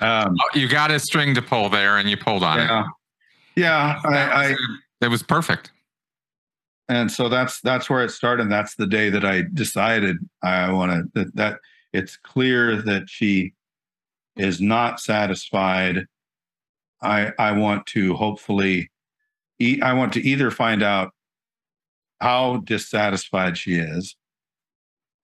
[0.00, 2.86] um, oh, you got a string to pull there, and you pulled on yeah, it.
[3.56, 4.56] Yeah, I, I,
[5.00, 5.70] it was perfect.
[6.88, 8.50] And so that's that's where it started.
[8.50, 11.58] That's the day that I decided I want to that, that
[11.92, 13.54] it's clear that she
[14.36, 16.06] is not satisfied.
[17.02, 18.90] I I want to hopefully
[19.82, 21.12] I want to either find out
[22.20, 24.16] how dissatisfied she is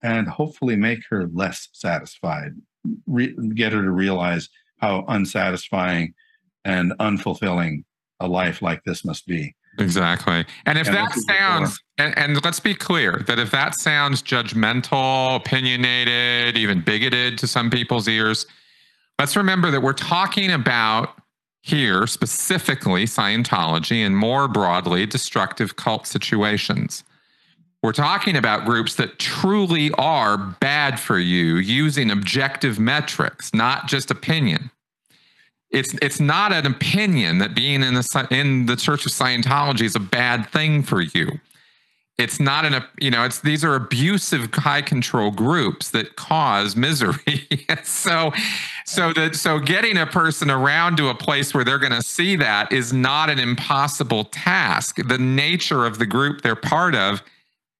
[0.02, 2.52] and hopefully make her less satisfied,
[3.06, 4.48] Re- get her to realize
[4.78, 6.14] how unsatisfying
[6.64, 7.84] and unfulfilling
[8.20, 9.54] a life like this must be.
[9.78, 10.44] Exactly.
[10.66, 15.36] And if and that sounds, and, and, let's be clear that if that sounds judgmental,
[15.36, 18.46] opinionated, even bigoted to some people's ears,
[19.18, 21.18] let's remember that we're talking about
[21.64, 27.04] here specifically Scientology and more broadly destructive cult situations.
[27.82, 34.10] We're talking about groups that truly are bad for you using objective metrics, not just
[34.10, 34.70] opinion.
[35.70, 39.96] It's it's not an opinion that being in the in the Church of Scientology is
[39.96, 41.40] a bad thing for you.
[42.16, 47.48] It's not an you know it's these are abusive high control groups that cause misery.
[47.82, 48.32] so
[48.86, 52.36] so that so getting a person around to a place where they're going to see
[52.36, 54.98] that is not an impossible task.
[55.08, 57.22] The nature of the group they're part of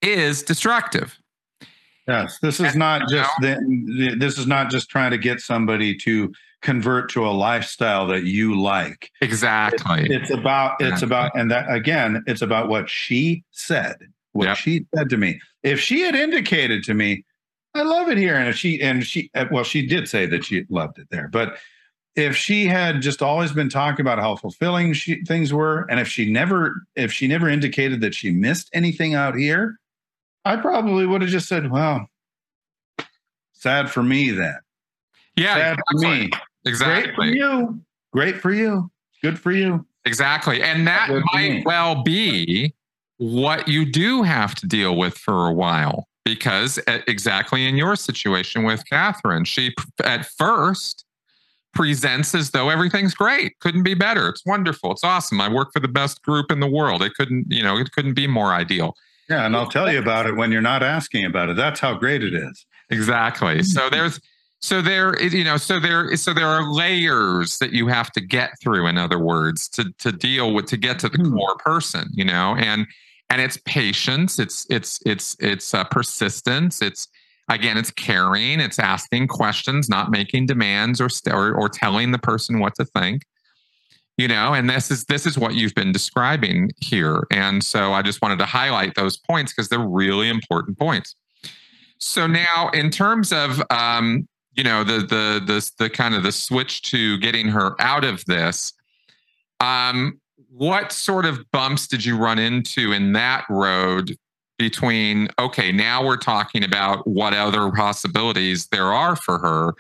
[0.03, 1.17] is destructive.
[2.09, 6.33] Yes, this is not just the, this is not just trying to get somebody to
[6.61, 9.11] convert to a lifestyle that you like.
[9.21, 10.03] Exactly.
[10.03, 11.07] It's, it's about it's exactly.
[11.07, 13.97] about and that again, it's about what she said.
[14.35, 14.57] What yep.
[14.57, 15.41] she said to me.
[15.63, 17.25] If she had indicated to me,
[17.75, 20.45] I love it here, and if she and she uh, well, she did say that
[20.45, 21.57] she loved it there, but
[22.17, 26.07] if she had just always been talking about how fulfilling she, things were, and if
[26.07, 29.79] she never if she never indicated that she missed anything out here,
[30.45, 32.07] I probably would have just said, well,
[33.53, 34.59] sad for me then.
[35.37, 36.07] Yeah, sad exactly.
[36.07, 36.31] for me.
[36.67, 37.03] Exactly.
[37.03, 37.81] Great for you.
[38.13, 38.91] Great for you.
[39.23, 39.85] Good for you.
[40.05, 40.63] Exactly.
[40.63, 42.75] And that might well be
[43.19, 48.65] what you do have to deal with for a while because exactly in your situation
[48.65, 51.05] with Katherine, she at first
[51.75, 54.29] presents as though everything's great, couldn't be better.
[54.29, 54.93] It's wonderful.
[54.93, 55.41] It's awesome.
[55.41, 57.03] I work for the best group in the world.
[57.03, 58.97] It couldn't, you know, it couldn't be more ideal.
[59.29, 61.57] Yeah, and I'll tell you about it when you're not asking about it.
[61.57, 62.67] That's how great it is.
[62.91, 63.63] Exactly.
[63.63, 63.95] So mm-hmm.
[63.95, 64.21] there's
[64.61, 68.51] so there you know so there so there are layers that you have to get
[68.63, 71.33] through in other words to to deal with to get to the mm.
[71.33, 72.55] core person, you know.
[72.59, 72.87] And
[73.31, 77.09] and it's patience, it's it's it's it's uh, persistence, it's
[77.49, 82.59] again it's caring, it's asking questions, not making demands or, or or telling the person
[82.59, 83.23] what to think
[84.17, 87.27] you know and this is this is what you've been describing here.
[87.31, 91.17] And so i just wanted to highlight those points because they're really important points.
[91.99, 96.33] So now in terms of um you know the the the the kind of the
[96.33, 98.73] switch to getting her out of this
[99.61, 100.21] um
[100.57, 104.17] what sort of bumps did you run into in that road
[104.57, 109.73] between okay now we're talking about what other possibilities there are for her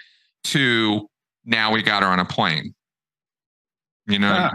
[0.42, 1.08] to
[1.44, 2.74] now we got her on a plane
[4.06, 4.50] you know,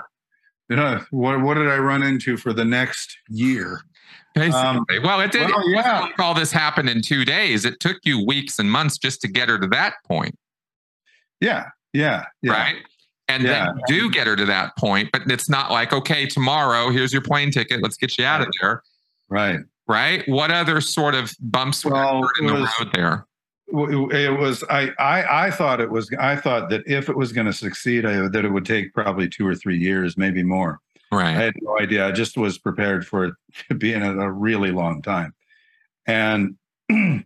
[0.70, 0.76] yeah.
[0.76, 1.41] know what?
[1.41, 3.82] What did I run into for the next year?
[4.36, 4.60] Basically.
[4.60, 5.50] Um, well, it did.
[5.50, 6.02] Well, yeah.
[6.02, 7.66] Like all this happened in two days.
[7.66, 10.36] It took you weeks and months just to get her to that point.
[11.41, 11.70] Yeah.
[11.94, 12.26] Yeah.
[12.44, 12.52] yeah.
[12.52, 12.76] Right.
[13.30, 13.65] And yeah.
[13.65, 17.22] then do get her to that point, but it's not like, okay, tomorrow, here's your
[17.22, 17.81] plane ticket.
[17.84, 18.81] Let's get you out of there.
[19.30, 19.60] Right.
[19.88, 20.27] Right.
[20.27, 23.27] What other sort of bumps well, were in the was, road there?
[23.72, 27.45] it was I, I i thought it was i thought that if it was going
[27.45, 30.80] to succeed I, that it would take probably two or three years maybe more
[31.11, 33.34] right i had no idea i just was prepared for it
[33.77, 35.34] being a, a really long time
[36.07, 36.56] and
[36.91, 37.23] i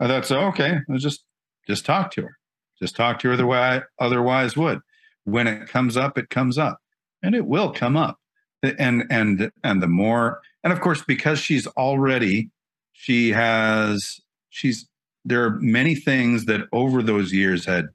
[0.00, 1.24] thought so okay let's just
[1.66, 2.38] just talk to her
[2.80, 4.80] just talk to her the way i otherwise would
[5.24, 6.80] when it comes up it comes up
[7.22, 8.18] and it will come up
[8.62, 12.50] and and and the more and of course because she's already
[12.92, 14.20] she has
[14.50, 14.88] she's
[15.24, 17.88] there are many things that over those years had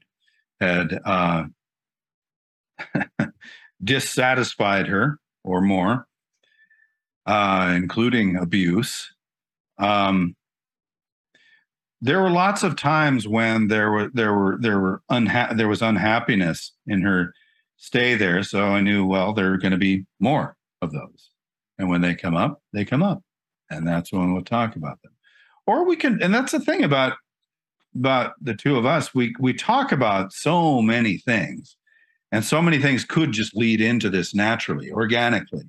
[0.60, 1.44] had uh,
[3.84, 6.08] dissatisfied her or more,
[7.26, 9.14] uh, including abuse.
[9.78, 10.36] Um,
[12.02, 15.82] there were lots of times when there were there were there were unha- there was
[15.82, 17.34] unhappiness in her
[17.78, 18.44] stay there.
[18.44, 21.30] So I knew well there are going to be more of those,
[21.78, 23.24] and when they come up, they come up,
[23.70, 25.14] and that's when we'll talk about them.
[25.66, 27.14] Or we can and that's the thing about
[27.96, 29.16] about the two of us.
[29.16, 31.76] We we talk about so many things.
[32.32, 35.64] And so many things could just lead into this naturally organically.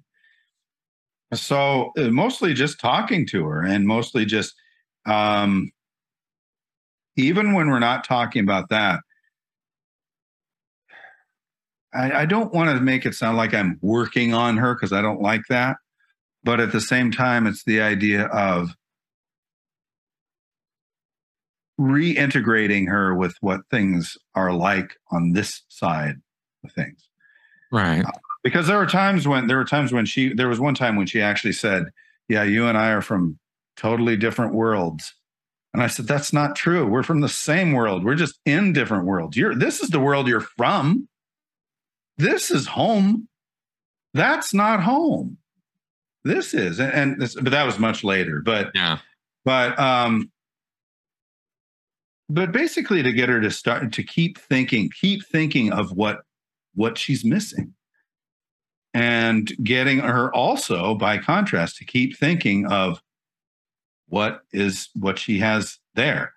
[1.32, 4.54] So uh, mostly just talking to her and mostly just
[5.06, 5.70] um
[7.18, 9.00] even when we're not talking about that,
[11.92, 15.02] I, I don't want to make it sound like I'm working on her because I
[15.02, 15.76] don't like that.
[16.44, 18.70] But at the same time, it's the idea of
[21.78, 26.16] reintegrating her with what things are like on this side
[26.64, 27.08] of things.
[27.72, 28.04] Right.
[28.04, 28.10] Uh,
[28.44, 31.06] because there were times when there were times when she there was one time when
[31.06, 31.86] she actually said,
[32.28, 33.38] "Yeah, you and I are from
[33.76, 35.14] totally different worlds."
[35.74, 36.86] And I said, "That's not true.
[36.86, 38.04] We're from the same world.
[38.04, 39.36] We're just in different worlds.
[39.36, 41.08] You're this is the world you're from.
[42.16, 43.28] This is home.
[44.14, 45.38] That's not home.
[46.24, 48.40] This is." And, and this, but that was much later.
[48.44, 48.98] But yeah.
[49.44, 50.30] But um
[52.30, 56.20] but basically to get her to start to keep thinking, keep thinking of what
[56.74, 57.74] what she's missing
[58.94, 63.00] and getting her also by contrast to keep thinking of
[64.08, 66.32] what is what she has there.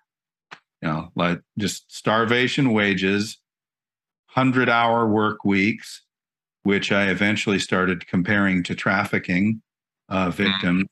[0.80, 3.38] You know like just starvation wages
[4.34, 6.02] 100 hour work weeks
[6.64, 9.62] which i eventually started comparing to trafficking
[10.08, 10.42] uh, mm-hmm.
[10.42, 10.88] victims.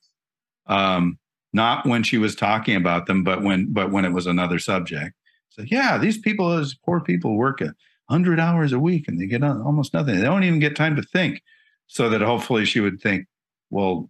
[0.67, 1.17] Um,
[1.53, 5.13] not when she was talking about them but when but when it was another subject.
[5.49, 7.73] So yeah these people these poor people work a
[8.11, 10.15] 100 hours a week and they get almost nothing.
[10.15, 11.41] They don't even get time to think.
[11.87, 13.25] So that hopefully she would think,
[13.69, 14.09] well,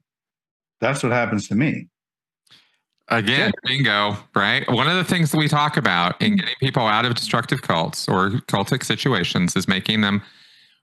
[0.80, 1.88] that's what happens to me.
[3.12, 4.70] Again, bingo, right?
[4.72, 8.08] One of the things that we talk about in getting people out of destructive cults
[8.08, 10.22] or cultic situations is making them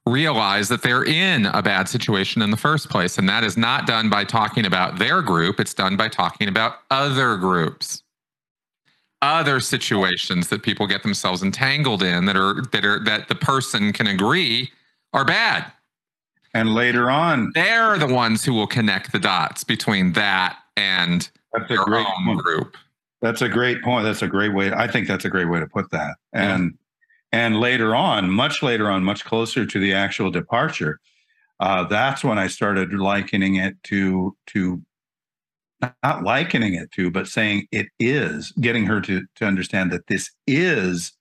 [0.07, 3.17] realize that they're in a bad situation in the first place.
[3.17, 6.77] And that is not done by talking about their group, it's done by talking about
[6.91, 8.03] other groups.
[9.21, 13.93] Other situations that people get themselves entangled in that are that are that the person
[13.93, 14.71] can agree
[15.13, 15.73] are bad.
[16.55, 21.71] And later on, they're the ones who will connect the dots between that and that's
[21.71, 22.39] a great point.
[22.39, 22.77] group.
[23.21, 24.05] That's a great point.
[24.05, 24.73] That's a great way.
[24.73, 26.17] I think that's a great way to put that.
[26.33, 26.75] And
[27.33, 27.41] yeah.
[27.41, 31.01] and later on, much later on, much closer to the actual departure,
[31.61, 34.83] uh, that's when I started likening it to to
[36.03, 40.31] not likening it to, but saying it is getting her to to understand that this
[40.47, 41.13] is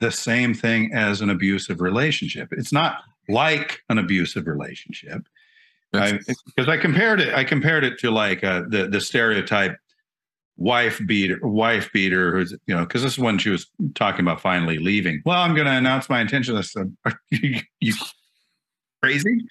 [0.00, 2.48] the same thing as an abusive relationship.
[2.52, 5.26] It's not like an abusive relationship
[5.92, 9.76] because I, I, compared it i compared it to like uh, the the stereotype
[10.56, 14.40] wife beater wife beater who's you know because this is when she was talking about
[14.40, 16.56] finally leaving well i'm going to announce my intention
[17.04, 17.94] are you, you
[19.02, 19.46] crazy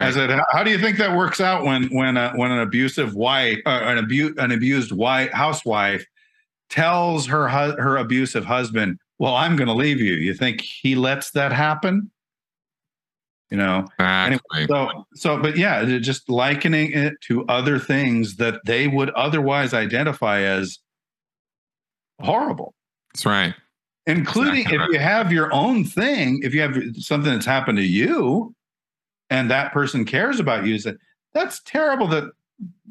[0.00, 3.14] I said, how do you think that works out when when uh, when an abusive
[3.14, 6.06] wife, uh, an abuse, an abused wife, housewife,
[6.70, 10.94] tells her hu- her abusive husband, "Well, I'm going to leave you." You think he
[10.94, 12.12] lets that happen?
[13.50, 13.86] You know?
[13.98, 19.74] Anyway, so so but yeah just likening it to other things that they would otherwise
[19.74, 20.78] identify as
[22.20, 22.74] horrible.
[23.12, 23.54] That's right.
[24.06, 24.90] Including exactly if right.
[24.90, 28.54] you have your own thing if you have something that's happened to you
[29.30, 30.96] and that person cares about you that
[31.34, 32.24] that's terrible that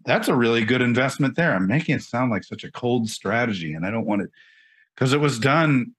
[0.05, 1.53] that's a really good investment there.
[1.53, 4.31] I'm making it sound like such a cold strategy and i don't want it.
[4.95, 5.93] Because it was done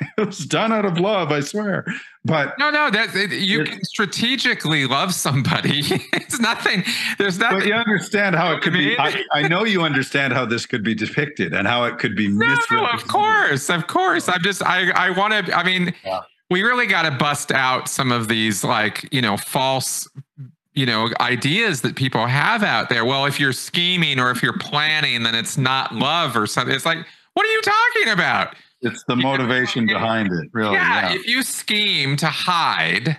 [0.18, 1.84] it was done out of love, I swear.
[2.24, 5.80] But no, no, that you can strategically love somebody.
[6.12, 6.84] it's nothing.
[7.18, 7.60] There's nothing.
[7.60, 8.98] But you understand how it could be.
[8.98, 12.28] I, I, know you understand how this could be depicted and how it could be
[12.28, 12.54] no,
[12.92, 14.28] of course, of course.
[14.28, 14.62] I'm just.
[14.62, 14.90] I.
[14.90, 15.56] I want to.
[15.56, 16.20] I mean, yeah.
[16.50, 20.06] we really got to bust out some of these, like you know, false
[20.74, 24.56] you know ideas that people have out there well if you're scheming or if you're
[24.58, 27.04] planning then it's not love or something it's like
[27.34, 30.74] what are you talking about it's the motivation behind it, really.
[30.74, 31.16] Yeah, yeah.
[31.16, 33.18] If you scheme to hide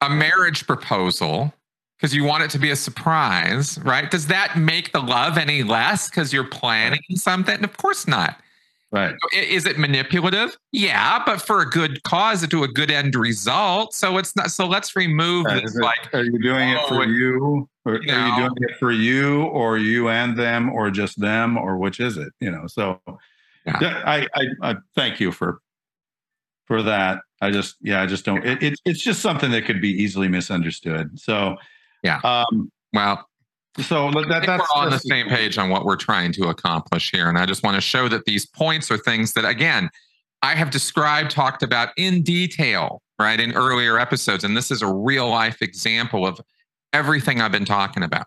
[0.00, 1.52] a marriage proposal
[1.96, 4.10] because you want it to be a surprise, right?
[4.10, 7.62] Does that make the love any less because you're planning something?
[7.64, 8.38] Of course not.
[8.92, 9.16] Right.
[9.34, 10.56] Is it manipulative?
[10.70, 13.92] Yeah, but for a good cause to a good end result.
[13.92, 14.52] So it's not.
[14.52, 15.62] So let's remove right.
[15.62, 15.74] this.
[15.74, 17.68] It, like, are you doing oh, it for you?
[17.84, 21.20] Or you know, are you doing it for you, or you and them, or just
[21.20, 22.32] them, or which is it?
[22.40, 22.68] You know.
[22.68, 23.00] So
[23.66, 24.02] yeah.
[24.04, 25.60] I, I, I thank you for
[26.66, 27.20] for that.
[27.40, 28.44] I just yeah, I just don't.
[28.44, 31.18] It, it, it's just something that could be easily misunderstood.
[31.18, 31.56] So
[32.02, 32.20] yeah.
[32.24, 33.26] Um, well,
[33.80, 37.28] so that, that's we're on the same page on what we're trying to accomplish here,
[37.28, 39.90] and I just want to show that these points are things that again
[40.42, 44.86] I have described, talked about in detail, right, in earlier episodes, and this is a
[44.86, 46.38] real life example of
[46.92, 48.26] everything I've been talking about.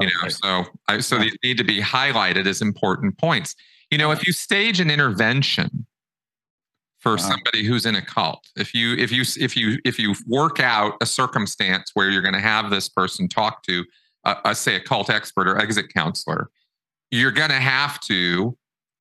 [0.00, 0.14] You okay.
[0.22, 3.54] know, so I, so these need to be highlighted as important points.
[3.90, 5.86] You know, if you stage an intervention
[7.00, 10.58] for somebody who's in a cult, if you if you if you if you work
[10.58, 13.84] out a circumstance where you're going to have this person talk to,
[14.24, 16.48] uh, uh, say, a cult expert or exit counselor,
[17.10, 18.56] you're going to have to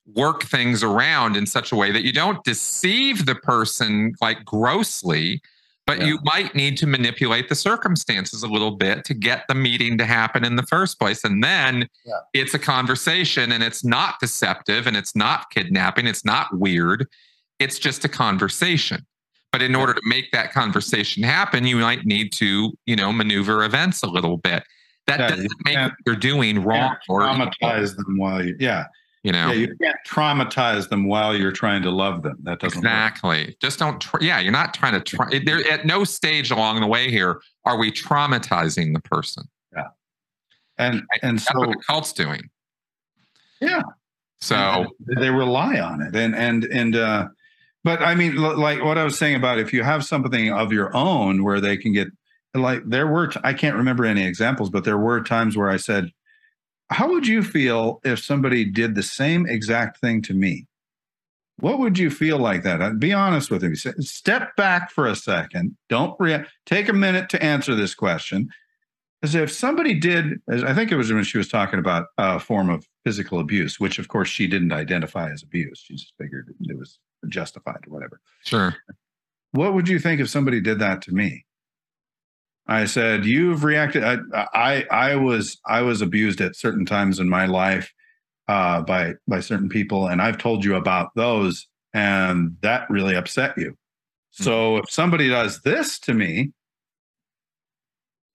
[0.05, 5.41] work things around in such a way that you don't deceive the person like grossly,
[5.85, 6.05] but Yeah.
[6.05, 10.05] you might need to manipulate the circumstances a little bit to get the meeting to
[10.05, 11.23] happen in the first place.
[11.23, 12.13] And then Yeah.
[12.33, 17.07] it's a conversation and it's not deceptive and it's not kidnapping, it's not weird.
[17.59, 19.05] It's just a conversation.
[19.51, 23.63] But in order to make that conversation happen, you might need to, you know, maneuver
[23.63, 24.63] events a little bit.
[25.05, 28.85] That Yeah, doesn't make what you're doing wrong or traumatize them while you yeah.
[29.23, 29.47] You know.
[29.47, 32.37] Yeah, you can't traumatize them while you're trying to love them.
[32.43, 32.85] That doesn't work.
[32.85, 33.57] Exactly.
[33.59, 33.99] Just don't.
[33.99, 35.41] Tr- yeah, you're not trying to try.
[35.45, 39.45] There at no stage along the way here are we traumatizing the person.
[39.75, 39.87] Yeah
[40.77, 42.49] and and That's so what the cult's doing.
[43.61, 43.81] Yeah.
[44.39, 47.27] So and they rely on it and and and uh
[47.85, 50.93] but i mean like what i was saying about if you have something of your
[50.93, 52.09] own where they can get
[52.53, 55.77] like there were t- i can't remember any examples but there were times where i
[55.77, 56.11] said
[56.89, 60.67] how would you feel if somebody did the same exact thing to me?
[61.59, 62.81] What would you feel like that?
[62.81, 63.75] Uh, be honest with me.
[63.75, 65.77] Step back for a second.
[65.87, 68.49] Don't react take a minute to answer this question.
[69.21, 72.39] As if somebody did as i think it was when she was talking about a
[72.39, 75.83] form of physical abuse which of course she didn't identify as abuse.
[75.85, 76.99] She just figured it was
[77.29, 78.19] justified or whatever.
[78.43, 78.75] Sure.
[79.51, 81.45] what would you think if somebody did that to me
[82.67, 84.17] i said you've reacted i
[84.53, 87.91] i, I was i was abused at certain times in my life
[88.47, 93.57] uh, by by certain people and i've told you about those and that really upset
[93.57, 93.77] you
[94.31, 96.51] so if somebody does this to me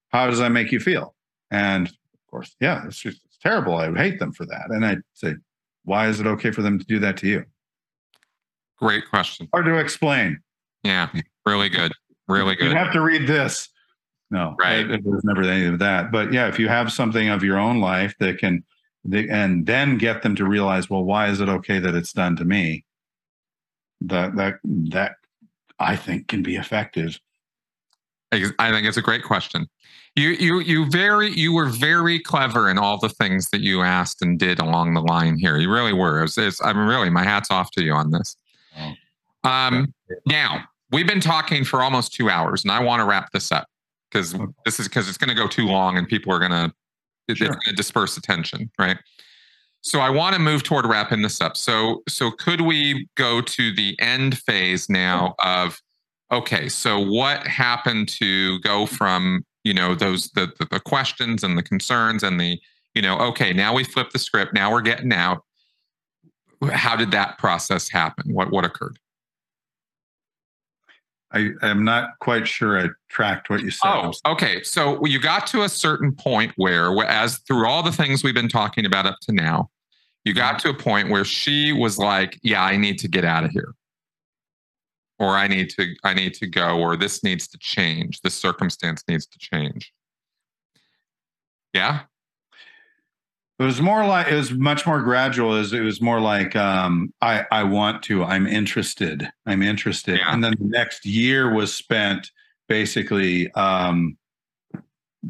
[0.08, 1.14] how does that make you feel
[1.50, 4.96] and of course yeah it's just it's terrible i hate them for that and i
[5.14, 5.34] say
[5.84, 7.44] why is it okay for them to do that to you
[8.78, 9.48] Great question.
[9.52, 10.40] hard to explain
[10.84, 11.08] Yeah.
[11.44, 11.92] Really good.
[12.28, 12.70] Really good.
[12.70, 13.68] You have to read this.
[14.30, 14.86] No, Right.
[15.04, 16.12] Was never any of that.
[16.12, 18.62] But yeah, if you have something of your own life that can,
[19.10, 22.44] and then get them to realize, well, why is it okay that it's done to
[22.44, 22.84] me?
[24.02, 25.16] That that that
[25.78, 27.18] I think can be effective.
[28.30, 29.66] I think it's a great question.
[30.14, 34.20] You you you very you were very clever in all the things that you asked
[34.20, 35.56] and did along the line here.
[35.56, 36.22] You really were.
[36.24, 38.36] It's, it's, I'm really my hats off to you on this.
[38.76, 39.48] Oh.
[39.48, 39.94] Um,
[40.26, 43.66] now we've been talking for almost two hours, and I want to wrap this up
[44.10, 44.44] because Okay.
[44.64, 46.72] this is because it's going to go too long, and people are going to
[47.34, 47.48] Sure.
[47.48, 48.96] going to disperse attention, right?
[49.82, 51.56] So I want to move toward wrapping this up.
[51.56, 55.80] So so could we go to the end phase now of
[56.32, 61.56] okay, so what happened to go from you know those the the, the questions and
[61.58, 62.58] the concerns and the
[62.94, 65.44] you know okay now we flip the script now we're getting out.
[66.72, 68.32] How did that process happen?
[68.32, 68.98] What what occurred?
[71.32, 73.88] I am not quite sure I tracked what you said.
[73.88, 74.62] Oh, okay.
[74.62, 78.34] So you got to a certain point where, where- as through all the things we've
[78.34, 79.70] been talking about up to now,
[80.24, 80.70] you got mm-hmm.
[80.70, 83.74] to a point where she was like, "Yeah, I need to get out of here."
[85.18, 88.20] Or I need to I need to go or this needs to change.
[88.22, 89.92] This circumstance needs to change.
[91.74, 92.02] Yeah?
[93.58, 95.50] It was more like it was much more gradual.
[95.50, 98.22] Was, it was more like um, I I want to.
[98.22, 99.28] I'm interested.
[99.46, 100.18] I'm interested.
[100.18, 100.32] Yeah.
[100.32, 102.30] And then the next year was spent
[102.68, 104.16] basically um,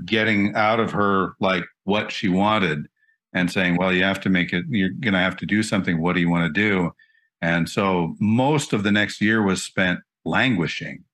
[0.04, 2.86] getting out of her like what she wanted
[3.32, 4.66] and saying, "Well, you have to make it.
[4.68, 6.00] You're going to have to do something.
[6.02, 6.92] What do you want to do?"
[7.40, 11.04] And so most of the next year was spent languishing.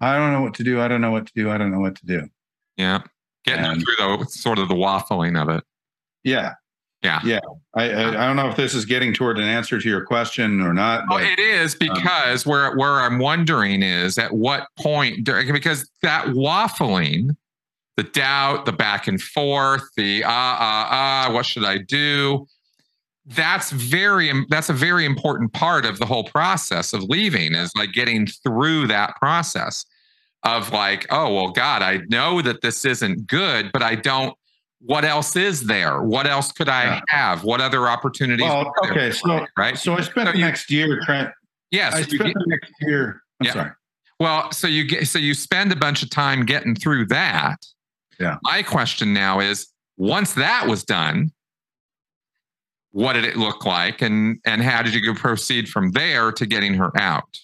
[0.00, 0.80] I don't know what to do.
[0.80, 1.50] I don't know what to do.
[1.50, 2.28] I don't know what to do.
[2.76, 3.02] Yeah.
[3.44, 5.62] Getting And- through the sort of the waffling of it.
[6.24, 6.54] Yeah.
[7.02, 7.20] Yeah.
[7.24, 7.40] Yeah.
[7.74, 10.60] I, I I don't know if this is getting toward an answer to your question
[10.60, 11.04] or not.
[11.08, 16.26] Well, it is because where where I'm wondering is at what point during because that
[16.26, 17.36] waffling,
[17.96, 22.46] the doubt, the back and forth, the ah ah ah, what should I do?
[23.24, 27.92] That's very that's a very important part of the whole process of leaving is like
[27.92, 29.86] getting through that process
[30.42, 34.34] of like, oh well, God, I know that this isn't good, but I don't.
[34.82, 36.02] What else is there?
[36.02, 37.00] What else could I Yeah.
[37.08, 37.44] have?
[37.44, 38.44] What other opportunities?
[38.44, 39.76] Well, there okay, so- me, right.
[39.78, 41.30] so I spent So the you- next year trying.
[41.70, 41.94] Yes.
[41.94, 43.22] I spent get- the next year.
[43.40, 43.52] I'm Yeah.
[43.52, 43.70] sorry.
[44.18, 47.58] well, so you get so you spend a bunch of time getting through that.
[48.18, 48.36] Yeah.
[48.42, 51.32] My question now is once that was done,
[52.92, 56.74] what did it look like and and how did you proceed from there to getting
[56.74, 57.38] her out?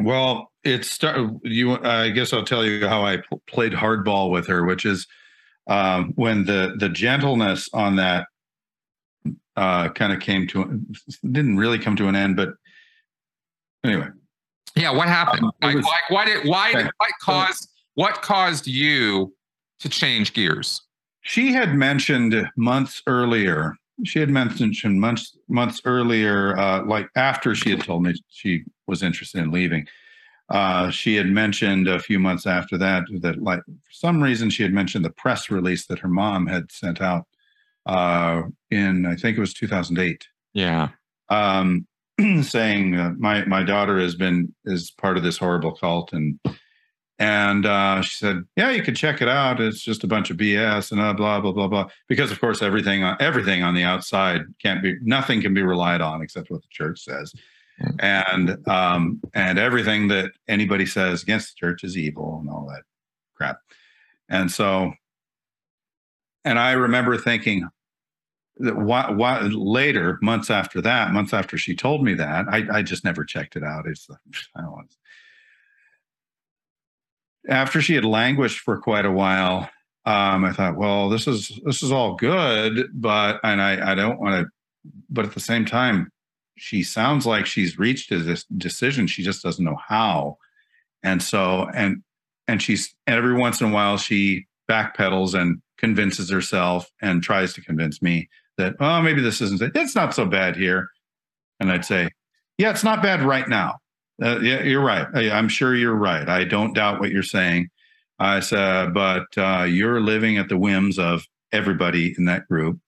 [0.00, 1.38] Well, it started.
[1.42, 5.06] You, I guess I'll tell you how I pl- played hardball with her, which is
[5.66, 8.26] um, when the the gentleness on that
[9.56, 10.80] uh, kind of came to
[11.22, 12.50] didn't really come to an end, but
[13.84, 14.08] anyway.
[14.74, 15.44] Yeah, what happened?
[15.44, 16.82] Um, like, was- like why did why Okay.
[16.84, 19.34] did what caused what caused you
[19.80, 20.82] to change gears?
[21.22, 23.74] She had mentioned months earlier
[24.04, 29.02] she had mentioned months months earlier, uh, like after she had told me she was
[29.02, 29.86] interested in leaving.
[30.48, 34.62] Uh, she had mentioned a few months after that that, like, for some reason, she
[34.62, 37.26] had mentioned the press release that her mom had sent out
[37.86, 40.26] uh, in, I think it was 2008.
[40.54, 40.90] Yeah.
[41.28, 41.86] Um,
[42.42, 46.38] saying uh, my my daughter has been is part of this horrible cult and
[47.18, 49.60] and uh, she said, "Yeah, you could check it out.
[49.60, 52.60] It's just a bunch of BS and uh, blah blah blah blah." Because of course,
[52.60, 56.68] everything everything on the outside can't be nothing can be relied on except what the
[56.70, 57.34] church says,
[57.98, 62.82] and um, and everything that anybody says against the church is evil and all that
[63.34, 63.58] crap.
[64.28, 64.92] And so,
[66.44, 67.68] and I remember thinking
[68.58, 72.82] that why, why, later, months after that, months after she told me that, I, I
[72.82, 73.86] just never checked it out.
[73.86, 74.08] It's
[74.56, 74.88] I don't
[77.48, 79.70] after she had languished for quite a while,
[80.04, 84.20] um, I thought, well, this is this is all good, but and I I don't
[84.20, 86.10] want to, but at the same time,
[86.56, 89.06] she sounds like she's reached a this decision.
[89.06, 90.38] She just doesn't know how,
[91.02, 92.02] and so and
[92.48, 97.60] and she's every once in a while she backpedals and convinces herself and tries to
[97.60, 98.28] convince me
[98.58, 100.88] that oh maybe this isn't it's not so bad here,
[101.60, 102.08] and I'd say
[102.58, 103.76] yeah it's not bad right now
[104.22, 105.06] uh, yeah, you're right.
[105.14, 106.28] I'm sure you're right.
[106.28, 107.68] I don't doubt what you're saying.
[108.18, 112.78] I said, but uh, you're living at the whims of everybody in that group.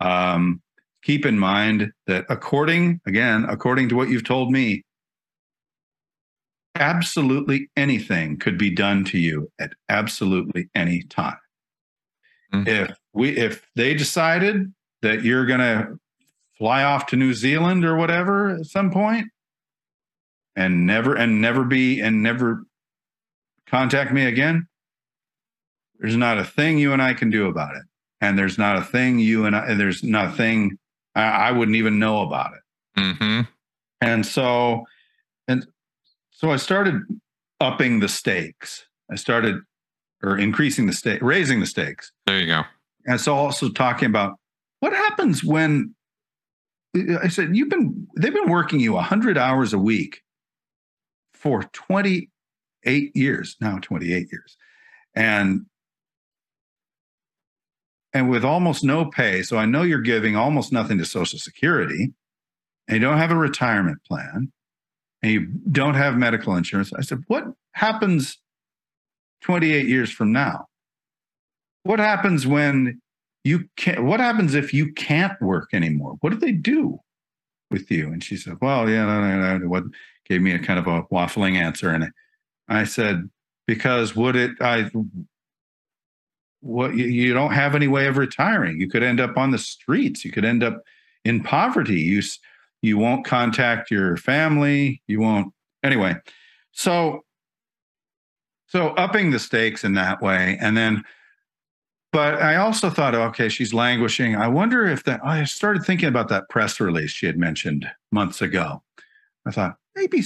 [0.00, 0.60] Um,
[1.02, 4.84] keep in mind that according, again, according to what you've told me,
[6.74, 11.36] absolutely anything could be done to you at absolutely any time.
[12.52, 12.68] Mm-hmm.
[12.68, 14.72] If we, if they decided
[15.02, 15.98] that you're going to
[16.58, 19.28] fly off to New Zealand or whatever at some point,
[20.56, 22.64] and never and never be and never
[23.66, 24.66] contact me again,
[25.98, 27.82] there's not a thing you and I can do about it.
[28.20, 30.76] And there's not a thing you and I, there's not a thing
[31.20, 33.00] I, I wouldn't even know about it.
[33.00, 33.40] Mm-hmm.
[34.00, 34.84] And so,
[35.48, 35.66] and
[36.30, 37.02] so I started
[37.60, 38.86] upping the stakes.
[39.10, 39.60] I started
[40.22, 42.12] or increasing the stake, raising the stakes.
[42.26, 42.62] There you go.
[43.06, 44.38] And so also talking about
[44.80, 45.94] what happens when
[47.22, 50.22] I said, you've been, they've been working you 100 hours a week
[51.32, 54.56] for 28 years, now 28 years.
[55.14, 55.66] And
[58.12, 62.12] and with almost no pay, so I know you're giving almost nothing to Social Security,
[62.88, 64.52] and you don't have a retirement plan,
[65.22, 66.92] and you don't have medical insurance.
[66.92, 68.38] I said, what happens
[69.42, 70.66] 28 years from now?
[71.82, 73.00] What happens when
[73.44, 74.04] you can't?
[74.04, 76.16] What happens if you can't work anymore?
[76.20, 76.98] What do they do
[77.70, 78.08] with you?
[78.08, 79.84] And she said, well, yeah, no, no, no, what
[80.30, 81.90] gave me a kind of a waffling answer.
[81.90, 82.10] And
[82.68, 83.28] I said,
[83.66, 84.90] because would it, I,
[86.60, 88.80] what you, don't have any way of retiring.
[88.80, 90.24] You could end up on the streets.
[90.24, 90.82] You could end up
[91.24, 92.00] in poverty.
[92.00, 92.22] You,
[92.82, 95.02] you won't contact your family.
[95.06, 96.16] You won't, anyway.
[96.72, 97.24] So,
[98.66, 100.58] so upping the stakes in that way.
[100.60, 101.02] And then,
[102.12, 104.36] but I also thought, okay, she's languishing.
[104.36, 108.42] I wonder if that, I started thinking about that press release she had mentioned months
[108.42, 108.82] ago.
[109.46, 110.22] I thought, maybe,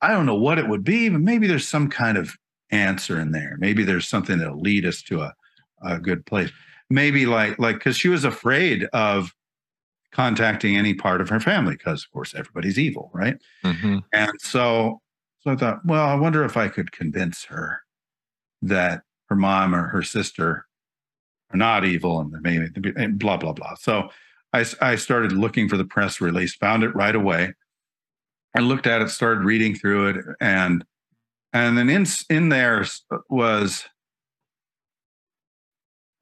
[0.00, 2.36] I don't know what it would be, but maybe there's some kind of
[2.70, 3.56] answer in there.
[3.58, 5.34] Maybe there's something that'll lead us to a,
[5.82, 6.50] a good place.
[6.88, 9.32] Maybe like, like, because she was afraid of
[10.12, 13.36] contacting any part of her family, because of course everybody's evil, right?
[13.64, 13.98] Mm-hmm.
[14.12, 15.00] And so,
[15.40, 17.80] so I thought, well, I wonder if I could convince her
[18.62, 20.66] that her mom or her sister
[21.52, 22.68] are not evil and maybe
[23.12, 23.74] blah blah blah.
[23.76, 24.10] So
[24.52, 27.54] I, I started looking for the press release, found it right away,
[28.54, 30.84] I looked at it, started reading through it, and
[31.52, 32.84] and then in in there
[33.28, 33.84] was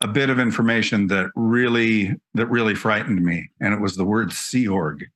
[0.01, 4.33] a bit of information that really that really frightened me, and it was the word
[4.33, 5.07] Sea Org.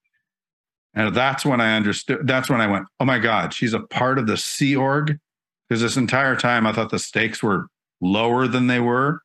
[0.94, 2.26] And that's when I understood.
[2.26, 5.18] That's when I went, "Oh my God, she's a part of the Sea Org."
[5.68, 7.68] Because this entire time, I thought the stakes were
[8.02, 9.22] lower than they were.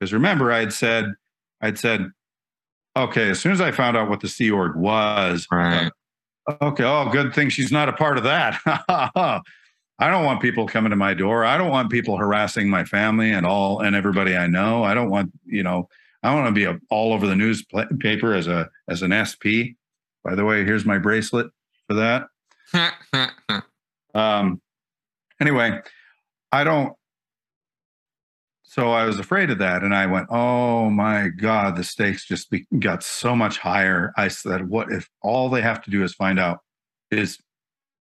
[0.00, 1.12] Because remember, I had said,
[1.60, 2.10] I'd said,
[2.96, 5.90] okay, as soon as I found out what the Sea Org was, right.
[6.60, 6.84] Okay.
[6.84, 8.60] Oh, good thing she's not a part of that.
[9.98, 11.44] I don't want people coming to my door.
[11.44, 14.84] I don't want people harassing my family and all and everybody I know.
[14.84, 15.88] I don't want, you know,
[16.22, 19.78] I want to be a, all over the newspaper as a as an SP.
[20.22, 21.46] By the way, here's my bracelet
[21.88, 22.26] for that.
[24.14, 24.60] um
[25.40, 25.80] anyway,
[26.52, 26.94] I don't
[28.76, 29.82] so I was afraid of that.
[29.82, 34.12] And I went, oh my God, the stakes just be, got so much higher.
[34.18, 36.58] I said, what if all they have to do is find out
[37.10, 37.38] is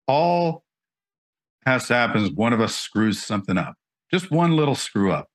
[0.09, 0.65] all
[1.67, 3.75] has to happen is one of us screws something up,
[4.11, 5.27] just one little screw up.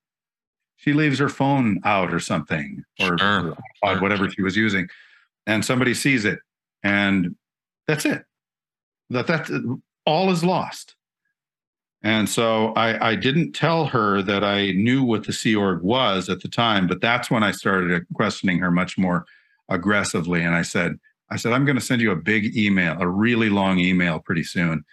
[0.75, 3.55] she leaves her phone out or something or Sure.
[4.01, 4.87] whatever she was using
[5.47, 6.39] and somebody sees it
[6.83, 7.35] and
[7.87, 8.23] that's it
[9.09, 9.43] that that
[10.05, 10.95] all is lost
[12.01, 16.27] and so I, I didn't tell her that I knew what the Sea Org was
[16.27, 19.25] at the time, but that's when I started questioning her much more
[19.69, 20.41] aggressively.
[20.43, 20.99] And I said,
[21.31, 24.43] I said, I'm going to send you a big email, a really long email pretty
[24.43, 24.83] soon.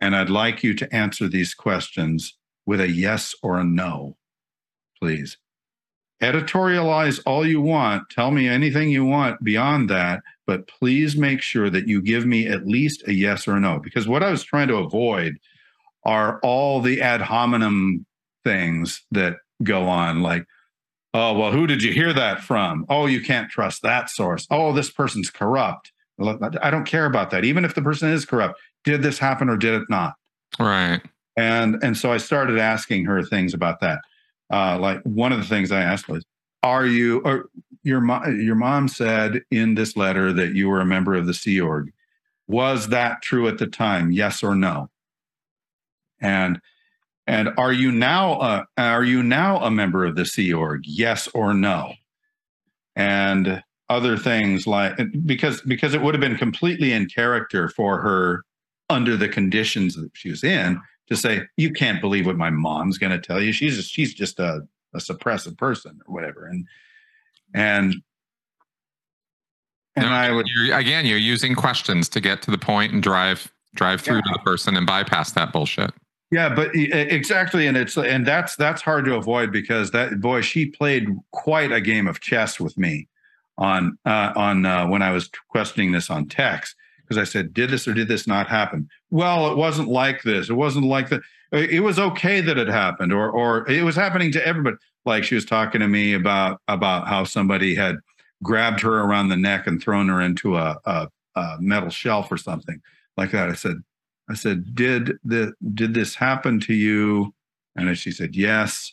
[0.00, 2.36] And I'd like you to answer these questions
[2.66, 4.16] with a yes or a no,
[4.98, 5.36] please.
[6.22, 8.08] Editorialize all you want.
[8.10, 12.46] Tell me anything you want beyond that, but please make sure that you give me
[12.46, 13.78] at least a yes or a no.
[13.78, 15.38] Because what I was trying to avoid
[16.04, 18.04] are all the ad hominem
[18.44, 20.44] things that go on, like,
[21.14, 22.84] oh, well, who did you hear that from?
[22.88, 24.46] Oh, you can't trust that source.
[24.50, 25.92] Oh, this person's corrupt.
[26.22, 27.44] I don't care about that.
[27.44, 30.14] Even if the person is corrupt, did this happen or did it not?
[30.58, 31.00] Right.
[31.36, 34.00] And and so I started asking her things about that.
[34.52, 36.24] Uh, like one of the things I asked was,
[36.62, 37.48] "Are you or
[37.82, 38.40] your mom?
[38.40, 41.92] Your mom said in this letter that you were a member of the Sea Org.
[42.48, 44.10] Was that true at the time?
[44.10, 44.90] Yes or no?
[46.20, 46.60] And
[47.26, 50.82] and are you now uh, are you now a member of the Sea Org?
[50.84, 51.94] Yes or no?
[52.96, 58.44] And other things like because because it would have been completely in character for her
[58.90, 62.98] under the conditions that she was in to say you can't believe what my mom's
[62.98, 63.52] going to tell you.
[63.52, 64.62] She's just, she's just a,
[64.94, 66.46] a suppressive person or whatever.
[66.46, 66.66] And
[67.54, 67.94] and
[69.96, 73.02] and No, I would You're, again, you're using questions to get to the point and
[73.02, 75.92] drive drive through to the person and bypass that bullshit.
[76.32, 80.66] Yeah, but exactly, and it's and that's that's hard to avoid because that boy she
[80.66, 83.08] played quite a game of chess with me
[83.58, 86.76] on uh, on uh, when I was questioning this on text
[87.10, 88.88] because I said did this or did this not happen?
[89.10, 90.48] Well, it wasn't like this.
[90.48, 91.22] It wasn't like that.
[91.50, 94.76] It was okay that it happened, or or it was happening to everybody.
[95.04, 97.96] Like she was talking to me about about how somebody had
[98.44, 102.36] grabbed her around the neck and thrown her into a, a, a metal shelf or
[102.36, 102.80] something
[103.16, 103.50] like that.
[103.50, 103.82] I said,
[104.30, 107.34] I said, did the did this happen to you?
[107.74, 108.92] And she said, yes.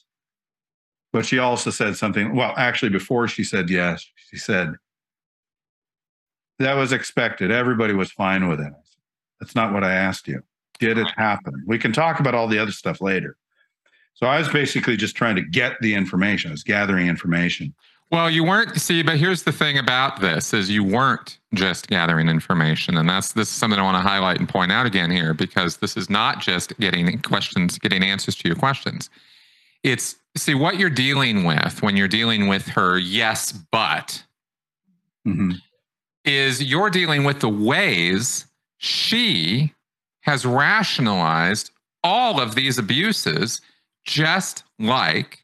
[1.14, 2.36] But she also said something.
[2.36, 4.74] Well, actually, before she said yes, she said,
[6.60, 7.52] that was expected.
[7.52, 8.74] Everybody was fine with it.
[9.40, 10.44] That's not what I asked you.
[10.80, 11.64] Did it happen?
[11.66, 13.38] We can talk about all the other stuff later.
[14.14, 16.50] So I was basically just trying to get the information.
[16.50, 17.74] I was gathering information.
[18.10, 22.30] Well, you weren't see, but here's the thing about this is you weren't just gathering
[22.30, 22.98] information.
[22.98, 25.78] And that's this is something I want to highlight and point out again here, because
[25.78, 29.10] this is not just getting questions, getting answers to your questions.
[29.84, 34.24] It's see what you're dealing with when you're dealing with her, yes, but
[35.28, 35.62] Mhm.
[36.28, 38.46] Is you're dealing with the ways
[38.78, 39.74] she
[40.22, 41.72] has rationalized
[42.04, 43.62] all of these abuses,
[44.06, 45.44] just like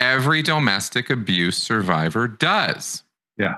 [0.00, 3.04] every domestic abuse survivor does.
[3.38, 3.54] Yeah.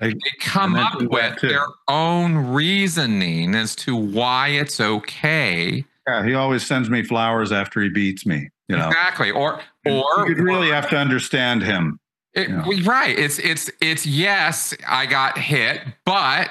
[0.00, 5.84] I- They come up with their own reasoning as to why it's okay.
[6.06, 8.48] Yeah, he always sends me flowers after he beats me.
[8.68, 9.30] You know, Exactly.
[9.30, 11.98] Or you or could really have to understand him.
[12.34, 12.64] It, Yeah.
[12.84, 13.18] Right.
[13.18, 16.50] It's it's it's yes, I got hit, but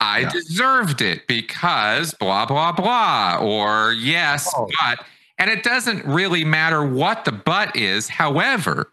[0.00, 0.28] I Yeah.
[0.30, 3.38] deserved it because blah blah blah.
[3.40, 4.68] Or yes, Oh.
[4.80, 5.04] but
[5.38, 8.08] and it doesn't really matter what the but is.
[8.08, 8.92] However,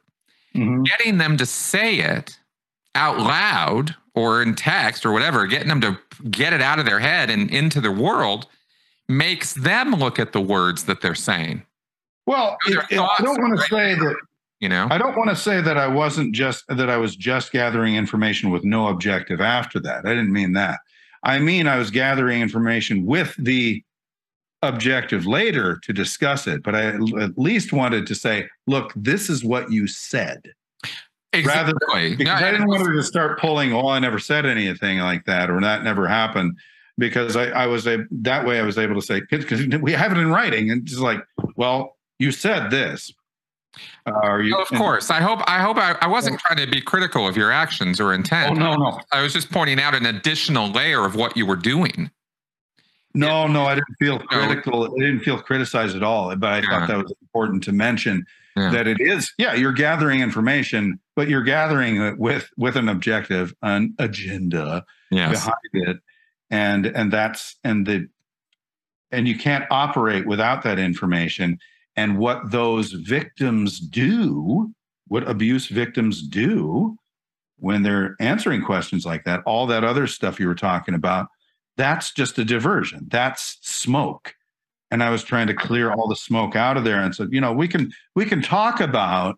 [0.55, 0.85] Mhm.
[0.85, 2.37] getting them to say it
[2.95, 5.97] out loud or in text or whatever, getting them to
[6.29, 8.47] get it out of their head and into the world
[9.07, 11.63] makes them look at the words that they're saying.
[12.25, 13.69] Well, it- it- I don't want to right?
[13.69, 14.15] say that
[14.61, 14.87] You know?
[14.91, 18.51] I don't want to say that I wasn't just that I was just gathering information
[18.51, 20.05] with no objective after that.
[20.05, 20.79] I didn't mean that.
[21.23, 23.83] I mean I was gathering information with the
[24.61, 29.43] objective later to discuss it, but I at least wanted to say, look, this is
[29.43, 30.43] what you said.
[31.33, 32.15] rather- Exactly.
[32.15, 35.49] Because No, I didn't want to start pulling, oh, I never said anything like that,
[35.49, 36.57] or that never happened.
[36.99, 40.11] Because I, I was a, that way I was able to say, because we have
[40.11, 41.19] it in writing, and just like,
[41.55, 43.11] well, you said this.
[44.05, 45.09] Uh, are you, of course.
[45.09, 45.39] I hope.
[45.47, 45.77] I hope.
[45.77, 48.57] I, I wasn't trying to be critical of your actions or Oh, intent.
[48.57, 48.99] no, no.
[49.11, 52.11] I was just pointing out an additional layer of what you were doing.
[53.13, 54.85] No, no, I didn't feel critical.
[54.95, 56.35] I didn't feel criticized at all.
[56.35, 56.63] But I Yeah.
[56.69, 58.25] thought that was important to mention
[58.55, 58.71] Yeah.
[58.71, 59.33] that it is.
[59.37, 65.31] Yeah, you're gathering information, but you're gathering it with with an objective, an agenda Yes.
[65.45, 65.97] behind it,
[66.49, 68.07] and and that's and the
[69.11, 71.59] and you can't operate without that information.
[71.95, 74.73] And what those victims do,
[75.07, 76.97] what abuse victims do
[77.57, 81.27] when they're answering questions like that, all that other stuff you were talking about,
[81.77, 83.07] that's just a diversion.
[83.09, 84.33] That's smoke.
[84.89, 87.39] And I was trying to clear all the smoke out of there and said, you
[87.39, 89.37] know, we can we can talk about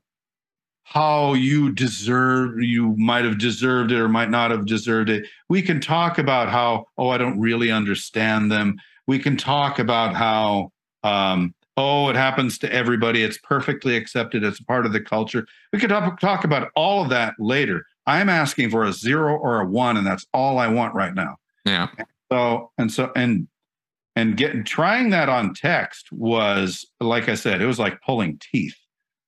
[0.83, 5.61] how you deserve you might have deserved it or might not have deserved it we
[5.61, 8.75] can talk about how oh i don't really understand them
[9.07, 10.69] we can talk about how
[11.03, 13.23] um, oh it happens to everybody.
[13.23, 15.45] It's perfectly accepted it's part of the culture.
[15.71, 17.85] We could talk, talk about all of that later.
[18.05, 21.37] I'm asking for a zero or a one and that's all i want right now.
[21.65, 21.87] Yeah.
[22.31, 23.47] So and so and
[24.15, 28.77] and getting trying that on text was like i said it was like pulling teeth.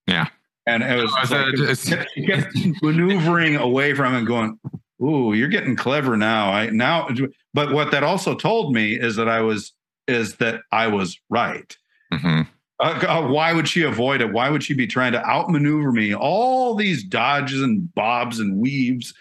[0.08, 0.28] Yeah.
[0.68, 4.60] And it was, No, like, uh, it kept maneuvering away from and going
[5.02, 6.52] ooh you're getting clever now.
[6.52, 7.10] I now
[7.54, 9.74] but what that also told me is that i was
[10.08, 11.78] is that i was right
[12.18, 12.42] hmm
[12.82, 14.34] uh, God, why would she avoid it?
[14.34, 16.14] Why would she be trying to outmaneuver me?
[16.14, 19.14] All these dodges and bobs and weaves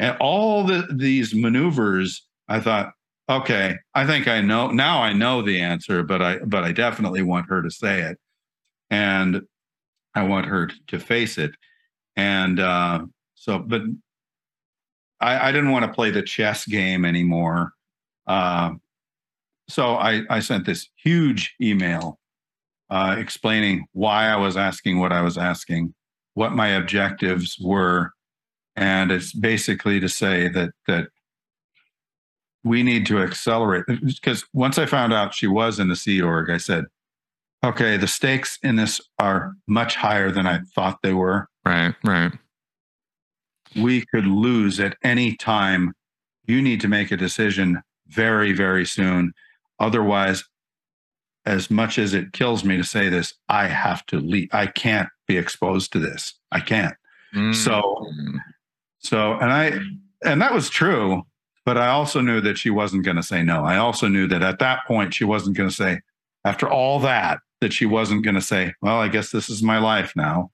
[0.00, 2.92] and all the these maneuvers i thought
[3.28, 7.22] okay i think i know now i know the answer but i but i definitely
[7.22, 8.18] want her to say it.
[8.90, 9.42] And
[10.16, 11.52] i want her to face it.
[12.16, 13.04] And uh
[13.34, 13.82] so but
[15.20, 17.72] i i didn't want to play the chess game anymore.
[18.26, 18.72] Uh
[19.68, 22.19] so i i sent this huge email
[22.90, 25.94] uh explaining why i was asking what i was asking
[26.34, 28.12] what my objectives were
[28.76, 31.08] and it's basically to say that that
[32.64, 36.50] we need to accelerate because once I found out she was in the Sea Org,
[36.50, 36.84] I said,
[37.64, 41.48] okay, the stakes in this are much higher than I thought they were.
[41.64, 42.32] right right
[43.76, 45.92] We could lose at any time.
[46.46, 49.32] You need to make a decision very, very soon.
[49.78, 50.44] Otherwise,
[51.46, 54.48] as much as it kills me to say this, I have to leave.
[54.52, 56.34] I can't be exposed to this.
[56.52, 56.94] I can't.
[57.52, 58.38] So Mm.
[59.00, 59.78] So, and I,
[60.24, 61.22] and that was true,
[61.64, 63.64] but I also knew that she wasn't going to say no.
[63.64, 66.00] I also knew that at that point, she wasn't going to say,
[66.44, 69.78] after all that, that she wasn't going to say, well, I guess this is my
[69.78, 70.50] life now.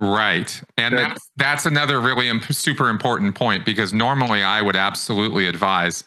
[0.00, 0.62] Right.
[0.78, 6.04] And that's, that's another really imp- super important point because normally I would absolutely advise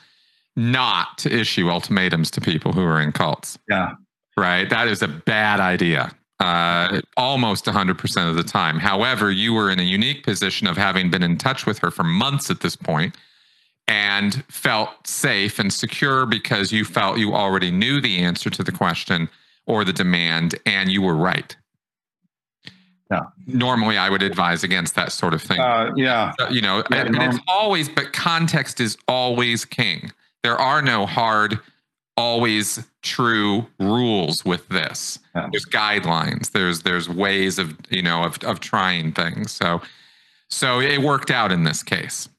[0.56, 3.58] not to issue ultimatums to people who are in cults.
[3.70, 3.94] Yeah.
[4.38, 4.70] Right.
[4.70, 6.12] That is a bad idea.
[6.40, 8.80] Uh, almost 100% of the time.
[8.80, 12.04] However, you were in a unique position of having been in touch with her for
[12.04, 13.16] months at this point
[13.88, 18.72] and felt safe and secure because you felt you already knew the answer to the
[18.72, 19.30] question
[19.66, 21.56] or the demand and you were right.
[23.12, 23.22] Yeah.
[23.46, 25.60] Normally, I would advise against that sort of thing.
[25.60, 26.34] Uh, yeah.
[26.50, 30.12] You know, Yeah, and it's always, but context is always king.
[30.44, 31.60] There are no hard,
[32.18, 35.20] always true rules with this.
[35.36, 35.48] Yeah.
[35.52, 36.52] There's guidelines.
[36.52, 39.52] There's there's ways of you know of of trying things.
[39.52, 39.82] So
[40.50, 42.30] so it worked out in this case.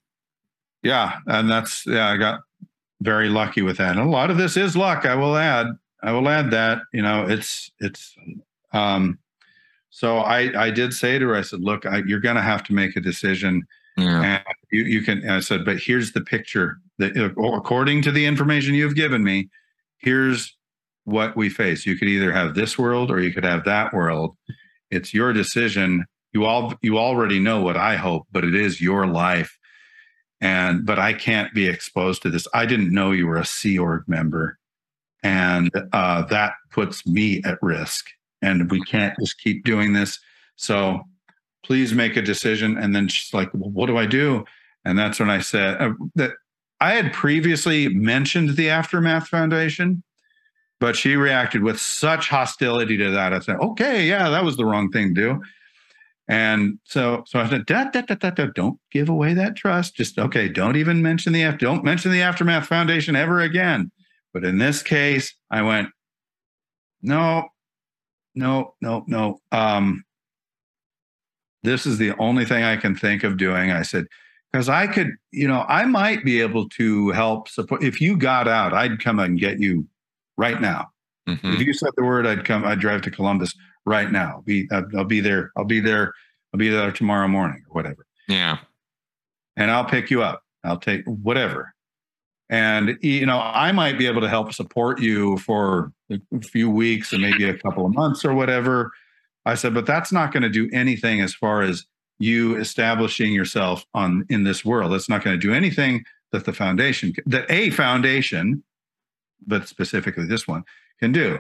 [0.85, 1.19] Yeah.
[1.27, 2.41] And that's, yeah, I got
[3.01, 3.97] very lucky with that.
[3.97, 5.05] And a lot of this is luck.
[5.07, 5.67] I will add,
[6.03, 8.15] I will add that, you know, it's, it's,
[8.73, 9.19] um,
[9.91, 12.63] so I, I did say to her, I said, look, I, you're going to have
[12.65, 13.67] to make a decision
[13.97, 14.23] Yeah.
[14.23, 17.17] and you, you can and i said but here's the picture that
[17.57, 19.49] according to the information you've given me
[19.99, 20.57] here's
[21.05, 21.87] what we face.
[21.87, 24.37] You could either have this world or you could have that world.
[24.91, 26.05] It's your decision.
[26.33, 29.57] You all you already know what i hope but it is your life.
[30.41, 32.47] And but i can't be exposed to this.
[32.53, 34.59] I didn't know you were a sea org member.
[35.23, 38.07] And uh, that puts me at risk.
[38.43, 40.19] And we can't just keep doing this.
[40.57, 41.01] So
[41.65, 42.77] please make a decision.
[42.77, 44.45] And then she's like, well, what do I do?
[44.85, 46.33] And that's when I said uh, that
[46.85, 50.03] I had previously mentioned the Aftermath Foundation,
[50.81, 53.33] but she reacted with such hostility to that.
[53.33, 55.43] I said, okay, yeah, that was the wrong thing to do.
[56.29, 59.97] And so, so I said, da, da, da, don't give away that trust.
[59.97, 63.91] Just okay, don't even mention the don't mention the Aftermath Foundation ever again.
[64.35, 65.89] But in this case, I went,
[67.01, 67.49] no,
[68.35, 69.39] no, no, no.
[69.53, 70.05] Um,
[71.63, 73.71] this is the only thing I can think of doing.
[73.71, 74.05] I said,
[74.55, 77.83] because I could, you know, I might be able to help support.
[77.83, 79.85] If you got out, I'd come and get you
[80.37, 80.93] right now.
[81.29, 81.55] Mhm.
[81.55, 82.65] If you said the word, I'd come.
[82.65, 83.53] I'd drive to Columbus
[83.85, 84.45] right now.
[84.47, 85.51] Be, I'll I'll be there.
[85.57, 86.13] I'll be there.
[86.53, 88.59] I'll be there tomorrow morning or whatever, Yeah.
[89.57, 90.45] and I'll pick you up.
[90.63, 91.75] I'll take whatever.
[92.49, 97.13] And you know, I might be able to help support you for a few weeks
[97.13, 98.93] and maybe a couple of months or whatever.
[99.47, 101.87] I said, but that's not going to do anything as far as
[102.25, 104.91] you establishing yourself on in this world.
[104.91, 108.65] That's not going to do anything that the foundation, that a foundation,
[109.47, 110.65] but specifically this one,
[111.01, 111.39] can do.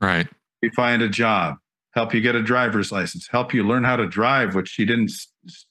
[0.00, 0.26] Right.
[0.62, 1.58] You find a job,
[1.90, 5.12] help you get a driver's license, help you learn how to drive, which she didn't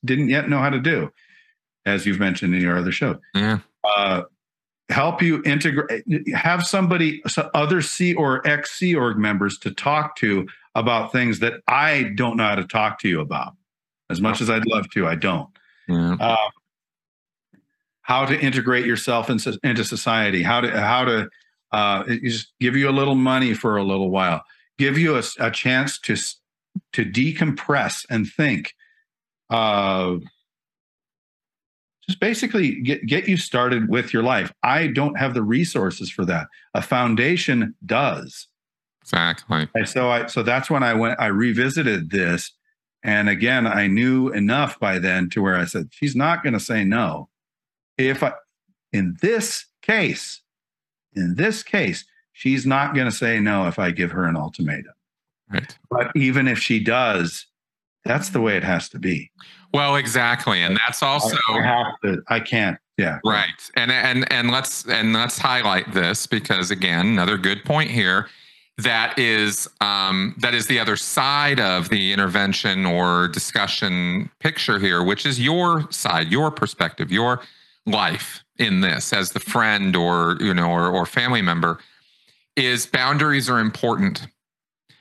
[0.05, 1.09] didn't yet know how to do,
[1.83, 3.19] as you've mentioned in your other show.
[3.33, 3.59] Yeah.
[3.83, 4.21] Uh,
[4.89, 6.03] help you integrate,
[6.33, 7.21] have somebody,
[7.53, 12.37] other c or ex Sea Org members to talk to about things that I don't
[12.37, 13.55] know how to talk to you about.
[14.09, 15.49] As much as I'd love to, I don't.
[15.87, 16.15] Yeah.
[16.19, 16.35] Uh,
[18.01, 21.29] how to integrate yourself into, into society, how to how to
[21.73, 24.43] uh, just give you a little money for a little while,
[24.77, 26.15] give you a, a chance to
[26.93, 28.73] to decompress and think.
[29.49, 30.17] Uh,
[32.07, 34.53] just basically get, get you started with your life.
[34.63, 36.47] I don't have the resources for that.
[36.73, 38.47] A foundation does.
[39.01, 39.67] Exactly.
[39.73, 42.51] And so I so that's when I went I revisited this
[43.03, 46.59] and again I knew enough by then to where I said she's not going to
[46.59, 47.29] say no.
[47.97, 48.33] If I
[48.91, 50.41] in this case
[51.13, 52.03] in this case
[52.33, 54.93] she's not going to say no if I give her an ultimatum.
[55.49, 55.77] Right.
[55.89, 57.47] But even if she does
[58.03, 59.31] that's the way it has to be.
[59.73, 62.23] Well, exactly, and that's also I, have to.
[62.27, 62.77] I can't.
[62.97, 63.19] Yeah.
[63.23, 63.49] Right.
[63.75, 68.27] And and and let's and let's highlight this because again, another good point here.
[68.79, 75.03] That is um, that is the other side of the intervention or discussion picture here,
[75.03, 77.41] which is your side, your perspective, your
[77.85, 81.79] life in this as the friend or you know or, or family member.
[82.55, 84.25] Is boundaries are important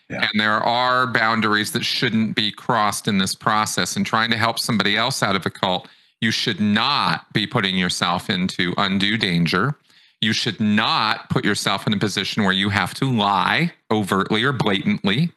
[0.09, 0.29] yeah.
[0.31, 3.97] And there are boundaries that shouldn't be crossed in this process.
[3.97, 5.89] And trying to help somebody else out of a cult,
[6.21, 9.75] you should not be putting yourself into undue danger.
[10.21, 14.53] You should not put yourself in a position where you have to lie overtly or
[14.53, 15.31] blatantly.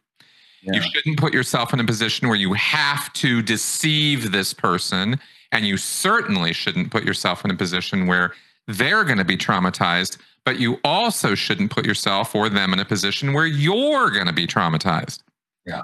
[0.62, 0.76] Yeah.
[0.76, 5.20] You shouldn't put yourself in a position where you have to deceive this person.
[5.52, 8.34] And you certainly shouldn't put yourself in a position where
[8.68, 10.18] they're going to be traumatized
[10.50, 14.34] but you also shouldn't put yourself or them in a position where you're going to
[14.34, 15.22] be traumatized.
[15.68, 15.84] Yeah.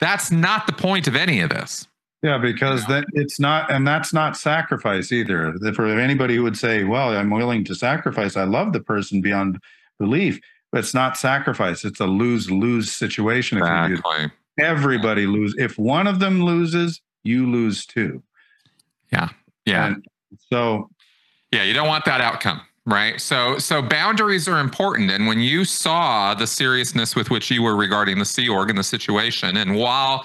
[0.00, 1.86] That's not the point of any of this.
[2.22, 5.52] Yeah, because that it's not, and that's not sacrifice either.
[5.74, 8.38] For anybody who would say, "Well, I'm willing to sacrifice.
[8.38, 9.60] I love the person beyond
[9.98, 10.40] belief,"
[10.72, 11.84] but it's not sacrifice.
[11.84, 13.58] It's a lose lose situation.
[13.58, 14.30] Exactly.
[14.58, 15.54] Everybody lose.
[15.58, 18.22] If one of them loses, you lose too.
[19.12, 19.28] Yeah.
[19.66, 19.88] Yeah.
[19.88, 20.06] And
[20.50, 20.88] so.
[21.52, 23.20] Yeah, you don't want that outcome right?
[23.20, 25.10] So so boundaries are important.
[25.10, 28.78] And when you saw the seriousness with which you were regarding the sea org and
[28.78, 30.24] the situation and while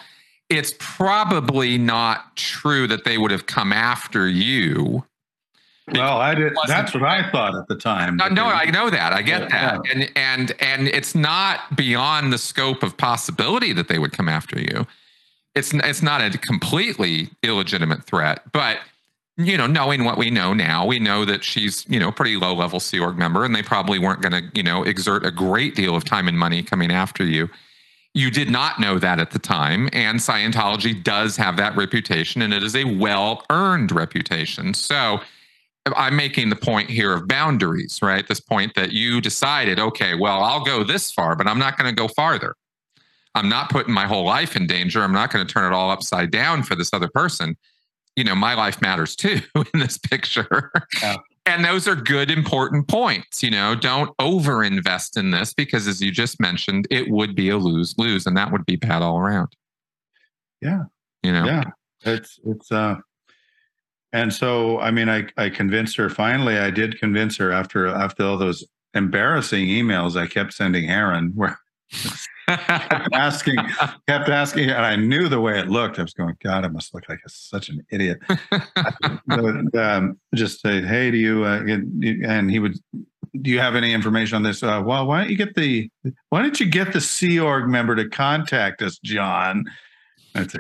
[0.50, 5.06] it's probably not true that they would have come after you
[5.94, 8.18] well i did that's what i thought at the time.
[8.18, 9.14] No, no i know that.
[9.14, 9.82] I get yeah, that.
[9.86, 9.92] yeah.
[9.92, 14.60] and and and it's not beyond the scope of possibility that they would come after
[14.60, 14.86] you.
[15.56, 18.78] It's it's not a completely illegitimate threat but
[19.38, 22.54] you know, knowing what we know now, we know that she's, you know, pretty low
[22.54, 25.76] level Sea Org member, and they probably weren't going to, you know, exert a great
[25.76, 27.50] deal of time and money coming after you.
[28.14, 32.54] You did not know that at the time, and Scientology does have that reputation, and
[32.54, 34.74] it is a well earned reputation.
[34.74, 35.22] So
[35.96, 38.28] I'm making the point here of boundaries, right?
[38.28, 41.90] This point that you decided, okay, well, I'll go this far, but I'm not going
[41.90, 42.56] to go farther.
[43.34, 45.02] I'm not putting my whole life in danger.
[45.02, 47.56] I'm not going to turn it all upside down for this other person
[48.16, 50.72] you know, my life matters too in this picture.
[51.02, 51.18] Yeah.
[51.46, 53.42] And those are good, important points.
[53.42, 57.50] You know, don't over invest in this because, as you just mentioned, it would be
[57.50, 59.56] a lose lose, and that would be bad all around.
[60.62, 60.84] Yeah.
[61.24, 61.64] You know, yeah.
[62.04, 62.96] It's, it's, uh,
[64.14, 68.26] and so, I mean, I, I convinced her finally, I did convince her after, after
[68.26, 71.58] all those embarrassing emails I kept sending Aaron where
[72.58, 73.56] kept asking,
[74.08, 76.00] kept asking, and I knew the way it looked.
[76.00, 78.20] I was going, God, I must look like a, such an idiot.
[79.28, 81.44] but, um, just say, hey, do you?
[81.44, 81.62] Uh,
[82.28, 82.78] and he would,
[83.42, 84.62] do you have any information on this?
[84.64, 85.90] Uh, well, why don't you get the,
[86.30, 89.66] why don't you get the Sea Org member to contact us, John?
[90.36, 90.60] I'd say,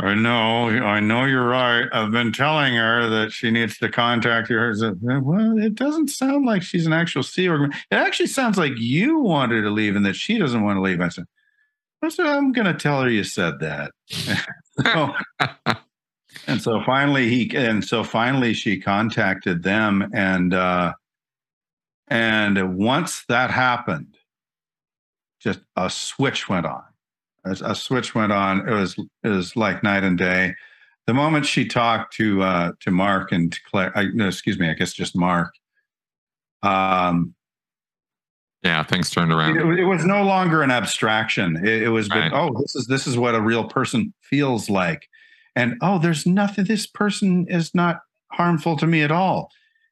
[0.00, 1.88] I know, I know you're right.
[1.92, 4.56] I've been telling her that she needs to contact you.
[5.02, 7.74] Well, it doesn't sound like she's an actual Sea Org.
[7.90, 11.00] It actually sounds like you wanted to leave and that she doesn't want to leave.
[11.00, 11.24] I said,
[12.00, 13.90] I said I'm going to tell her you said that.
[14.84, 15.14] so,
[16.46, 20.92] and so finally he, and so finally she contacted them, and uh,
[22.06, 24.16] and once that happened,
[25.40, 26.84] just a switch went on
[27.48, 28.68] a, a switch went on.
[28.68, 30.54] It was it was like night and day.
[31.06, 34.68] The moment she talked to uh, to Mark and to Claire, I, no, excuse me,
[34.68, 35.54] I guess just Mark.
[36.62, 37.34] Um,
[38.62, 39.56] yeah, things turned around.
[39.56, 41.56] It, it was no longer an abstraction.
[41.64, 42.32] It, it was, right.
[42.32, 45.08] oh, this is this is what a real person feels like,
[45.54, 46.64] and oh, there's nothing.
[46.64, 48.00] This person is not
[48.32, 49.50] harmful to me at all.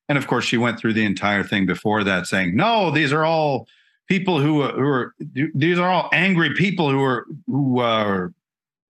[0.09, 3.25] And of course, she went through the entire thing before that, saying, "No, these are
[3.25, 3.69] all
[4.09, 5.15] people who are, who are
[5.55, 8.33] these are all angry people who are who uh, are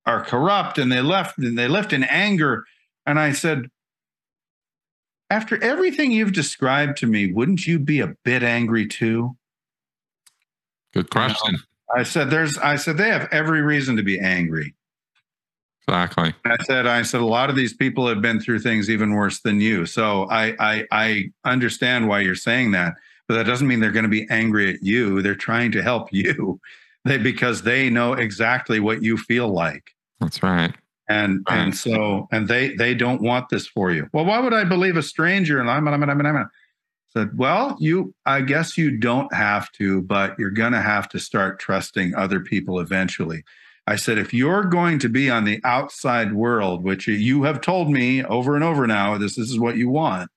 [0.04, 2.64] are corrupt and they left and they left in anger
[3.06, 3.68] and i said
[5.30, 9.36] after everything you've described to me, wouldn't you be a bit angry too?
[10.94, 11.56] Good question.
[11.94, 14.74] I said, there's, I said, they have every reason to be angry.
[15.88, 16.34] Exactly.
[16.44, 19.40] I said, I said, a lot of these people have been through things even worse
[19.40, 19.86] than you.
[19.86, 22.94] So I, I, I understand why you're saying that,
[23.28, 25.22] but that doesn't mean they're going to be angry at you.
[25.22, 26.60] They're trying to help you
[27.04, 29.94] they, because they know exactly what you feel like.
[30.20, 30.74] That's right.
[31.08, 31.58] And, Right.
[31.58, 34.08] and so, and they, they don't want this for you.
[34.12, 35.60] Well, why would I believe a stranger?
[35.60, 36.50] And I'm, I'm, I'm, I'm, I'm
[37.16, 41.18] said, well, you, I guess you don't have to, but you're going to have to
[41.18, 43.42] start trusting other people eventually.
[43.86, 47.90] I said, if you're going to be on the outside world, which you have told
[47.90, 50.30] me over and over now, this, this is what you want,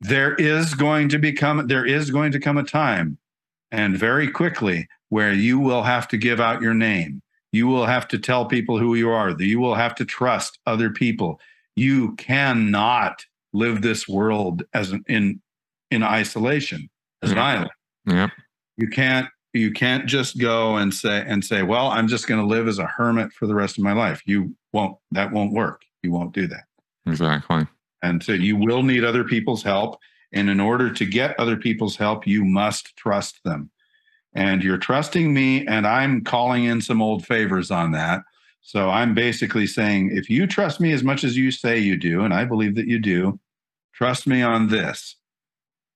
[0.00, 3.18] there is going to become, there is going to come a time
[3.70, 7.22] and very quickly where you will have to give out your name.
[7.52, 9.30] You will have to tell people who you are.
[9.40, 11.40] You will have to trust other people.
[11.76, 15.40] You cannot live this world as an, in
[15.90, 16.88] in isolation
[17.22, 17.46] as an mm-hmm.
[17.46, 17.70] island.
[18.06, 18.30] Yep.
[18.76, 22.46] You can't you can't just go and say and say, well, I'm just going to
[22.46, 24.22] live as a hermit for the rest of my life.
[24.24, 24.96] You won't.
[25.10, 25.82] That won't work.
[26.02, 26.64] You won't do that.
[27.06, 27.66] Exactly.
[28.02, 29.98] And so you will need other people's help.
[30.32, 33.70] And in order to get other people's help, you must trust them.
[34.32, 38.22] And you're trusting me, and I'm calling in some old favors on that.
[38.62, 42.22] So I'm basically saying, if you trust me as much as you say you do,
[42.22, 43.40] and I believe that you do,
[43.92, 45.16] trust me on this.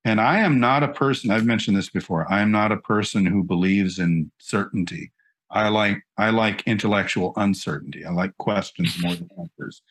[0.05, 3.25] And I am not a person, I've mentioned this before, I am not a person
[3.25, 5.13] who believes in certainty.
[5.51, 8.05] I like I like intellectual uncertainty.
[8.05, 9.83] I like questions more than answers.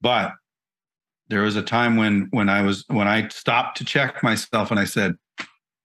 [0.00, 0.32] But
[1.28, 4.78] there was a time when when I was when I stopped to check myself and
[4.80, 5.16] I said,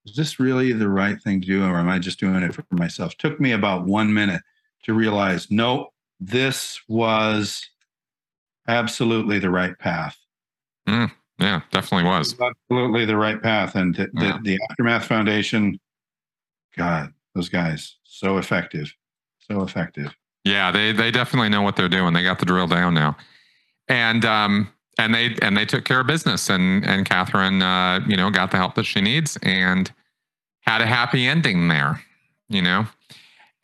[0.06, 2.66] is this really the right thing to do or am I just doing it for
[2.72, 3.16] myself?
[3.18, 4.42] took me about 1 minute
[4.84, 7.66] to realize, nope, this was
[8.68, 10.18] absolutely the right path.
[10.88, 12.36] Yeah, definitely was.
[12.40, 14.38] Absolutely the right path and the, Yeah.
[14.38, 15.80] the, the Aftermath Foundation
[16.76, 18.94] god, those guys so effective.
[19.40, 20.14] So effective.
[20.44, 22.14] Yeah, they they definitely know what they're doing.
[22.14, 23.18] They got the drill down now,
[23.88, 26.50] and um and they and they took care of business.
[26.50, 29.92] And and Katherine, uh, you know, got the help that she needs and
[30.62, 32.02] had a happy ending there.
[32.50, 32.86] You know,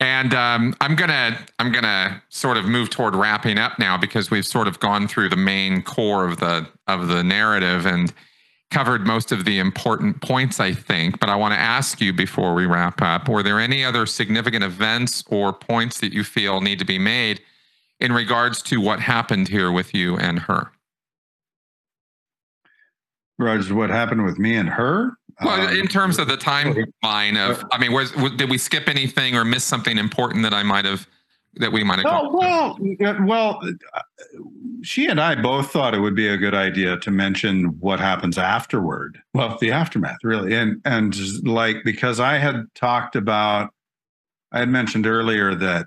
[0.00, 4.46] and um, I'm gonna I'm gonna sort of move toward wrapping up now because we've
[4.46, 8.12] sort of gone through the main core of the of the narrative and
[8.70, 11.20] covered most of the important points, I think.
[11.20, 14.64] But I want to ask you before we wrap up: Were there any other significant
[14.64, 17.42] events or points that you feel need to be made
[18.00, 20.70] in regards to what happened here with you and her?
[23.38, 25.12] Roger, what happened with me and her?
[25.42, 29.36] Well, Um, in terms of the timeline of, I mean, was, did we skip anything
[29.36, 31.06] or miss something important that I might have
[31.56, 32.06] that we might have?
[32.08, 33.60] Oh well, yeah, well,
[33.94, 34.00] uh,
[34.82, 38.38] she and I both thought it would be a good idea to mention what happens
[38.38, 39.20] afterward.
[39.34, 41.14] Well, the aftermath, really, and and
[41.46, 43.70] like because I had talked about,
[44.52, 45.86] I had mentioned earlier that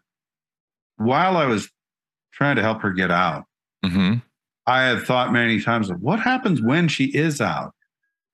[0.97, 1.69] while I was
[2.33, 3.45] trying to help her get out,
[3.85, 4.21] Mhm.
[4.67, 7.73] I had thought many times of what happens when she is out.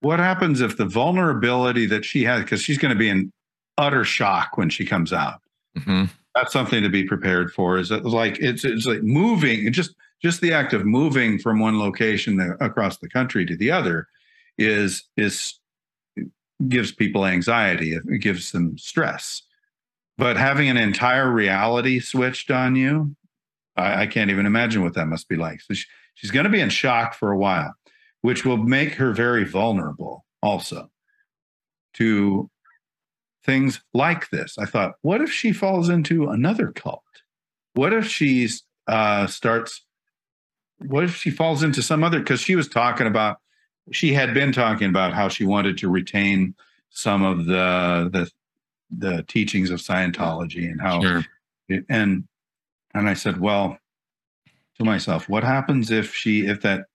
[0.01, 3.31] What happens if the vulnerability that she has, because she's going to be in
[3.77, 5.41] utter shock when she comes out
[5.77, 6.09] Mhm.
[6.33, 10.39] that's something to be prepared for is that like it's it's like moving just just
[10.39, 14.07] the act of moving from one location across the country to the other
[14.57, 15.59] is is
[16.69, 19.41] gives people anxiety it gives them stress
[20.17, 23.13] but having an entire reality switched on you
[23.75, 25.85] i, I can't even imagine what that must be like so she,
[26.15, 27.73] she's going to be in shock for a while
[28.25, 30.89] which will make her very vulnerable also
[31.93, 32.49] to
[33.43, 34.57] things like this.
[34.57, 37.03] I thought, what if she falls into another cult?
[37.75, 38.49] What if she
[38.87, 39.85] uh, starts?
[40.79, 42.17] What if she falls into some other?
[42.17, 43.37] Because she was talking about,
[43.91, 46.55] she had been talking about how she wanted to retain
[46.89, 48.31] some of the the
[48.89, 51.23] the teachings of Scientology and how Sure.
[51.69, 52.27] and
[52.95, 53.77] and I said, well,
[54.77, 56.85] to myself, what happens if she if that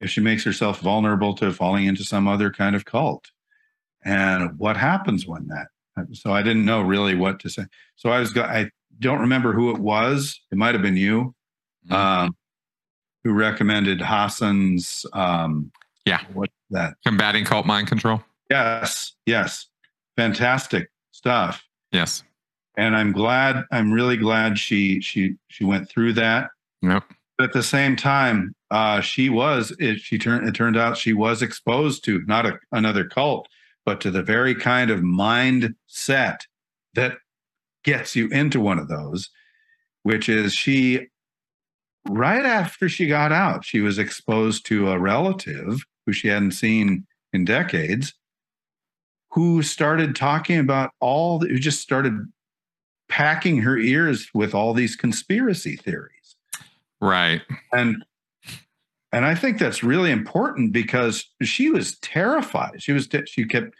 [0.00, 3.30] if she makes herself vulnerable to falling into some other kind of cult?
[4.04, 5.68] And what happens when that?
[6.12, 7.64] So I didn't know really what to say.
[7.96, 10.40] So I was I don't remember who it was.
[10.50, 11.34] It might have been you
[11.88, 11.92] Mhm.
[11.94, 12.36] um,
[13.24, 15.70] who recommended Hassan's um
[16.06, 16.22] Yeah.
[16.32, 16.94] what that?
[17.06, 18.22] Combating cult mind control.
[18.50, 19.66] Yes, yes.
[20.16, 21.64] Fantastic stuff.
[21.92, 22.24] Yes.
[22.76, 26.50] And I'm glad I'm really glad she she she went through that.
[26.82, 27.04] Yep.
[27.42, 29.98] But at the same time, uh, she was it.
[29.98, 30.48] She turned.
[30.48, 33.48] It turned out she was exposed to not a, another cult,
[33.84, 36.42] but to the very kind of mindset
[36.94, 37.16] that
[37.82, 39.28] gets you into one of those,
[40.04, 41.08] which is she
[42.08, 47.08] right after she got out, she was exposed to a relative who she hadn't seen
[47.32, 48.14] in decades
[49.32, 52.20] who started talking about all who just started
[53.08, 56.21] packing her ears with all these conspiracy theories.
[57.02, 57.42] Right.
[57.72, 58.04] And
[59.12, 62.80] and I think that's really important because she was terrified.
[62.82, 63.74] She was she kept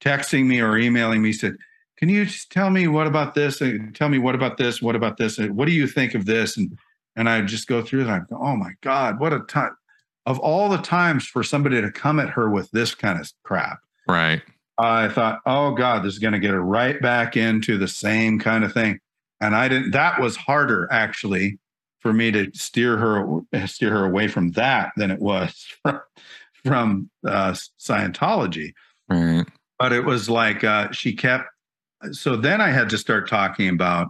[0.00, 1.56] texting me or emailing me said,
[1.98, 3.60] "Can you just tell me what about this?
[3.60, 4.80] And tell me what about this?
[4.80, 5.38] What about this?
[5.38, 6.78] And what do you think of this?" And
[7.16, 8.22] and I just go through that.
[8.30, 9.76] Oh my God, what a time
[10.24, 13.80] of all the times for somebody to come at her with this kind of crap.
[14.06, 14.42] Right.
[14.78, 18.38] I thought, oh God, this is going to get her right back into the same
[18.38, 19.00] kind of thing.
[19.40, 21.58] And I didn't, that was harder actually
[22.00, 26.00] for me to steer her, steer her away from that than it was from,
[26.64, 28.72] from uh, Scientology.
[29.08, 29.46] Right.
[29.78, 31.44] But it was like uh, she kept,
[32.12, 34.08] so then I had to start talking about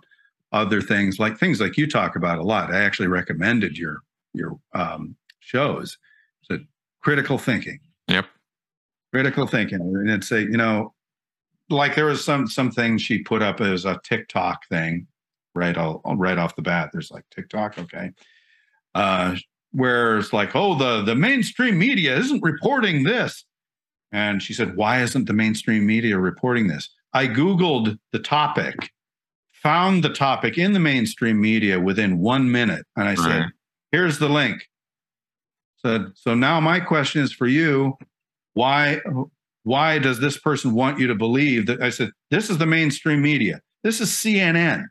[0.52, 2.72] other things like things like you talk about a lot.
[2.72, 4.02] I actually recommended your
[4.32, 5.98] your um, shows.
[6.42, 6.58] So
[7.02, 7.80] critical thinking.
[8.08, 8.26] Yep.
[9.12, 10.94] Critical thinking, and it's a you know,
[11.70, 15.06] like there was some some things she put up as a TikTok thing,
[15.58, 15.76] right?
[15.76, 16.90] All right off the bat.
[16.92, 18.12] There's like TikTok, okay.
[18.94, 19.36] Uh,
[19.72, 23.44] where it's like, oh, the the mainstream media isn't reporting this,
[24.12, 26.88] and she said, why isn't the mainstream media reporting this?
[27.12, 28.90] I googled the topic
[29.62, 32.86] found the topic in the mainstream media within one minute.
[32.96, 33.18] And I right.
[33.18, 33.46] said,
[33.92, 34.62] here's the link.
[35.84, 37.96] Said, so now my question is for you.
[38.54, 39.00] Why
[39.64, 43.20] why does this person want you to believe that I said, this is the mainstream
[43.20, 43.60] media.
[43.84, 44.86] This is CNN.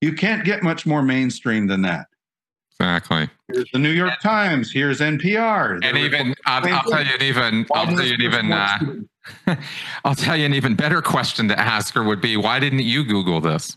[0.00, 2.06] You can't get much more mainstream than that.
[2.80, 3.28] Exactly.
[3.52, 4.70] Here's the New York Times.
[4.70, 5.80] Here's NPR.
[5.82, 9.56] And even I'll, I'll, tell you an even I'll tell you an even uh,
[10.04, 13.04] I'll tell you an even better question to ask her would be why didn't you
[13.04, 13.76] Google this?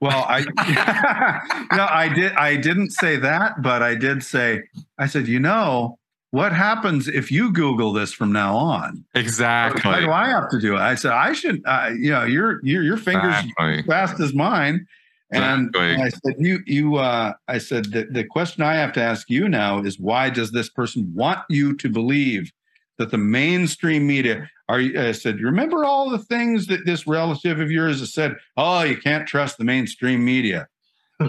[0.00, 0.40] Well, I
[1.76, 2.32] no, I did.
[2.32, 4.62] I didn't say that, but I did say.
[4.98, 5.98] I said, you know,
[6.30, 9.04] what happens if you Google this from now on?
[9.14, 9.90] Exactly.
[9.90, 10.80] Why do I have to do it?
[10.80, 11.62] I said, I should.
[11.64, 13.82] Uh, you know, your your your fingers exactly.
[13.84, 14.86] fast as mine.
[15.30, 16.02] And exactly.
[16.02, 16.96] I said, you you.
[16.96, 20.52] Uh, I said the the question I have to ask you now is why does
[20.52, 22.52] this person want you to believe
[22.98, 27.70] that the mainstream media are I said, remember all the things that this relative of
[27.70, 28.36] yours has said?
[28.56, 30.68] Oh, you can't trust the mainstream media.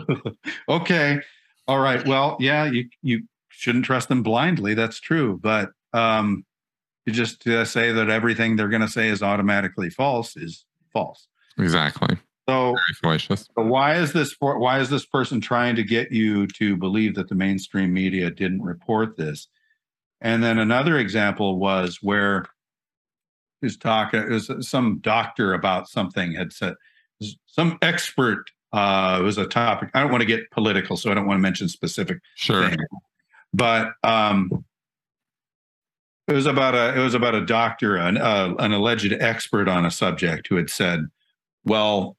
[0.69, 1.21] okay.
[1.67, 2.05] All right.
[2.05, 3.23] Well, yeah, you you
[3.60, 4.73] shouldn't trust them blindly.
[4.73, 5.38] That's true.
[5.38, 6.45] But um,
[7.06, 10.64] you just uh, say that everything they're going to say is automatically false is
[10.94, 11.27] false.
[11.57, 12.18] Exactly.
[12.48, 16.77] So, so why is this for, why is this person trying to get you to
[16.77, 19.49] believe that the mainstream media didn't report this?
[20.22, 22.45] And then another example was where
[23.61, 26.76] his talk, it was some doctor about something had said,
[27.45, 29.90] some expert, uh, it was a topic.
[29.94, 32.19] I don't want to get political, so I don't want to mention specific.
[32.36, 32.69] Sure.
[32.69, 32.80] Thing.
[33.53, 34.63] But um,
[36.27, 39.85] it was about a it was about a doctor, an, uh, an alleged expert on
[39.85, 41.01] a subject, who had said,
[41.65, 42.17] "Well,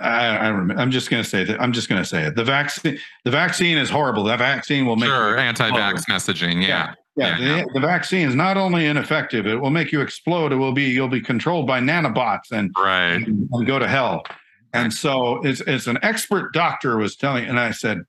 [0.00, 0.80] I, I remember.
[0.80, 1.60] I'm just going to say that.
[1.60, 2.36] I'm just going to say it.
[2.36, 4.24] The vaccine, the vaccine is horrible.
[4.24, 6.66] The vaccine will make sure anti-vax messaging.
[6.66, 7.38] Yeah, yeah.
[7.38, 7.62] yeah, yeah.
[7.64, 10.52] The, the, vaccine is not only ineffective; it will make you explode.
[10.52, 14.24] It will be you'll be controlled by nanobots and right and, and go to hell.
[14.72, 18.02] And so, it's it's an expert doctor was telling, and I said,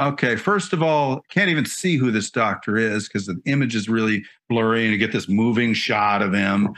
[0.00, 3.88] okay, first of all, can't even see who this doctor is because the image is
[3.88, 6.74] really blurry, and you get this moving shot of him.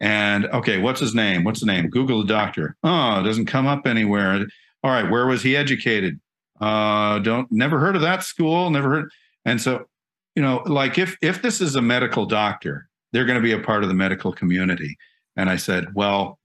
[0.00, 1.44] And okay, what's his name?
[1.44, 1.90] What's the name?
[1.90, 2.76] Google the doctor.
[2.82, 4.46] Oh, it doesn't come up anywhere.
[4.82, 6.18] All right, where was he educated?
[6.60, 8.70] Uh, don't never heard of that school.
[8.70, 9.10] Never heard.
[9.44, 9.86] And so,
[10.34, 13.58] you know, like if if this is a medical doctor, they're going to be a
[13.58, 14.96] part of the medical community.
[15.36, 16.38] And I said, well,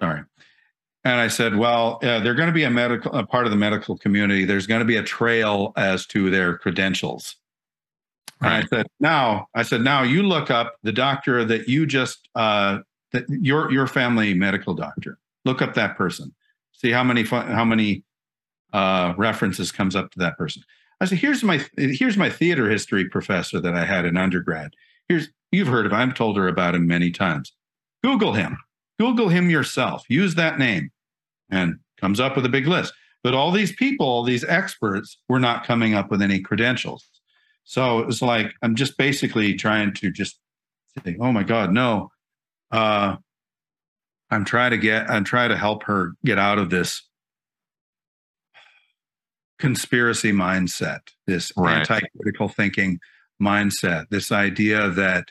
[0.00, 0.24] all right.
[1.04, 3.56] And I said, well, uh, they're going to be a medical a part of the
[3.56, 4.44] medical community.
[4.44, 7.36] There's going to be a trail as to their credentials.
[8.40, 8.54] Right.
[8.54, 12.28] And I said, now, I said, now you look up the doctor that you just,
[12.34, 12.80] uh,
[13.12, 15.18] that your your family medical doctor.
[15.44, 16.34] Look up that person.
[16.72, 18.04] See how many how many
[18.72, 20.62] uh, references comes up to that person.
[21.00, 24.74] I said, here's my here's my theater history professor that I had in undergrad.
[25.08, 25.92] Here's you've heard of.
[25.92, 25.98] Him.
[25.98, 27.52] I've told her about him many times.
[28.02, 28.58] Google him.
[29.00, 30.04] Google him yourself.
[30.10, 30.90] Use that name,
[31.50, 32.92] and comes up with a big list.
[33.22, 37.08] But all these people, all these experts, were not coming up with any credentials.
[37.64, 40.38] So it was like I'm just basically trying to just
[41.02, 42.10] say, "Oh my God, no!"
[42.70, 43.16] Uh,
[44.30, 47.02] I'm trying to get, I'm trying to help her get out of this
[49.58, 51.78] conspiracy mindset, this right.
[51.78, 53.00] anti-critical thinking
[53.42, 55.30] mindset, this idea that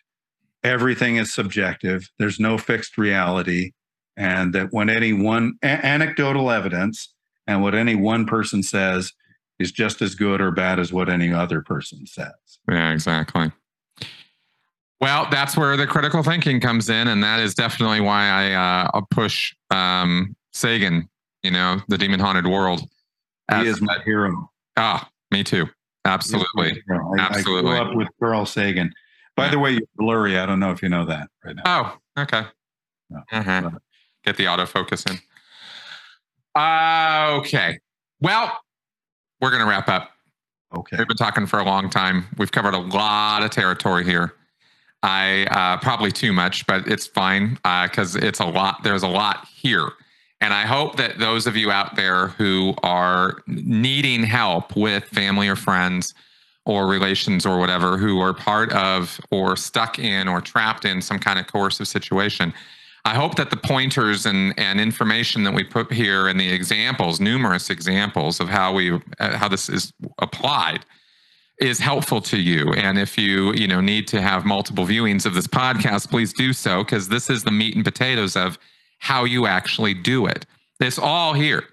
[0.63, 2.09] everything is subjective.
[2.19, 3.71] There's no fixed reality,
[4.17, 7.13] and that when any one a- anecdotal evidence
[7.47, 9.13] and what any one person says
[9.59, 12.31] is just as good or bad as what any other person says.
[12.69, 13.51] Yeah, exactly.
[15.01, 19.01] Well, that's where the critical thinking comes in, and that is definitely why I uh,
[19.11, 21.09] push um, Sagan.
[21.43, 22.81] You know, the demon haunted world.
[23.49, 24.51] He is my hero.
[24.75, 25.67] Ah, me too.
[26.05, 26.81] Absolutely.
[26.89, 27.71] I, Absolutely.
[27.71, 28.91] I grew up with Carl Sagan.
[29.39, 30.37] By the way, you're blurry.
[30.37, 31.63] I don't know if you know that right now.
[31.65, 32.43] Oh, okay.
[33.09, 33.21] No.
[33.31, 33.71] Uh-huh.
[34.23, 35.17] Get the autofocus in.
[36.55, 37.79] Uh, okay.
[38.19, 38.57] Well,
[39.41, 40.11] we're going to wrap up.
[40.75, 40.97] Okay.
[40.97, 42.25] We've been talking for a long time.
[42.37, 44.33] We've covered a lot of territory here.
[45.01, 48.83] I uh, probably too much, but it's fine because it's a lot.
[48.83, 49.89] There's a lot here.
[50.41, 55.47] And I hope that those of you out there who are needing help with family
[55.47, 56.13] or friends
[56.69, 61.17] or relations or whatever who are part of or stuck in or trapped in some
[61.17, 62.53] kind of coercive situation,
[63.05, 67.19] I hope that the pointers and, and information that we put here and the examples,
[67.19, 70.85] numerous examples of how we uh, how this is applied,
[71.59, 72.71] is helpful to you.
[72.73, 76.53] And if you you know need to have multiple viewings of this podcast, please do
[76.53, 78.59] so because this is the meat and potatoes of
[78.99, 80.45] how you actually do it.
[80.79, 81.63] It's all here,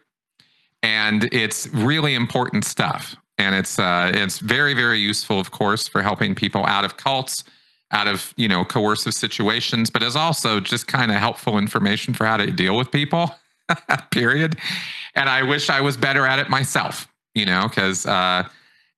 [0.82, 3.14] and it's really important stuff.
[3.38, 7.44] And it's uh, it's very very useful, of course, for helping people out of cults,
[7.90, 12.24] out of you know coercive situations, but is also just kind of helpful information for
[12.24, 13.34] how to deal with people.
[14.10, 14.56] period.
[15.14, 17.08] And I wish I was better at it myself.
[17.34, 18.06] You know, because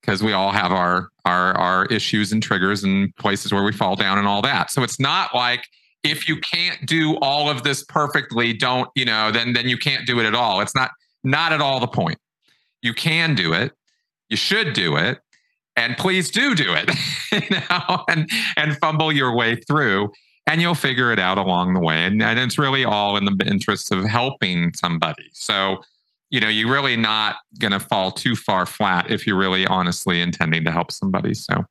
[0.01, 3.97] because we all have our our our issues and triggers and places where we fall
[3.97, 4.71] down and all that.
[4.71, 5.67] So it's not like
[6.05, 9.31] if you can't do all of this perfectly, don't you know?
[9.33, 10.61] Then then you can't do it at all.
[10.61, 10.91] It's not
[11.25, 12.19] not at all the point.
[12.83, 13.73] You can do it.
[14.29, 15.19] You should do it,
[15.77, 16.91] and please do do it.
[17.33, 20.13] you know, and and fumble your way through,
[20.47, 22.05] and you'll figure it out along the way.
[22.05, 25.31] And, and it's really all in the interest of helping somebody.
[25.33, 25.79] So
[26.31, 30.21] you know, you're really not going to fall too far flat if you're really honestly
[30.21, 31.35] intending to help somebody.
[31.35, 31.65] So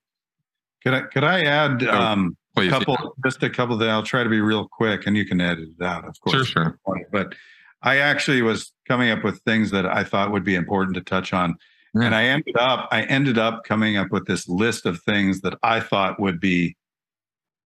[0.84, 4.24] Could I could I add Oh, um, please, couple just a couple that I'll try
[4.24, 6.48] to be real quick and you can edit it out, of course.
[6.48, 7.06] Sure, sure.
[7.12, 7.36] But
[7.84, 11.34] I actually was coming up with things that I thought would be important to touch
[11.34, 11.56] on.
[12.00, 12.06] Yeah.
[12.06, 15.58] And I ended up I ended up coming up with this list of things that
[15.64, 16.76] I thought would be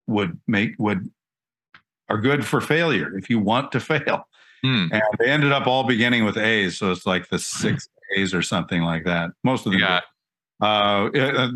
[0.08, 1.10] would make would
[2.10, 4.28] are good for failure if you want to fail.
[4.64, 4.88] Hmm.
[4.91, 8.41] And they ended up all beginning with A's, so it's like the six A's or
[8.41, 9.32] something like that.
[9.44, 9.82] Most of them.
[9.82, 10.02] Yeah.
[10.62, 11.10] Uh,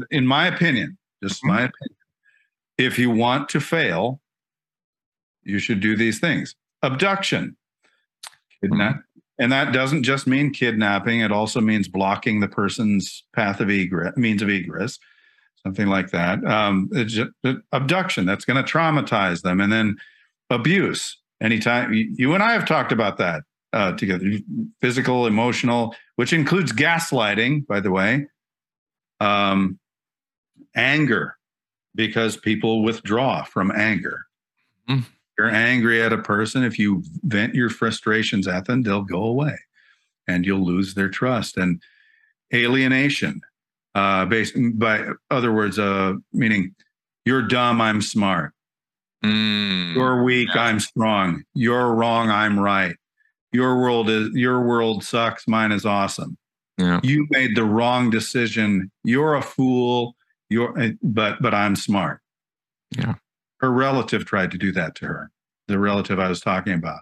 [0.09, 1.95] in my opinion, just my opinion,
[2.79, 4.19] if you want to fail,
[5.43, 7.55] you should do these things: abduction,
[8.59, 9.03] kidnap,
[9.37, 14.15] and that doesn't just mean kidnapping; it also means blocking the person's path of egress,
[14.17, 14.99] means of egress,
[15.63, 16.43] something like that.
[16.45, 16.89] Um,
[17.71, 19.97] abduction that's going to traumatize them, and then
[20.49, 21.17] abuse.
[21.41, 23.43] Anytime you you and I have talked about that
[23.73, 24.25] uh, together,
[24.81, 28.27] physical, emotional, which includes gaslighting, by the way,
[29.19, 29.77] um,
[30.75, 31.35] anger,
[31.93, 34.21] because people withdraw from anger.
[34.89, 35.03] Mm.
[35.37, 36.63] You're angry at a person.
[36.63, 39.57] If you vent your frustrations at them, they'll go away,
[40.27, 41.57] and you'll lose their trust.
[41.57, 41.81] And
[42.53, 43.41] alienation,
[43.95, 46.73] uh, based by other words, uh, meaning
[47.25, 48.53] you're dumb, I'm smart.
[49.23, 49.95] Mm.
[49.95, 51.43] You're weak, I'm strong.
[51.53, 52.95] You're wrong, I'm right.
[53.51, 56.37] Your world is your world sucks, mine is awesome.
[56.77, 56.99] Yeah.
[57.03, 58.91] You made the wrong decision.
[59.03, 60.15] You're a fool.
[60.49, 62.19] You're uh, but but I'm smart.
[62.97, 63.15] Yeah.
[63.65, 65.31] Her relative tried to do that to her.
[65.67, 66.99] The relative I was talking about.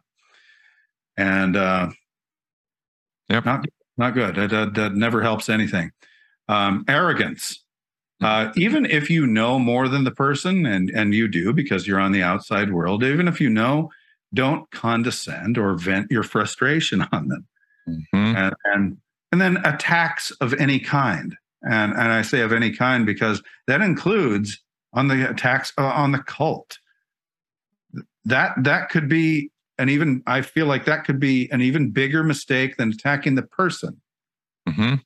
[1.17, 1.89] And uh
[3.27, 3.43] Yep.
[3.45, 3.65] not
[3.97, 4.35] not good.
[4.35, 5.91] That, that, that never helps anything.
[6.47, 7.61] Um, arrogance.
[8.21, 11.99] Uh, even if you know more than the person, and and you do because you're
[11.99, 13.89] on the outside world, even if you know,
[14.33, 17.45] don't condescend or vent your frustration on them,
[17.89, 18.35] Mhm.
[18.35, 18.97] and and
[19.33, 23.81] and then attacks of any kind, and and I say of any kind because that
[23.81, 24.61] includes
[24.93, 26.77] on the attacks uh, on the cult.
[28.25, 30.23] That that could be an even.
[30.27, 33.99] I feel like that could be an even bigger mistake than attacking the person.
[34.67, 35.01] Mhm.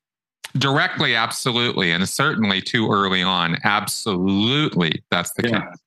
[0.57, 3.57] Directly, absolutely, and certainly too early on.
[3.63, 5.61] Absolutely, that's the Yeah.
[5.61, 5.79] case.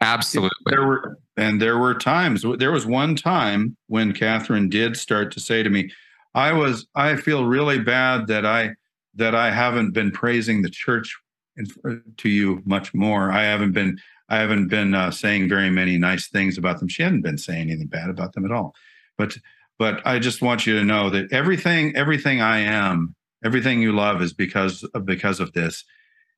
[0.00, 0.50] Absolutely.
[0.66, 2.44] There were and there were times.
[2.58, 5.90] There was one time when Katherine did start to say to me,
[6.34, 6.86] "I was.
[6.94, 8.74] I feel really bad that I
[9.14, 11.16] that I haven't been praising the church
[12.16, 13.30] to you much more.
[13.30, 13.98] I haven't been.
[14.28, 16.88] I haven't been uh, saying very many nice things about them.
[16.88, 18.74] She hadn't been saying anything bad about them at all.
[19.18, 19.36] But
[19.78, 23.14] but I just want you to know that everything everything I am,
[23.44, 25.84] everything you love is because of because of this."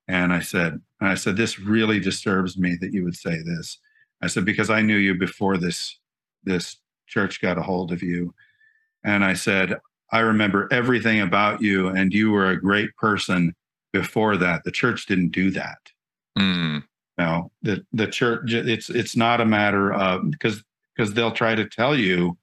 [0.09, 3.78] And I said, and I said, this really disturbs me that you would say this.
[4.20, 5.97] I said, because I knew you before this,
[6.44, 6.76] this
[7.06, 8.34] church got a hold of you.
[9.05, 9.78] And I said,
[10.10, 13.55] I remember everything about you, and you were a great person
[13.93, 14.64] before that.
[14.64, 15.78] The church didn't do that.
[16.39, 16.85] Mm.
[17.19, 18.52] No, the the church.
[18.52, 20.62] It's it's not a matter of because
[20.94, 22.39] because they'll try to tell you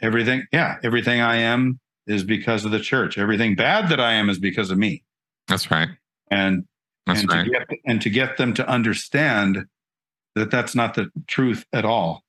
[0.00, 0.46] everything.
[0.52, 3.18] Yeah, everything I am is because of the church.
[3.18, 5.04] Everything bad that I am is because of me.
[5.48, 5.88] That's right.
[6.30, 6.64] And
[7.06, 7.44] That's and right.
[7.44, 9.66] to get and to get them to understand
[10.34, 12.22] that that's not the truth at all.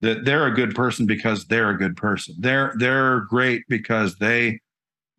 [0.00, 2.36] That they're a good person because they're a good person.
[2.38, 4.60] They're they're great because they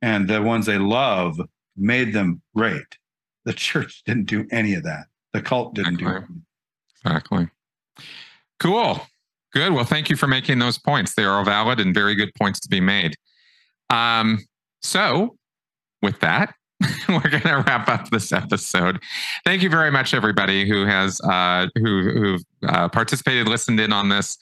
[0.02, 1.40] and the ones they love
[1.78, 2.98] made them great.
[3.46, 5.06] The church didn't do any of that.
[5.34, 6.18] The cult didn't do it.
[6.18, 6.38] Exactly.
[7.06, 7.48] Exactly.
[8.60, 9.02] Cool.
[9.54, 9.74] Good.
[9.74, 11.16] Well, thank you for making those points.
[11.16, 13.16] They are all valid and very good points to be made.
[13.90, 14.40] Um,
[14.82, 15.38] so,
[16.02, 16.54] with that,
[17.10, 19.02] we're going to wrap up this episode.
[19.46, 24.10] Thank you very much, everybody who has uh, who who've uh, participated, listened in on
[24.10, 24.38] this.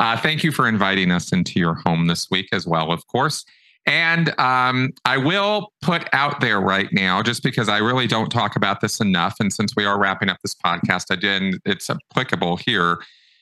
[0.00, 3.44] Uh, thank you for inviting us into your home this week as well, of course.
[3.88, 8.54] And um, I will put out there right now, just because I really don't talk
[8.54, 11.54] about this enough, and since we are wrapping up this podcast, I did.
[11.64, 12.98] It's applicable here,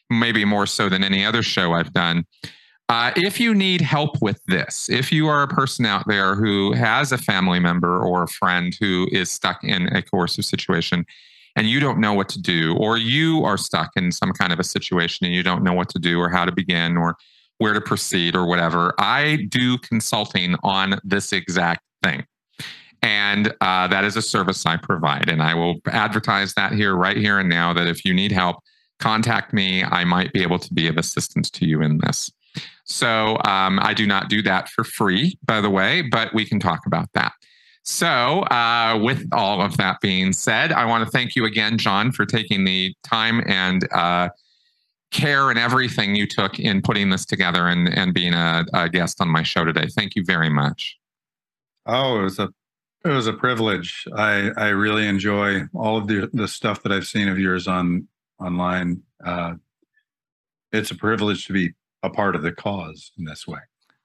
[0.09, 2.27] maybe more so than any other show I've done.
[2.89, 6.73] Uh, if you need help with this, if you are a person out there who
[6.75, 11.05] has a family member or a friend who is stuck in a coercive situation
[11.57, 14.61] and you don't know what to do, or you are stuck in some kind of
[14.61, 17.17] a situation and you don't know what to do or how to begin or
[17.59, 22.25] where to proceed or whatever, I do consulting on this exact thing.
[23.03, 25.29] And uh, that is a service I provide.
[25.29, 28.57] And I will advertise that here, right here and now, that if you need help,
[28.99, 29.85] contact me.
[29.85, 32.31] I might be able to be of assistance to you in this.
[32.85, 36.59] So um, I do not do that for free, by the way, but we can
[36.59, 37.33] talk about that.
[37.83, 42.11] So, uh, with all of that being said, I want to thank you again, John,
[42.11, 44.31] for taking the time and uh,
[45.11, 49.21] care and everything you took in putting this together and, and being a, a guest
[49.21, 49.87] on my show today.
[49.89, 50.99] Thank you very much.
[51.87, 52.49] Oh, it was a
[53.05, 54.07] it was a privilege.
[54.17, 58.09] I I really enjoy all of the the stuff that I've seen of yours on
[58.41, 59.03] online.
[59.25, 59.55] Uh,
[60.73, 63.61] it's a privilege to be a part of the cause in this way.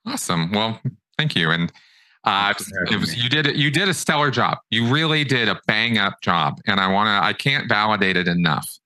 [0.05, 0.51] Awesome.
[0.51, 0.79] Well,
[1.17, 1.49] thank you.
[1.49, 1.71] And
[2.23, 3.57] uh, Thanks for having it was, you did.
[3.57, 4.59] You did a stellar job.
[4.69, 7.27] You really did a bang up job, and I want to.
[7.27, 8.77] I can't validate it enough.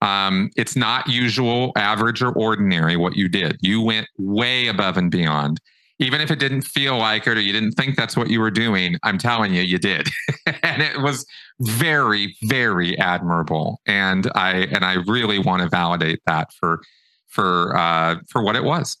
[0.00, 3.58] Um, it's not usual, average, or ordinary what you did.
[3.60, 5.60] You went way above and beyond.
[5.98, 8.50] Even if it didn't feel like it or you didn't think that's what you were
[8.50, 10.08] doing, I'm telling you, you did,
[10.62, 11.26] and it was
[11.60, 13.80] very, very admirable.
[13.84, 16.80] And I and I really want to validate that for
[17.28, 18.96] for uh, for what it was.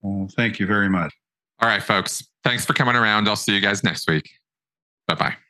[0.00, 1.12] Well, thank you very much.
[1.60, 2.26] All right, folks.
[2.44, 3.28] Thanks for coming around.
[3.28, 4.30] I'll see you guys next week.
[5.06, 5.41] Bye bye.